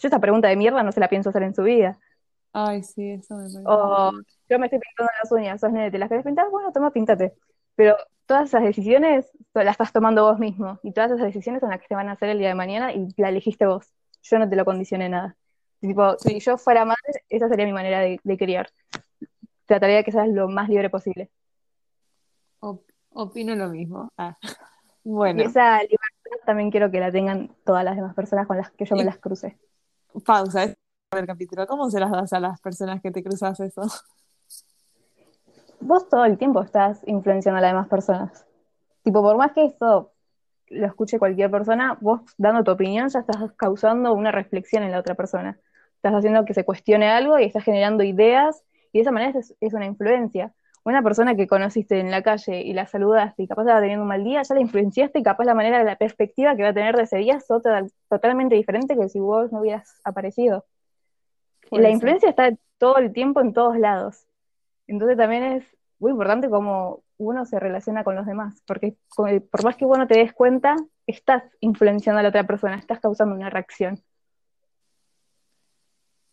Yo 0.02 0.10
esa 0.10 0.20
pregunta 0.20 0.50
de 0.50 0.58
mierda 0.58 0.84
no 0.84 0.92
se 0.92 1.00
la 1.00 1.08
pienso 1.08 1.30
hacer 1.30 1.44
en 1.44 1.56
su 1.56 1.64
vida. 1.64 1.98
Ay, 2.58 2.84
sí, 2.84 3.12
eso 3.12 3.36
me 3.36 3.42
parece. 3.44 3.62
O 3.66 4.12
yo 4.50 4.60
me 4.60 4.68
estoy 4.68 4.80
pintando 4.80 5.12
las 5.22 5.32
uñas, 5.32 5.60
sos 5.60 5.72
nene, 5.74 5.92
¿te 5.92 5.98
las 6.00 6.08
querés 6.08 6.24
pintar? 6.24 6.50
Bueno, 6.50 6.72
toma, 6.72 6.90
pintate. 6.92 7.34
Pero 7.76 7.98
todas 8.26 8.46
esas 8.48 8.64
decisiones 8.64 9.30
las 9.54 9.72
estás 9.74 9.92
tomando 9.92 10.24
vos 10.24 10.40
mismo. 10.40 10.80
Y 10.82 10.94
todas 10.94 11.12
esas 11.12 11.26
decisiones 11.26 11.60
son 11.60 11.70
las 11.72 11.82
que 11.82 11.88
te 11.88 11.96
van 11.96 12.08
a 12.08 12.14
hacer 12.14 12.30
el 12.30 12.40
día 12.40 12.48
de 12.48 12.56
mañana 12.56 12.94
y 12.94 13.08
la 13.18 13.28
elegiste 13.30 13.66
vos. 13.66 13.92
Yo 14.24 14.40
no 14.40 14.50
te 14.50 14.56
lo 14.56 14.64
condicioné 14.64 15.10
nada. 15.10 15.36
Tipo, 15.82 16.18
Sí. 16.18 16.30
si 16.30 16.40
yo 16.40 16.58
fuera 16.58 16.86
madre, 16.86 17.24
esa 17.30 17.50
sería 17.50 17.66
mi 17.66 17.74
manera 17.74 18.00
de, 18.00 18.20
de 18.24 18.38
criar. 18.38 18.70
Trataría 19.66 19.98
de 19.98 20.04
que 20.06 20.12
seas 20.14 20.30
lo 20.30 20.48
más 20.48 20.70
libre 20.70 20.90
posible. 20.90 21.30
Op- 22.62 22.90
opino 23.12 23.54
lo 23.56 23.70
mismo. 23.70 24.10
Ah. 24.18 24.36
Y 25.04 25.10
Bueno, 25.12 25.44
esa 25.44 25.78
libertad 25.84 26.46
también 26.48 26.72
quiero 26.72 26.90
que 26.90 27.00
la 27.00 27.12
tengan 27.12 27.56
todas 27.64 27.84
las 27.84 27.96
demás 27.96 28.16
personas 28.16 28.48
con 28.48 28.58
las 28.58 28.72
que 28.72 28.86
yo 28.86 28.96
me 28.96 29.04
Y- 29.04 29.06
las 29.06 29.20
cruce. 29.20 29.60
pausa. 30.26 30.74
El 31.18 31.28
capítulo. 31.28 31.66
¿Cómo 31.66 31.90
se 31.90 32.00
las 32.00 32.12
das 32.12 32.34
a 32.34 32.40
las 32.40 32.60
personas 32.60 33.02
que 33.02 33.12
te 33.12 33.24
cruzas 33.24 33.60
eso? 33.60 33.84
Vos 35.80 36.10
todo 36.10 36.26
el 36.26 36.38
tiempo 36.38 36.62
estás 36.62 37.02
influenciando 37.08 37.60
a 37.60 37.62
las 37.62 37.72
demás 37.72 37.88
personas. 37.88 38.46
Tipo, 39.04 39.22
por 39.22 39.38
más 39.38 39.54
que 39.54 39.66
esto 39.66 40.12
lo 40.68 40.88
escuche 40.88 41.20
cualquier 41.20 41.50
persona, 41.52 41.98
vos 42.02 42.22
dando 42.38 42.64
tu 42.64 42.72
opinión 42.72 43.08
ya 43.10 43.20
estás 43.20 43.52
causando 43.56 44.14
una 44.14 44.32
reflexión 44.32 44.84
en 44.84 44.92
la 44.92 45.00
otra 45.00 45.16
persona. 45.16 45.58
Estás 45.96 46.16
haciendo 46.16 46.44
que 46.44 46.54
se 46.54 46.66
cuestione 46.66 47.10
algo 47.10 47.40
y 47.40 47.46
estás 47.46 47.64
generando 47.64 48.04
ideas 48.04 48.64
y 48.92 48.98
de 48.98 49.02
esa 49.04 49.12
manera 49.12 49.40
es, 49.40 49.56
es 49.60 49.74
una 49.74 49.86
influencia. 49.86 50.54
Una 50.84 51.02
persona 51.02 51.36
que 51.36 51.48
conociste 51.48 52.00
en 52.00 52.12
la 52.12 52.24
calle 52.24 52.62
y 52.62 52.74
la 52.74 52.88
saludaste 52.88 53.44
y 53.44 53.48
capaz 53.48 53.64
estaba 53.64 53.80
teniendo 53.80 54.04
un 54.04 54.10
mal 54.10 54.24
día, 54.24 54.42
ya 54.44 54.54
la 54.54 54.62
influenciaste 54.62 55.20
y 55.20 55.24
capaz 55.24 55.46
la 55.46 55.56
manera, 55.56 55.84
la 55.84 55.96
perspectiva 55.96 56.56
que 56.56 56.64
va 56.64 56.70
a 56.70 56.74
tener 56.74 56.96
de 56.96 57.04
ese 57.04 57.18
día 57.18 57.38
es 57.38 57.50
otra, 57.50 57.86
totalmente 58.10 58.56
diferente 58.56 58.98
que 58.98 59.10
si 59.10 59.20
vos 59.20 59.52
no 59.52 59.62
hubieras 59.62 60.00
aparecido. 60.04 60.66
La 61.72 61.90
influencia 61.90 62.30
está 62.30 62.52
todo 62.78 62.98
el 62.98 63.12
tiempo 63.14 63.42
en 63.42 63.54
todos 63.54 63.78
lados. 63.78 64.26
Entonces 64.88 65.18
también 65.18 65.44
es 65.44 65.66
muy 66.00 66.12
importante 66.12 66.50
cómo 66.50 67.04
uno 67.18 67.46
se 67.46 67.60
relaciona 67.60 68.04
con 68.04 68.16
los 68.16 68.26
demás, 68.26 68.62
porque 68.68 68.98
por 69.16 69.64
más 69.64 69.76
que 69.78 69.86
vos 69.86 69.98
no 69.98 70.08
te 70.08 70.18
des 70.18 70.34
cuenta, 70.34 70.76
estás 71.08 71.44
influenciando 71.60 72.20
a 72.20 72.24
la 72.24 72.30
otra 72.30 72.46
persona, 72.46 72.76
estás 72.76 73.00
causando 73.00 73.36
una 73.36 73.50
reacción. 73.50 74.04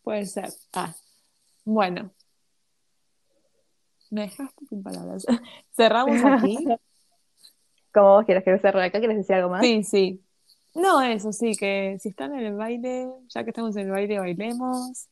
Puede 0.03 0.27
ser. 0.27 0.49
Ah, 0.73 0.93
bueno. 1.65 2.11
Me 4.11 4.23
dejaste 4.23 4.67
sin 4.67 4.83
palabras. 4.83 5.25
Cerramos 5.71 6.17
aquí. 6.25 6.59
Como 7.95 8.09
vos 8.09 8.25
quieras 8.25 8.43
que 8.43 8.59
cerrar 8.59 8.83
acá, 8.83 8.99
¿quieres 8.99 9.19
decir 9.19 9.37
algo 9.37 9.51
más? 9.51 9.61
Sí, 9.61 9.85
sí. 9.85 10.25
No, 10.75 11.03
eso 11.03 11.33
sí, 11.33 11.53
que 11.55 11.99
si 12.01 12.09
están 12.09 12.35
en 12.35 12.47
el 12.47 12.55
baile, 12.55 13.11
ya 13.29 13.45
que 13.45 13.51
estamos 13.51 13.77
en 13.77 13.87
el 13.87 13.91
baile, 13.91 14.19
bailemos. 14.19 15.09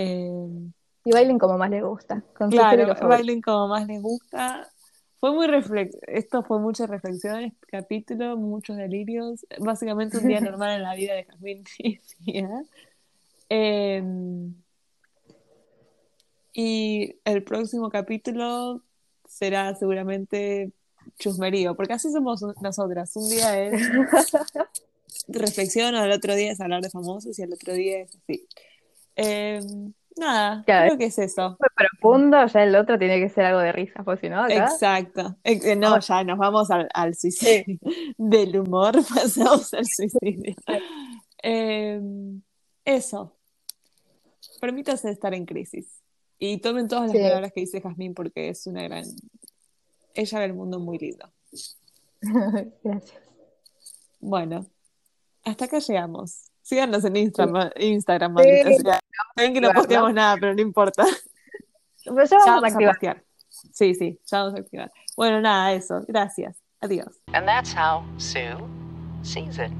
Eh, 0.00 0.70
Y 1.04 1.10
bailen 1.12 1.38
como 1.38 1.58
más 1.58 1.70
les 1.70 1.82
gusta, 1.82 2.22
claro, 2.50 2.94
bailen 3.08 3.40
como 3.40 3.66
más 3.66 3.86
les 3.86 4.00
gusta. 4.00 4.70
Fue 5.18 5.32
muy 5.32 5.48
reflex, 5.48 5.96
esto 6.06 6.44
fue 6.44 6.60
muchas 6.60 6.88
reflexiones, 6.88 7.52
capítulo, 7.66 8.36
muchos 8.36 8.76
delirios. 8.76 9.44
Básicamente 9.58 10.18
un 10.18 10.28
día 10.28 10.40
normal 10.40 10.76
en 10.76 10.82
la 10.84 10.94
vida 10.94 11.14
de 11.14 11.26
Sia. 11.66 12.00
Eh, 13.50 14.02
y 16.52 17.16
el 17.24 17.42
próximo 17.44 17.88
capítulo 17.88 18.82
será 19.26 19.74
seguramente 19.74 20.70
chusmerío, 21.18 21.74
porque 21.74 21.94
así 21.94 22.12
somos 22.12 22.44
nosotras. 22.60 23.16
Un 23.16 23.30
día 23.30 23.58
es 23.58 23.72
reflexión, 25.28 25.94
al 25.94 26.12
otro 26.12 26.34
día 26.34 26.52
es 26.52 26.60
hablar 26.60 26.82
de 26.82 26.90
famosos 26.90 27.38
y 27.38 27.42
al 27.42 27.54
otro 27.54 27.72
día 27.72 28.00
es 28.00 28.14
así. 28.16 28.46
Eh, 29.18 29.60
nada, 30.16 30.62
Claro. 30.64 30.86
creo 30.88 30.98
que 30.98 31.04
es 31.06 31.18
eso. 31.18 31.56
Fue 31.58 31.68
profundo, 31.76 32.46
ya 32.46 32.62
el 32.62 32.74
otro 32.76 32.98
tiene 32.98 33.18
que 33.20 33.28
ser 33.28 33.44
algo 33.46 33.60
de 33.60 33.72
risa, 33.72 34.02
porque 34.04 34.26
si 34.26 34.30
no, 34.30 34.42
acá. 34.44 34.54
Exacto. 34.66 35.36
Ex- 35.44 35.64
eh, 35.64 35.76
No, 35.76 35.98
ya 36.00 36.24
nos 36.24 36.38
vamos 36.38 36.70
al, 36.70 36.88
al 36.94 37.14
suicidio. 37.14 37.78
Del 38.16 38.58
humor 38.58 38.94
pasamos 39.14 39.74
al 39.74 39.86
suicidio. 39.86 40.54
Eh, 41.42 42.00
eso. 42.84 43.36
Permítase 44.60 45.10
estar 45.10 45.34
en 45.34 45.44
crisis. 45.46 46.00
Y 46.38 46.58
tomen 46.58 46.86
todas 46.88 47.04
las 47.08 47.12
Sí. 47.12 47.18
palabras 47.18 47.52
que 47.52 47.60
dice 47.60 47.80
Jazmín 47.80 48.14
porque 48.14 48.48
es 48.48 48.66
una 48.66 48.82
gran... 48.84 49.04
Ella 50.14 50.38
ve 50.38 50.44
el 50.46 50.54
mundo 50.54 50.78
muy 50.80 50.98
lindo. 50.98 51.28
Gracias. 52.82 53.20
Bueno, 54.20 54.66
hasta 55.44 55.64
acá 55.66 55.78
llegamos. 55.78 56.50
Síganos 56.68 57.02
en 57.06 57.16
Instagram, 57.16 57.70
Instagram 57.76 58.36
sea. 58.36 59.00
Saben 59.34 59.54
que 59.54 59.60
no 59.62 59.70
posteamos 59.72 60.12
nada, 60.12 60.36
pero 60.38 60.54
no 60.54 60.60
importa. 60.60 61.02
Pero 62.04 62.24
ya 62.24 62.24
Ya 62.26 62.36
vamos 62.38 62.46
a 62.46 62.50
vamos 62.50 62.62
a 62.62 62.66
activar. 62.68 62.92
postear. 62.94 63.24
Sí, 63.72 63.94
sí, 63.94 64.20
ya 64.26 64.38
vamos 64.42 64.54
a 64.54 64.58
activar. 64.60 64.92
Bueno, 65.16 65.40
nada, 65.40 65.72
eso. 65.72 66.04
Gracias. 66.06 66.62
Adiós. 66.82 67.08
And 67.32 67.46
that's 67.46 67.72
how 67.74 68.04
Sue 68.18 68.54
sees 69.22 69.58
it. 69.58 69.72